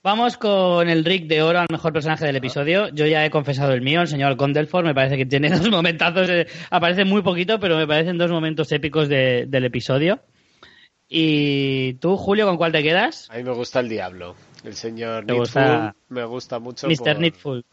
Vamos 0.02 0.38
con 0.38 0.88
el 0.88 1.04
Rick 1.04 1.26
de 1.26 1.42
Oro 1.42 1.60
al 1.60 1.66
mejor 1.70 1.92
personaje 1.92 2.24
del 2.24 2.36
episodio. 2.36 2.88
Yo 2.88 3.06
ya 3.06 3.24
he 3.24 3.30
confesado 3.30 3.72
el 3.72 3.82
mío, 3.82 4.00
el 4.00 4.08
señor 4.08 4.34
Gondelford. 4.36 4.86
Me 4.86 4.94
parece 4.94 5.18
que 5.18 5.26
tiene 5.26 5.50
dos 5.50 5.68
momentazos. 5.68 6.28
Eh, 6.30 6.46
aparece 6.70 7.04
muy 7.04 7.20
poquito, 7.22 7.60
pero 7.60 7.76
me 7.76 7.86
parecen 7.86 8.16
dos 8.16 8.30
momentos 8.30 8.72
épicos 8.72 9.08
del 9.08 9.64
episodio. 9.64 10.20
¿Y 11.06 11.94
tú, 11.94 12.16
Julio, 12.16 12.46
con 12.46 12.56
cuál 12.56 12.72
te 12.72 12.82
quedas? 12.82 13.28
A 13.30 13.36
mí 13.36 13.42
me 13.42 13.52
gusta 13.52 13.80
el 13.80 13.88
Diablo. 13.88 14.36
El 14.64 14.74
señor 14.74 15.26
Needful 15.26 15.92
me 16.08 16.24
gusta 16.24 16.58
mucho. 16.58 16.86
Mr. 16.88 17.18
Needful. 17.18 17.64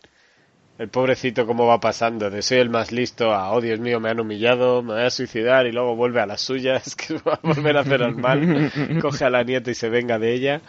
El 0.78 0.89
pobrecito 0.89 1.47
cómo 1.47 1.66
va 1.66 1.80
pasando, 1.80 2.30
de 2.30 2.43
soy 2.43 2.60
el 2.60 2.70
más 2.70 2.91
listo 2.91 3.34
a, 3.34 3.51
oh 3.51 3.62
Dios 3.62 3.80
mío, 3.80 3.99
me 3.99 4.10
han 4.10 4.20
humillado, 4.20 4.84
me 4.84 4.93
voy 4.93 5.03
a 5.03 5.10
suicidar 5.10 5.66
y 5.66 5.72
luego 5.72 5.95
vuelve 5.95 6.22
a 6.22 6.28
las 6.28 6.41
suyas, 6.41 6.95
que 7.08 7.16
va 7.16 7.34
a 7.34 7.39
volver 7.41 7.78
a 7.78 7.80
hacer 7.80 8.01
el 8.03 8.16
mal, 8.16 8.72
coge 9.01 9.26
a 9.26 9.32
la 9.32 9.43
nieta 9.43 9.72
y 9.72 9.76
se 9.76 9.89
venga 9.89 10.20
de 10.20 10.34
ella. 10.34 10.62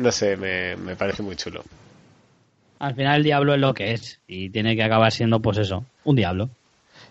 No 0.00 0.10
sé, 0.10 0.36
me, 0.36 0.76
me 0.76 0.96
parece 0.96 1.22
muy 1.22 1.36
chulo. 1.36 1.62
Al 2.78 2.94
final 2.94 3.18
el 3.18 3.24
diablo 3.24 3.54
es 3.54 3.60
lo 3.60 3.74
que 3.74 3.92
es 3.92 4.18
y 4.26 4.48
tiene 4.48 4.74
que 4.74 4.82
acabar 4.82 5.12
siendo, 5.12 5.40
pues 5.40 5.58
eso, 5.58 5.84
un 6.04 6.16
diablo. 6.16 6.48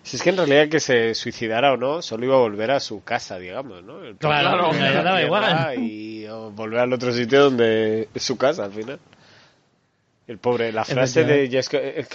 Si 0.01 0.15
es 0.15 0.23
que 0.23 0.31
en 0.31 0.37
realidad 0.37 0.69
que 0.69 0.79
se 0.79 1.13
suicidara 1.13 1.73
o 1.73 1.77
no, 1.77 2.01
solo 2.01 2.25
iba 2.25 2.35
a 2.35 2.39
volver 2.39 2.71
a 2.71 2.79
su 2.79 3.03
casa, 3.03 3.37
digamos, 3.37 3.83
¿no? 3.83 3.99
claro, 4.17 4.71
me 4.73 4.91
daba 4.91 5.21
igual. 5.21 5.75
Y 5.77 6.25
volver 6.55 6.79
al 6.79 6.93
otro 6.93 7.11
sitio 7.11 7.43
donde 7.43 8.09
es 8.11 8.23
su 8.23 8.37
casa 8.37 8.65
al 8.65 8.73
final. 8.73 8.99
El 10.25 10.39
pobre, 10.39 10.71
la 10.71 10.83
frase 10.83 11.23
de 11.23 11.45
eh, 11.45 12.05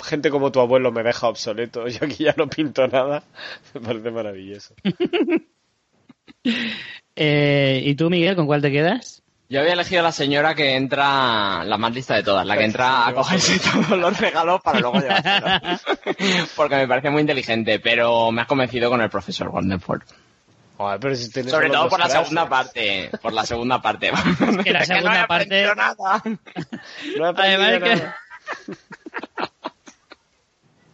gente 0.00 0.30
como 0.30 0.52
tu 0.52 0.60
abuelo 0.60 0.92
me 0.92 1.02
deja 1.02 1.28
obsoleto, 1.28 1.88
yo 1.88 2.06
aquí 2.06 2.22
ya 2.22 2.34
no 2.36 2.48
pinto 2.48 2.86
nada, 2.86 3.24
me 3.74 3.80
parece 3.80 4.10
maravilloso. 4.12 4.74
Eh, 7.14 7.82
¿Y 7.84 7.94
tú, 7.94 8.08
Miguel, 8.08 8.36
con 8.36 8.46
cuál 8.46 8.62
te 8.62 8.72
quedas? 8.72 9.21
Yo 9.52 9.60
había 9.60 9.74
elegido 9.74 10.02
la 10.02 10.12
señora 10.12 10.54
que 10.54 10.76
entra, 10.76 11.62
la 11.62 11.76
más 11.76 11.92
lista 11.92 12.14
de 12.14 12.22
todas, 12.22 12.46
la 12.46 12.56
que 12.56 12.64
entra 12.64 13.06
a 13.06 13.12
cogerse 13.12 13.60
todos 13.70 13.98
los 13.98 14.18
regalos 14.18 14.62
para 14.62 14.80
luego 14.80 14.98
llevárselos. 14.98 15.82
Porque 16.56 16.76
me 16.76 16.88
parece 16.88 17.10
muy 17.10 17.20
inteligente, 17.20 17.78
pero 17.78 18.32
me 18.32 18.40
has 18.40 18.46
convencido 18.46 18.88
con 18.88 19.02
el 19.02 19.10
profesor 19.10 19.50
Wandenford. 19.50 20.04
Sobre 20.78 21.68
todo 21.68 21.86
por 21.90 22.00
la 22.00 22.08
segunda 22.08 22.48
parte. 22.48 23.10
Por 23.20 23.34
la 23.34 23.44
segunda 23.44 23.82
parte. 23.82 24.08
Es 24.08 24.64
que 24.64 24.72
la 24.72 24.86
segunda 24.86 25.20
no 25.20 25.26
parte. 25.26 25.66
Nada. 25.76 26.22
No 27.18 27.26
Además 27.26 28.14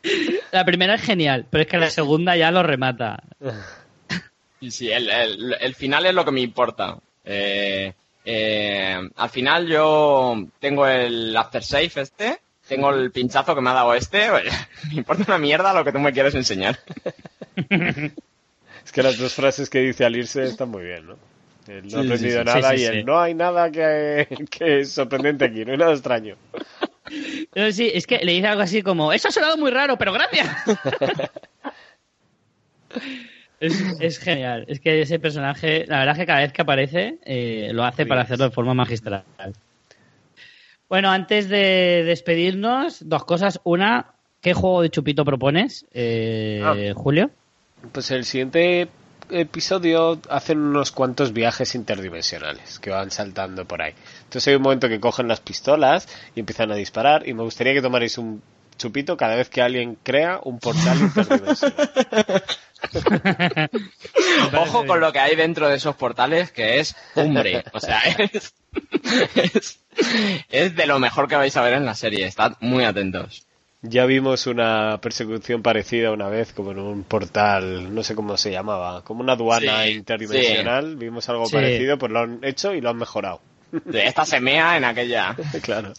que... 0.02 0.10
La 0.50 0.64
primera 0.64 0.96
es 0.96 1.02
genial, 1.02 1.46
pero 1.48 1.62
es 1.62 1.68
que 1.68 1.78
la 1.78 1.90
segunda 1.90 2.34
ya 2.34 2.50
lo 2.50 2.64
remata. 2.64 3.22
Sí, 4.58 4.72
sí, 4.72 4.90
el, 4.90 5.08
el, 5.60 5.74
final 5.76 6.06
es 6.06 6.14
lo 6.14 6.24
que 6.24 6.32
me 6.32 6.40
importa. 6.40 6.98
Eh, 7.24 7.94
eh, 8.24 8.98
al 9.16 9.30
final 9.30 9.66
yo 9.66 10.36
tengo 10.60 10.86
el 10.86 11.36
aftersafe 11.36 12.00
este, 12.00 12.38
tengo 12.66 12.90
el 12.90 13.10
pinchazo 13.10 13.54
que 13.54 13.60
me 13.60 13.70
ha 13.70 13.74
dado 13.74 13.94
este, 13.94 14.28
me 14.88 14.94
importa 14.94 15.24
una 15.26 15.38
mierda 15.38 15.74
lo 15.74 15.84
que 15.84 15.92
tú 15.92 15.98
me 15.98 16.12
quieres 16.12 16.34
enseñar. 16.34 16.78
Es 18.84 18.92
que 18.92 19.02
las 19.02 19.18
dos 19.18 19.34
frases 19.34 19.68
que 19.68 19.80
dice 19.80 20.06
al 20.06 20.16
irse 20.16 20.44
están 20.44 20.70
muy 20.70 20.82
bien, 20.82 21.06
¿no? 21.06 21.18
no 21.68 21.98
ha 21.98 22.00
aprendido 22.00 22.42
nada 22.42 22.74
y 22.74 22.84
el 22.84 23.04
no 23.04 23.20
hay 23.20 23.34
nada 23.34 23.70
que, 23.70 24.26
que, 24.50 24.80
es 24.80 24.92
sorprendente 24.92 25.44
aquí, 25.44 25.62
no 25.62 25.72
hay 25.72 25.76
nada 25.76 25.92
extraño. 25.92 26.36
sí, 27.72 27.90
es 27.92 28.06
que 28.06 28.18
le 28.20 28.32
dice 28.32 28.46
algo 28.46 28.62
así 28.62 28.82
como, 28.82 29.12
eso 29.12 29.28
ha 29.28 29.30
sonado 29.30 29.58
muy 29.58 29.70
raro, 29.70 29.98
pero 29.98 30.14
gracias. 30.14 30.48
es, 33.60 34.18
genial, 34.18 34.64
es 34.68 34.80
que 34.80 35.00
ese 35.00 35.18
personaje, 35.18 35.84
la 35.86 35.98
verdad 35.98 36.14
es 36.14 36.18
que 36.18 36.26
cada 36.26 36.40
vez 36.40 36.52
que 36.52 36.62
aparece 36.62 37.18
eh, 37.24 37.70
lo 37.72 37.84
hace 37.84 38.06
para 38.06 38.22
hacerlo 38.22 38.44
de 38.44 38.50
forma 38.50 38.74
magistral. 38.74 39.24
Bueno, 40.88 41.10
antes 41.10 41.48
de 41.48 42.02
despedirnos, 42.06 43.08
dos 43.08 43.24
cosas. 43.24 43.60
Una, 43.64 44.14
¿qué 44.40 44.54
juego 44.54 44.82
de 44.82 44.90
chupito 44.90 45.24
propones, 45.24 45.86
eh, 45.92 46.62
ah. 46.64 46.94
Julio? 46.94 47.30
Pues 47.92 48.10
el 48.10 48.24
siguiente 48.24 48.88
episodio 49.30 50.20
hacen 50.30 50.58
unos 50.58 50.90
cuantos 50.90 51.32
viajes 51.32 51.74
interdimensionales 51.74 52.78
que 52.78 52.90
van 52.90 53.10
saltando 53.10 53.66
por 53.66 53.82
ahí. 53.82 53.92
Entonces 54.24 54.48
hay 54.48 54.54
un 54.54 54.62
momento 54.62 54.88
que 54.88 55.00
cogen 55.00 55.28
las 55.28 55.40
pistolas 55.40 56.08
y 56.34 56.40
empiezan 56.40 56.72
a 56.72 56.74
disparar 56.74 57.28
y 57.28 57.34
me 57.34 57.42
gustaría 57.42 57.74
que 57.74 57.82
tomarais 57.82 58.16
un 58.18 58.42
chupito 58.78 59.16
cada 59.16 59.36
vez 59.36 59.50
que 59.50 59.60
alguien 59.60 59.98
crea 60.02 60.40
un 60.42 60.58
portal 60.58 60.98
interdimensional. 60.98 62.42
Ojo 64.56 64.86
con 64.86 65.00
lo 65.00 65.12
que 65.12 65.18
hay 65.18 65.36
dentro 65.36 65.68
de 65.68 65.76
esos 65.76 65.96
portales 65.96 66.50
que 66.52 66.78
es 66.78 66.96
hombre. 67.14 67.64
O 67.72 67.80
sea, 67.80 68.00
es, 68.32 68.54
es 70.48 70.76
de 70.76 70.86
lo 70.86 70.98
mejor 70.98 71.28
que 71.28 71.36
vais 71.36 71.56
a 71.56 71.62
ver 71.62 71.74
en 71.74 71.84
la 71.84 71.94
serie. 71.94 72.26
Estad 72.26 72.54
muy 72.60 72.84
atentos. 72.84 73.44
Ya 73.82 74.06
vimos 74.06 74.48
una 74.48 74.98
persecución 75.00 75.62
parecida 75.62 76.10
una 76.10 76.28
vez, 76.28 76.52
como 76.52 76.72
en 76.72 76.80
un 76.80 77.04
portal, 77.04 77.94
no 77.94 78.02
sé 78.02 78.16
cómo 78.16 78.36
se 78.36 78.50
llamaba, 78.50 79.04
como 79.04 79.20
una 79.20 79.34
aduana 79.34 79.88
interdimensional. 79.88 80.96
Vimos 80.96 81.28
algo 81.28 81.48
parecido, 81.48 81.96
pues 81.96 82.10
lo 82.10 82.20
han 82.20 82.40
hecho 82.42 82.74
y 82.74 82.80
lo 82.80 82.90
han 82.90 82.96
mejorado. 82.96 83.40
esta 83.92 84.24
se 84.24 84.40
mea 84.40 84.76
en 84.76 84.84
aquella. 84.84 85.36
claro. 85.62 85.92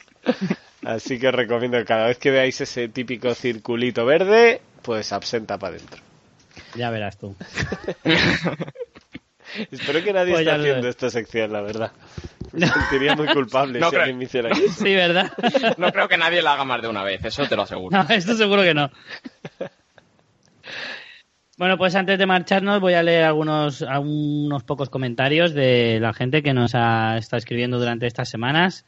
Así 0.89 1.19
que 1.19 1.27
os 1.27 1.35
recomiendo 1.35 1.77
que 1.77 1.85
cada 1.85 2.07
vez 2.07 2.17
que 2.17 2.31
veáis 2.31 2.59
ese 2.61 2.89
típico 2.89 3.35
circulito 3.35 4.07
verde, 4.07 4.59
pues 4.81 5.13
absenta 5.13 5.59
para 5.59 5.75
adentro. 5.75 6.01
Ya 6.73 6.89
verás 6.89 7.15
tú. 7.15 7.35
Espero 9.71 10.03
que 10.03 10.13
nadie 10.13 10.33
pues 10.33 10.47
esté 10.47 10.51
haciendo 10.51 10.89
esta 10.89 11.11
sección, 11.11 11.53
la 11.53 11.61
verdad. 11.61 11.91
Me 12.53 12.65
sentiría 12.67 13.15
muy 13.15 13.27
culpable 13.27 13.79
si 13.79 13.95
alguien 13.95 14.17
me 14.17 14.23
hiciera 14.23 14.49
eso. 14.49 14.61
Sí, 14.83 14.95
¿verdad? 14.95 15.31
No 15.77 15.91
creo 15.91 16.07
que 16.07 16.17
nadie 16.17 16.41
la 16.41 16.53
haga 16.53 16.65
más 16.65 16.81
de 16.81 16.87
una 16.87 17.03
vez, 17.03 17.23
eso 17.23 17.45
te 17.47 17.55
lo 17.55 17.61
aseguro. 17.61 17.95
No, 17.95 18.09
esto 18.09 18.33
seguro 18.33 18.63
que 18.63 18.73
no. 18.73 18.89
Bueno, 21.57 21.77
pues 21.77 21.93
antes 21.93 22.17
de 22.17 22.25
marcharnos 22.25 22.79
voy 22.79 22.95
a 22.95 23.03
leer 23.03 23.25
algunos, 23.25 23.83
algunos 23.83 24.63
pocos 24.63 24.89
comentarios 24.89 25.53
de 25.53 25.99
la 25.99 26.13
gente 26.13 26.41
que 26.41 26.55
nos 26.55 26.73
ha 26.73 27.17
estado 27.17 27.37
escribiendo 27.37 27.77
durante 27.77 28.07
estas 28.07 28.29
semanas. 28.29 28.85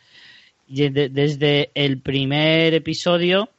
Desde 0.71 1.71
el 1.75 1.99
primer 1.99 2.73
episodio, 2.73 3.49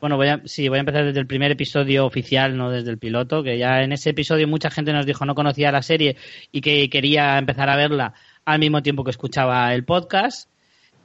bueno, 0.00 0.16
voy 0.16 0.28
a, 0.28 0.42
sí, 0.44 0.68
voy 0.68 0.78
a 0.78 0.80
empezar 0.80 1.04
desde 1.04 1.20
el 1.20 1.26
primer 1.26 1.50
episodio 1.52 2.04
oficial, 2.04 2.56
no 2.56 2.70
desde 2.70 2.90
el 2.90 2.98
piloto, 2.98 3.42
que 3.42 3.58
ya 3.58 3.82
en 3.82 3.92
ese 3.92 4.10
episodio 4.10 4.46
mucha 4.48 4.70
gente 4.70 4.92
nos 4.92 5.06
dijo 5.06 5.24
no 5.24 5.34
conocía 5.34 5.72
la 5.72 5.82
serie 5.82 6.16
y 6.52 6.60
que 6.60 6.88
quería 6.90 7.38
empezar 7.38 7.68
a 7.68 7.76
verla 7.76 8.14
al 8.44 8.58
mismo 8.58 8.82
tiempo 8.82 9.04
que 9.04 9.10
escuchaba 9.10 9.72
el 9.74 9.84
podcast. 9.84 10.48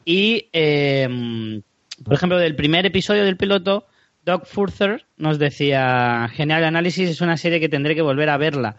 Y, 0.05 0.49
em, 0.53 1.61
por 2.03 2.13
ejemplo, 2.13 2.37
del 2.37 2.55
primer 2.55 2.85
episodio 2.85 3.23
del 3.23 3.37
piloto, 3.37 3.87
Doc 4.25 4.45
Further 4.45 5.05
nos 5.17 5.39
decía, 5.39 6.29
genial 6.33 6.63
análisis, 6.63 7.09
es 7.09 7.21
una 7.21 7.37
serie 7.37 7.59
que 7.59 7.69
tendré 7.69 7.95
que 7.95 8.01
volver 8.01 8.29
a 8.29 8.37
verla. 8.37 8.77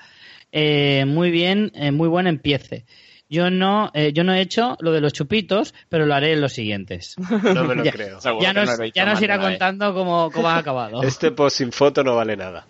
Eh, 0.52 1.04
muy 1.06 1.30
bien, 1.30 1.72
eh, 1.74 1.90
muy 1.90 2.08
buen 2.08 2.26
empiece. 2.26 2.84
Yo 3.28 3.50
no, 3.50 3.90
eh, 3.94 4.12
yo 4.12 4.22
no 4.22 4.34
he 4.34 4.40
hecho 4.40 4.76
lo 4.80 4.92
de 4.92 5.00
los 5.00 5.12
chupitos, 5.12 5.74
pero 5.88 6.06
lo 6.06 6.14
haré 6.14 6.32
en 6.32 6.40
los 6.40 6.52
siguientes. 6.52 7.16
No 7.54 7.64
me 7.64 7.74
lo 7.74 7.84
creo. 7.84 8.18
Ya 8.40 8.52
nos, 8.52 8.78
ya 8.94 9.04
nos 9.04 9.20
irá 9.22 9.38
contando 9.38 9.94
cómo, 9.94 10.30
cómo 10.30 10.48
ha 10.48 10.58
acabado. 10.58 11.02
Este 11.04 11.30
post 11.30 11.58
sin 11.58 11.72
foto 11.72 12.04
no 12.04 12.16
vale 12.16 12.36
nada. 12.36 12.66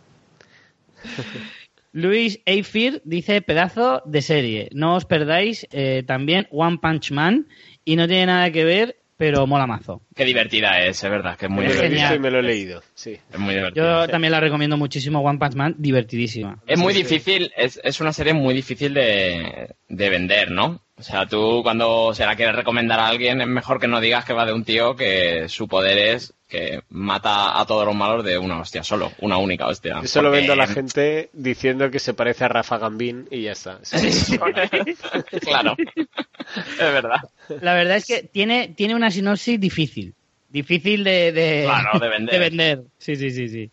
Luis 1.93 2.41
Eifir 2.45 3.03
dice 3.05 3.41
pedazo 3.41 4.03
de 4.05 4.21
serie. 4.21 4.69
No 4.73 4.97
os 4.97 5.05
perdáis 5.05 5.67
eh, 5.71 6.03
también 6.05 6.49
One 6.51 6.79
Punch 6.79 7.13
Man 7.13 7.47
y 7.85 7.95
no 7.95 8.09
tiene 8.09 8.27
nada 8.27 8.51
que 8.51 8.65
ver, 8.65 8.97
pero 9.17 9.47
mola 9.47 9.67
mazo. 9.67 10.03
Qué 10.15 10.25
divertida 10.25 10.81
es, 10.85 11.03
es 11.03 11.11
verdad, 11.11 11.37
que 11.37 11.47
es 11.47 11.51
muy 11.51 11.67
divertida. 11.67 12.19
me 12.19 12.31
lo 12.31 12.41
he 12.41 12.43
leído, 12.43 12.83
sí. 12.95 13.19
Es 13.33 13.39
muy 13.39 13.55
divertida. 13.55 14.07
Yo 14.07 14.09
también 14.11 14.33
la 14.33 14.41
recomiendo 14.41 14.77
muchísimo, 14.77 15.21
One 15.21 15.39
Punch 15.39 15.55
Man, 15.55 15.75
divertidísima. 15.79 16.59
Es 16.67 16.79
muy 16.79 16.95
difícil, 16.95 17.53
es, 17.57 17.81
es 17.83 18.01
una 18.01 18.13
serie 18.13 18.35
muy 18.35 18.55
difícil 18.55 18.95
de, 18.95 19.75
de 19.89 20.11
vender, 20.11 20.51
¿no? 20.51 20.84
O 20.97 21.03
sea, 21.03 21.27
tú 21.27 21.61
cuando 21.65 22.15
se 22.15 22.25
la 22.25 22.37
quieres 22.37 22.55
recomendar 22.55 23.01
a 23.01 23.09
alguien 23.09 23.41
es 23.41 23.49
mejor 23.49 23.81
que 23.81 23.89
no 23.89 24.01
digas 24.01 24.25
que 24.25 24.33
va 24.33 24.47
de 24.47 24.53
un 24.53 24.65
tío 24.65 24.95
que 24.95 25.49
su 25.49 25.67
poder 25.67 25.99
es 25.99 26.35
que 26.49 26.83
mata 26.91 27.59
a 27.59 27.67
todos 27.67 27.85
los 27.85 27.97
malos 27.97 28.25
de 28.25 28.39
una 28.39 28.61
hostia 28.61 28.85
solo, 28.85 29.11
una 29.19 29.37
única 29.39 29.67
hostia. 29.67 30.01
Eso 30.05 30.23
lo 30.23 30.31
vendo 30.31 30.53
a 30.53 30.57
la 30.57 30.69
gente 30.69 31.31
diciendo 31.33 31.91
que 31.91 31.99
se 31.99 32.15
parece 32.15 32.45
a 32.45 32.49
Rafa 32.49 32.79
Gambín 32.79 33.27
y 33.29 33.43
ya 33.43 33.53
está. 33.53 33.81
claro, 35.41 35.75
es 35.77 36.79
verdad. 36.79 37.21
La 37.61 37.75
verdad 37.75 37.97
es 37.97 38.07
que 38.07 38.23
tiene, 38.23 38.69
tiene 38.69 38.95
una 38.95 39.11
sinopsis 39.11 39.59
difícil, 39.59 40.15
difícil 40.49 41.03
de, 41.03 41.33
de, 41.33 41.69
vender. 42.09 42.33
de 42.33 42.39
vender. 42.39 42.83
Sí, 42.99 43.17
sí, 43.17 43.33
sí, 43.33 43.49
sí. 43.49 43.71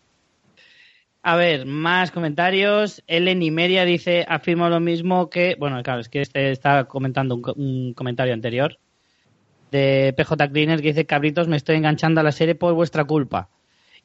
A 1.24 1.36
ver, 1.36 1.66
más 1.66 2.10
comentarios. 2.10 3.02
Ellen 3.06 3.54
Media 3.54 3.84
dice, 3.84 4.26
afirmo 4.28 4.68
lo 4.68 4.80
mismo 4.80 5.30
que, 5.30 5.56
bueno, 5.56 5.80
claro, 5.84 6.00
es 6.00 6.08
que 6.08 6.20
este 6.20 6.50
está 6.50 6.84
comentando 6.84 7.36
un, 7.54 7.94
comentario 7.94 8.34
anterior 8.34 8.78
de 9.70 10.12
PJ 10.16 10.48
Cleaner 10.50 10.80
que 10.80 10.88
dice, 10.88 11.06
cabritos, 11.06 11.46
me 11.46 11.56
estoy 11.56 11.76
enganchando 11.76 12.20
a 12.20 12.24
la 12.24 12.32
serie 12.32 12.56
por 12.56 12.74
vuestra 12.74 13.04
culpa. 13.04 13.48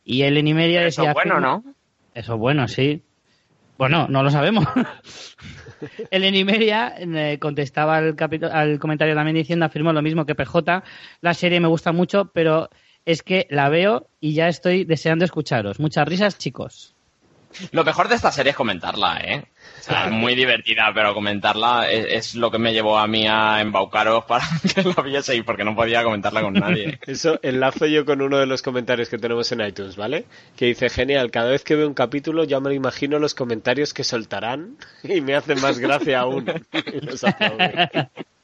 Y 0.05 0.21
Ellen 0.21 0.55
Media 0.55 0.81
decía... 0.81 1.09
Eso 1.09 1.09
es 1.09 1.13
bueno, 1.15 1.39
¿no? 1.39 1.63
Eso 2.13 2.33
es 2.35 2.39
bueno, 2.39 2.67
sí. 2.67 3.01
Bueno, 3.79 4.07
no 4.07 4.21
lo 4.21 4.29
sabemos. 4.29 4.65
Ellen 6.11 6.45
Media 6.45 6.93
eh, 6.99 7.39
contestaba 7.39 7.97
al, 7.97 8.15
al 8.51 8.79
comentario 8.79 9.15
también 9.15 9.37
diciendo, 9.37 9.65
afirmo 9.65 9.91
lo 9.91 10.03
mismo 10.03 10.27
que 10.27 10.35
PJ, 10.35 10.83
la 11.21 11.33
serie 11.33 11.59
me 11.59 11.67
gusta 11.67 11.91
mucho, 11.91 12.31
pero 12.31 12.69
es 13.05 13.23
que 13.23 13.47
la 13.49 13.69
veo 13.69 14.07
y 14.19 14.35
ya 14.35 14.47
estoy 14.49 14.85
deseando 14.85 15.25
escucharos. 15.25 15.79
Muchas 15.79 16.07
risas, 16.07 16.37
chicos. 16.37 16.96
Lo 17.71 17.83
mejor 17.83 18.07
de 18.07 18.15
esta 18.15 18.31
serie 18.31 18.51
es 18.51 18.55
comentarla, 18.55 19.19
¿eh? 19.23 19.45
es 19.89 20.11
muy 20.11 20.35
divertida, 20.35 20.91
pero 20.93 21.13
comentarla 21.13 21.89
es, 21.89 22.35
lo 22.35 22.51
que 22.51 22.57
me 22.57 22.73
llevó 22.73 22.97
a 22.97 23.07
mí 23.07 23.27
a 23.27 23.61
embaucaros 23.61 24.25
para 24.25 24.45
que 24.75 24.83
la 24.83 25.01
vieseis, 25.01 25.43
porque 25.43 25.63
no 25.63 25.75
podía 25.75 26.03
comentarla 26.03 26.41
con 26.41 26.53
nadie. 26.53 26.99
Eso 27.05 27.39
enlazo 27.41 27.85
yo 27.85 28.05
con 28.05 28.21
uno 28.21 28.37
de 28.37 28.45
los 28.45 28.61
comentarios 28.61 29.09
que 29.09 29.17
tenemos 29.17 29.51
en 29.51 29.61
iTunes, 29.61 29.95
¿vale? 29.95 30.25
Que 30.55 30.65
dice, 30.65 30.89
genial, 30.89 31.31
cada 31.31 31.51
vez 31.51 31.63
que 31.63 31.75
veo 31.75 31.87
un 31.87 31.93
capítulo 31.93 32.43
ya 32.43 32.59
me 32.59 32.73
imagino 32.73 33.19
los 33.19 33.33
comentarios 33.33 33.93
que 33.93 34.03
soltarán 34.03 34.77
y 35.03 35.21
me 35.21 35.35
hacen 35.35 35.61
más 35.61 35.79
gracia 35.79 36.19
aún. 36.19 36.45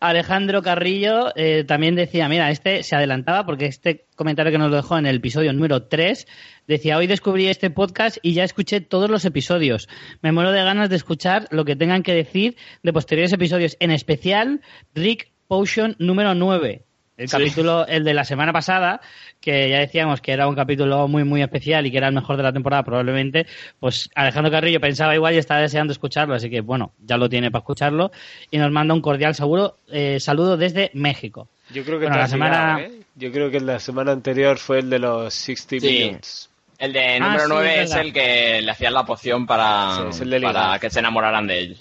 Alejandro 0.00 0.62
Carrillo 0.62 1.32
eh, 1.36 1.64
también 1.64 1.94
decía, 1.94 2.28
mira, 2.28 2.50
este 2.50 2.82
se 2.82 2.96
adelantaba 2.96 3.46
porque 3.46 3.66
este 3.66 4.06
comentario 4.16 4.52
que 4.52 4.58
nos 4.58 4.70
lo 4.70 4.76
dejó 4.76 4.98
en 4.98 5.06
el 5.06 5.16
episodio 5.16 5.52
número 5.52 5.84
3 5.84 6.26
decía, 6.66 6.98
hoy 6.98 7.06
descubrí 7.06 7.48
este 7.48 7.70
podcast 7.70 8.18
y 8.22 8.34
ya 8.34 8.44
escuché 8.44 8.80
todos 8.80 9.10
los 9.10 9.24
episodios. 9.24 9.88
Me 10.20 10.32
muero 10.32 10.52
de 10.52 10.62
ganas 10.62 10.90
de 10.90 10.96
escuchar 10.96 11.46
lo 11.50 11.64
que 11.64 11.76
tengan 11.76 12.02
que 12.02 12.14
decir 12.14 12.56
de 12.82 12.92
posteriores 12.92 13.32
episodios, 13.32 13.76
en 13.80 13.90
especial 13.90 14.60
Rick 14.94 15.32
Potion 15.48 15.96
número 15.98 16.34
9 16.34 16.84
el 17.22 17.30
capítulo, 17.30 17.86
el 17.86 18.04
de 18.04 18.14
la 18.14 18.24
semana 18.24 18.52
pasada, 18.52 19.00
que 19.40 19.70
ya 19.70 19.78
decíamos 19.78 20.20
que 20.20 20.32
era 20.32 20.48
un 20.48 20.54
capítulo 20.54 21.06
muy, 21.08 21.24
muy 21.24 21.42
especial 21.42 21.86
y 21.86 21.90
que 21.90 21.98
era 21.98 22.08
el 22.08 22.14
mejor 22.14 22.36
de 22.36 22.42
la 22.42 22.52
temporada 22.52 22.82
probablemente, 22.82 23.46
pues 23.78 24.10
Alejandro 24.14 24.50
Carrillo 24.50 24.80
pensaba 24.80 25.14
igual 25.14 25.34
y 25.34 25.38
estaba 25.38 25.60
deseando 25.60 25.92
escucharlo, 25.92 26.34
así 26.34 26.50
que 26.50 26.60
bueno, 26.60 26.92
ya 27.04 27.16
lo 27.16 27.28
tiene 27.28 27.50
para 27.50 27.60
escucharlo 27.60 28.10
y 28.50 28.58
nos 28.58 28.70
manda 28.70 28.94
un 28.94 29.00
cordial 29.00 29.34
seguro, 29.34 29.78
eh, 29.90 30.18
saludo 30.20 30.56
desde 30.56 30.90
México. 30.94 31.48
Yo 31.70 31.84
creo 31.84 32.00
que 32.00 32.06
la 32.06 32.26
semana... 32.26 32.80
¿eh? 32.80 32.92
Yo 33.14 33.30
creo 33.30 33.50
que 33.50 33.60
la 33.60 33.78
semana 33.78 34.12
anterior 34.12 34.58
fue 34.58 34.80
el 34.80 34.90
de 34.90 34.98
los 34.98 35.34
60 35.34 35.86
Minutes. 35.86 36.48
El 36.78 36.92
de 36.92 37.20
número 37.20 37.46
9 37.46 37.68
ah, 37.68 37.82
es, 37.82 37.94
el 37.94 38.12
que 38.12 38.60
le 38.60 38.70
hacían 38.70 38.94
la 38.94 39.04
poción 39.04 39.46
para, 39.46 40.10
para 40.42 40.78
que 40.80 40.90
se 40.90 40.98
enamoraran 40.98 41.46
de 41.46 41.58
él. 41.60 41.78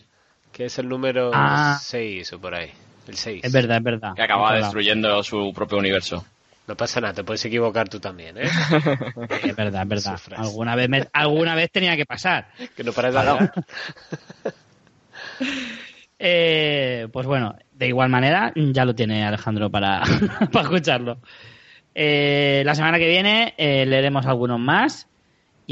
Que 0.52 0.66
es 0.66 0.78
el 0.78 0.90
número 0.90 1.32
6 1.80 2.34
ah. 2.34 2.36
o 2.36 2.40
por 2.40 2.54
ahí. 2.54 2.72
Es 3.08 3.52
verdad, 3.52 3.78
es 3.78 3.84
verdad. 3.84 4.14
Que 4.16 4.24
acaba 4.24 4.56
destruyendo 4.56 5.24
su 5.24 5.52
propio 5.54 5.78
universo. 5.78 6.26
No 6.68 6.78
pasa 6.78 7.02
nada, 7.02 7.14
te 7.14 7.24
puedes 7.24 7.44
equivocar 7.44 7.90
tú 7.90 8.00
también, 8.00 8.38
¿eh? 8.38 8.44
es 9.44 9.56
verdad, 9.56 9.82
es 9.82 9.90
verdad. 9.90 10.20
Alguna 10.38 10.76
vez, 10.76 10.90
alguna 11.12 11.56
vez 11.56 11.72
tenía 11.72 11.98
que 11.98 12.06
pasar. 12.06 12.48
Que 12.76 12.84
no 12.84 12.94
pares 12.94 13.14
de 13.14 13.20
hablar. 13.20 13.52
eh, 16.20 17.08
pues 17.12 17.26
bueno, 17.26 17.56
de 17.74 17.88
igual 17.88 18.10
manera, 18.10 18.54
ya 18.56 18.86
lo 18.86 18.94
tiene 18.94 19.26
Alejandro 19.26 19.70
para, 19.70 20.04
para 20.52 20.64
escucharlo. 20.64 21.18
Eh, 21.94 22.62
la 22.66 22.76
semana 22.76 23.00
que 23.00 23.08
viene 23.08 23.54
eh, 23.58 23.86
leeremos 23.86 24.26
algunos 24.26 24.60
más. 24.60 25.08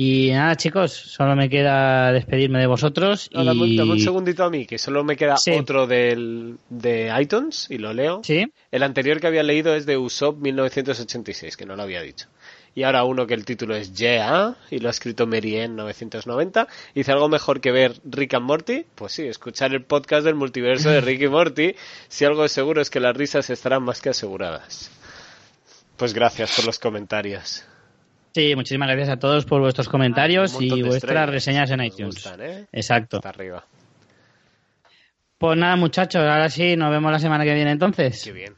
Y 0.02 0.32
nada, 0.32 0.56
chicos, 0.56 0.94
solo 0.94 1.36
me 1.36 1.50
queda 1.50 2.14
despedirme 2.14 2.58
de 2.58 2.68
vosotros. 2.68 3.30
y... 3.34 3.46
dame, 3.46 3.92
un 3.92 4.00
segundito 4.00 4.46
a 4.46 4.50
mí, 4.50 4.66
que 4.66 4.78
solo 4.78 5.04
me 5.04 5.18
queda 5.18 5.36
otro 5.58 5.88
del, 5.88 6.56
de 6.70 7.14
iTunes 7.20 7.68
y 7.70 7.80
lo 7.80 7.92
leo. 7.92 8.22
Sí. 8.24 8.50
El 8.72 8.84
anterior 8.84 9.20
que 9.20 9.28
había 9.28 9.44
leído 9.44 9.76
es 9.76 9.86
de 9.86 9.98
Usopp 9.98 10.40
1986, 10.40 11.58
que 11.58 11.66
no 11.66 11.76
lo 11.76 11.84
había 11.84 12.02
dicho. 12.02 12.28
Y 12.74 12.84
ahora 12.84 13.04
uno 13.04 13.28
que 13.28 13.34
el 13.34 13.44
título 13.44 13.76
es 13.76 13.94
Yeah 13.94 14.56
y 14.72 14.80
lo 14.80 14.88
ha 14.88 14.92
escrito 14.92 15.28
Merien 15.28 15.76
990. 15.76 16.70
Dice 16.96 17.12
algo 17.12 17.28
mejor 17.28 17.60
que 17.60 17.74
ver 17.74 18.00
Rick 18.06 18.36
and 18.36 18.46
Morty. 18.46 18.86
Pues 18.96 19.12
sí, 19.12 19.24
escuchar 19.24 19.74
el 19.74 19.84
podcast 19.84 20.24
del 20.24 20.36
multiverso 20.36 20.90
de 20.90 21.02
Rick 21.02 21.24
y 21.24 21.28
Morty. 21.28 21.76
Si 22.08 22.24
algo 22.24 22.46
es 22.46 22.54
seguro 22.54 22.82
es 22.82 22.90
que 22.90 23.02
las 23.02 23.18
risas 23.18 23.50
estarán 23.50 23.84
más 23.84 24.00
que 24.00 24.08
aseguradas. 24.08 24.92
Pues 25.98 26.14
gracias 26.14 26.56
por 26.56 26.66
los 26.66 26.80
comentarios. 26.80 27.66
Sí, 28.34 28.56
muchísimas 28.56 28.90
gracias 28.90 29.10
a 29.10 29.20
todos 29.20 29.46
por 29.46 29.62
vuestros 29.62 29.90
comentarios 29.90 30.56
y 30.62 30.84
vuestras 30.84 31.30
reseñas 31.30 31.72
en 31.72 31.84
iTunes. 31.84 32.32
¿eh? 32.40 32.66
Exacto. 32.72 33.20
arriba. 33.24 33.66
Pues 35.38 35.58
nada, 35.58 35.76
muchachos, 35.78 36.22
ahora 36.22 36.50
sí, 36.50 36.76
nos 36.76 36.92
vemos 36.92 37.12
la 37.12 37.20
semana 37.20 37.44
que 37.44 37.54
viene 37.54 37.72
entonces. 37.72 38.24
Qué 38.24 38.32
bien. 38.32 38.56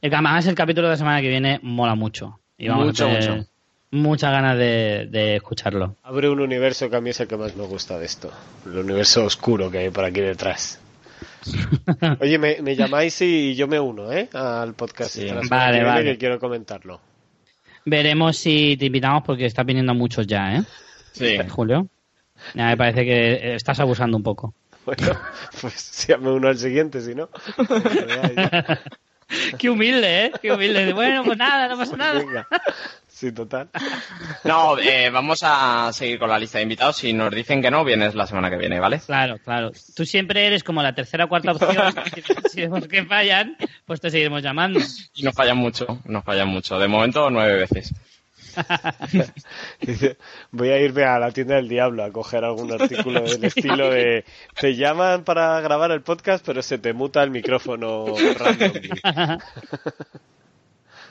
El, 0.00 0.12
además, 0.12 0.46
el 0.46 0.54
capítulo 0.54 0.88
de 0.88 0.94
la 0.94 0.96
semana 0.96 1.20
que 1.20 1.28
viene 1.28 1.60
mola 1.62 1.94
mucho. 1.94 2.40
Y 2.56 2.68
vamos 2.68 2.86
mucho, 2.86 3.08
mucho. 3.08 3.46
Muchas 3.90 4.32
ganas 4.32 4.56
de, 4.56 5.36
escucharlo. 5.36 5.96
Abre 6.02 6.30
un 6.30 6.40
universo 6.40 6.88
que 6.88 6.96
a 6.96 7.00
mí 7.00 7.10
es 7.10 7.20
el 7.20 7.28
que 7.28 7.36
más 7.36 7.54
me 7.56 7.64
gusta 7.64 7.98
de 7.98 8.06
esto. 8.06 8.32
El 8.64 8.78
universo 8.78 9.24
oscuro 9.24 9.70
que 9.70 9.78
hay 9.78 9.90
por 9.90 10.04
aquí 10.04 10.22
detrás. 10.22 10.80
Oye, 12.20 12.38
me, 12.38 12.74
llamáis 12.74 13.20
y 13.20 13.54
yo 13.54 13.68
me 13.68 13.78
uno, 13.78 14.10
¿eh? 14.10 14.30
Al 14.32 14.72
podcast. 14.74 15.18
vale, 15.50 15.84
vale. 15.84 16.04
Que 16.04 16.18
quiero 16.18 16.40
comentarlo. 16.40 17.11
Veremos 17.84 18.36
si 18.36 18.76
te 18.76 18.86
invitamos 18.86 19.22
porque 19.24 19.46
está 19.46 19.62
viniendo 19.62 19.94
muchos 19.94 20.26
ya, 20.26 20.56
¿eh? 20.56 20.62
Sí. 21.12 21.38
Julio. 21.48 21.88
Ya 22.54 22.66
me 22.66 22.76
parece 22.76 23.04
que 23.04 23.54
estás 23.54 23.78
abusando 23.80 24.16
un 24.16 24.22
poco. 24.22 24.54
Bueno, 24.84 25.18
pues 25.60 26.06
llame 26.06 26.30
uno 26.30 26.48
al 26.48 26.58
siguiente, 26.58 27.00
si 27.00 27.14
no. 27.14 27.28
Qué 29.58 29.70
humilde, 29.70 30.26
¿eh? 30.26 30.32
Qué 30.42 30.52
humilde. 30.52 30.92
Bueno, 30.92 31.24
pues 31.24 31.38
nada, 31.38 31.68
no 31.68 31.78
pasa 31.78 31.96
nada. 31.96 32.46
Sí, 33.22 33.30
total. 33.30 33.70
No, 34.44 34.76
eh, 34.76 35.08
vamos 35.10 35.42
a 35.44 35.92
seguir 35.92 36.18
con 36.18 36.28
la 36.28 36.36
lista 36.36 36.58
de 36.58 36.64
invitados. 36.64 36.96
Si 36.96 37.12
nos 37.12 37.32
dicen 37.32 37.62
que 37.62 37.70
no, 37.70 37.84
vienes 37.84 38.16
la 38.16 38.26
semana 38.26 38.50
que 38.50 38.56
viene, 38.56 38.80
¿vale? 38.80 38.98
Claro, 38.98 39.38
claro. 39.38 39.70
Tú 39.94 40.04
siempre 40.04 40.44
eres 40.44 40.64
como 40.64 40.82
la 40.82 40.92
tercera 40.92 41.26
o 41.26 41.28
cuarta 41.28 41.52
opción. 41.52 41.94
si 42.50 42.62
vemos 42.62 42.88
que 42.88 43.04
fallan, 43.04 43.56
pues 43.86 44.00
te 44.00 44.10
seguiremos 44.10 44.42
llamando. 44.42 44.80
Y 45.14 45.22
nos 45.22 45.34
fallan 45.34 45.56
mucho, 45.56 46.00
nos 46.06 46.24
fallan 46.24 46.48
mucho. 46.48 46.76
De 46.80 46.88
momento, 46.88 47.30
nueve 47.30 47.58
veces. 47.58 47.94
Voy 50.50 50.70
a 50.70 50.80
irme 50.80 51.04
a 51.04 51.20
la 51.20 51.30
tienda 51.30 51.54
del 51.54 51.68
diablo 51.68 52.02
a 52.02 52.10
coger 52.10 52.44
algún 52.44 52.72
artículo 52.72 53.20
del 53.20 53.44
estilo 53.44 53.90
de 53.90 54.24
te 54.60 54.74
llaman 54.74 55.22
para 55.22 55.60
grabar 55.60 55.92
el 55.92 56.02
podcast 56.02 56.44
pero 56.44 56.60
se 56.62 56.78
te 56.78 56.92
muta 56.92 57.22
el 57.22 57.30
micrófono 57.30 58.06
randomly. 58.36 58.90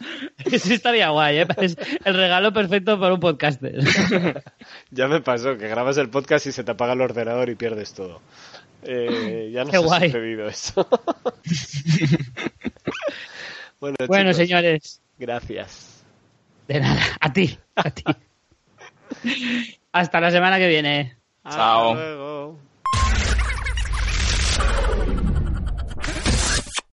Eso 0.46 0.74
estaría 0.74 1.10
guay, 1.10 1.40
¿eh? 1.40 1.48
Es 1.58 1.78
el 2.04 2.14
regalo 2.16 2.54
perfecto 2.54 3.00
para 3.00 3.14
un 3.14 3.20
podcaster. 3.20 3.80
ya 4.92 5.08
me 5.08 5.22
pasó, 5.22 5.58
que 5.58 5.68
grabas 5.68 5.98
el 5.98 6.10
podcast 6.10 6.48
y 6.48 6.52
se 6.52 6.64
te 6.64 6.72
apaga 6.72 6.94
el 6.94 7.02
ordenador 7.02 7.50
y 7.50 7.56
pierdes 7.56 7.94
todo. 7.94 8.22
Eh, 8.84 9.52
ya 9.54 9.64
no 9.64 9.72
ha 9.72 10.00
sucedido 10.00 10.48
eso. 10.48 10.88
bueno, 14.08 14.34
señores. 14.34 15.02
Gracias. 15.20 16.04
De 16.68 16.80
nada, 16.80 17.02
a 17.20 17.32
ti, 17.34 17.58
a 17.76 17.90
ti. 17.92 18.04
Hasta 19.92 20.20
la 20.20 20.32
semana 20.32 20.58
que 20.58 20.68
viene. 20.68 21.18
Chao. 21.48 22.71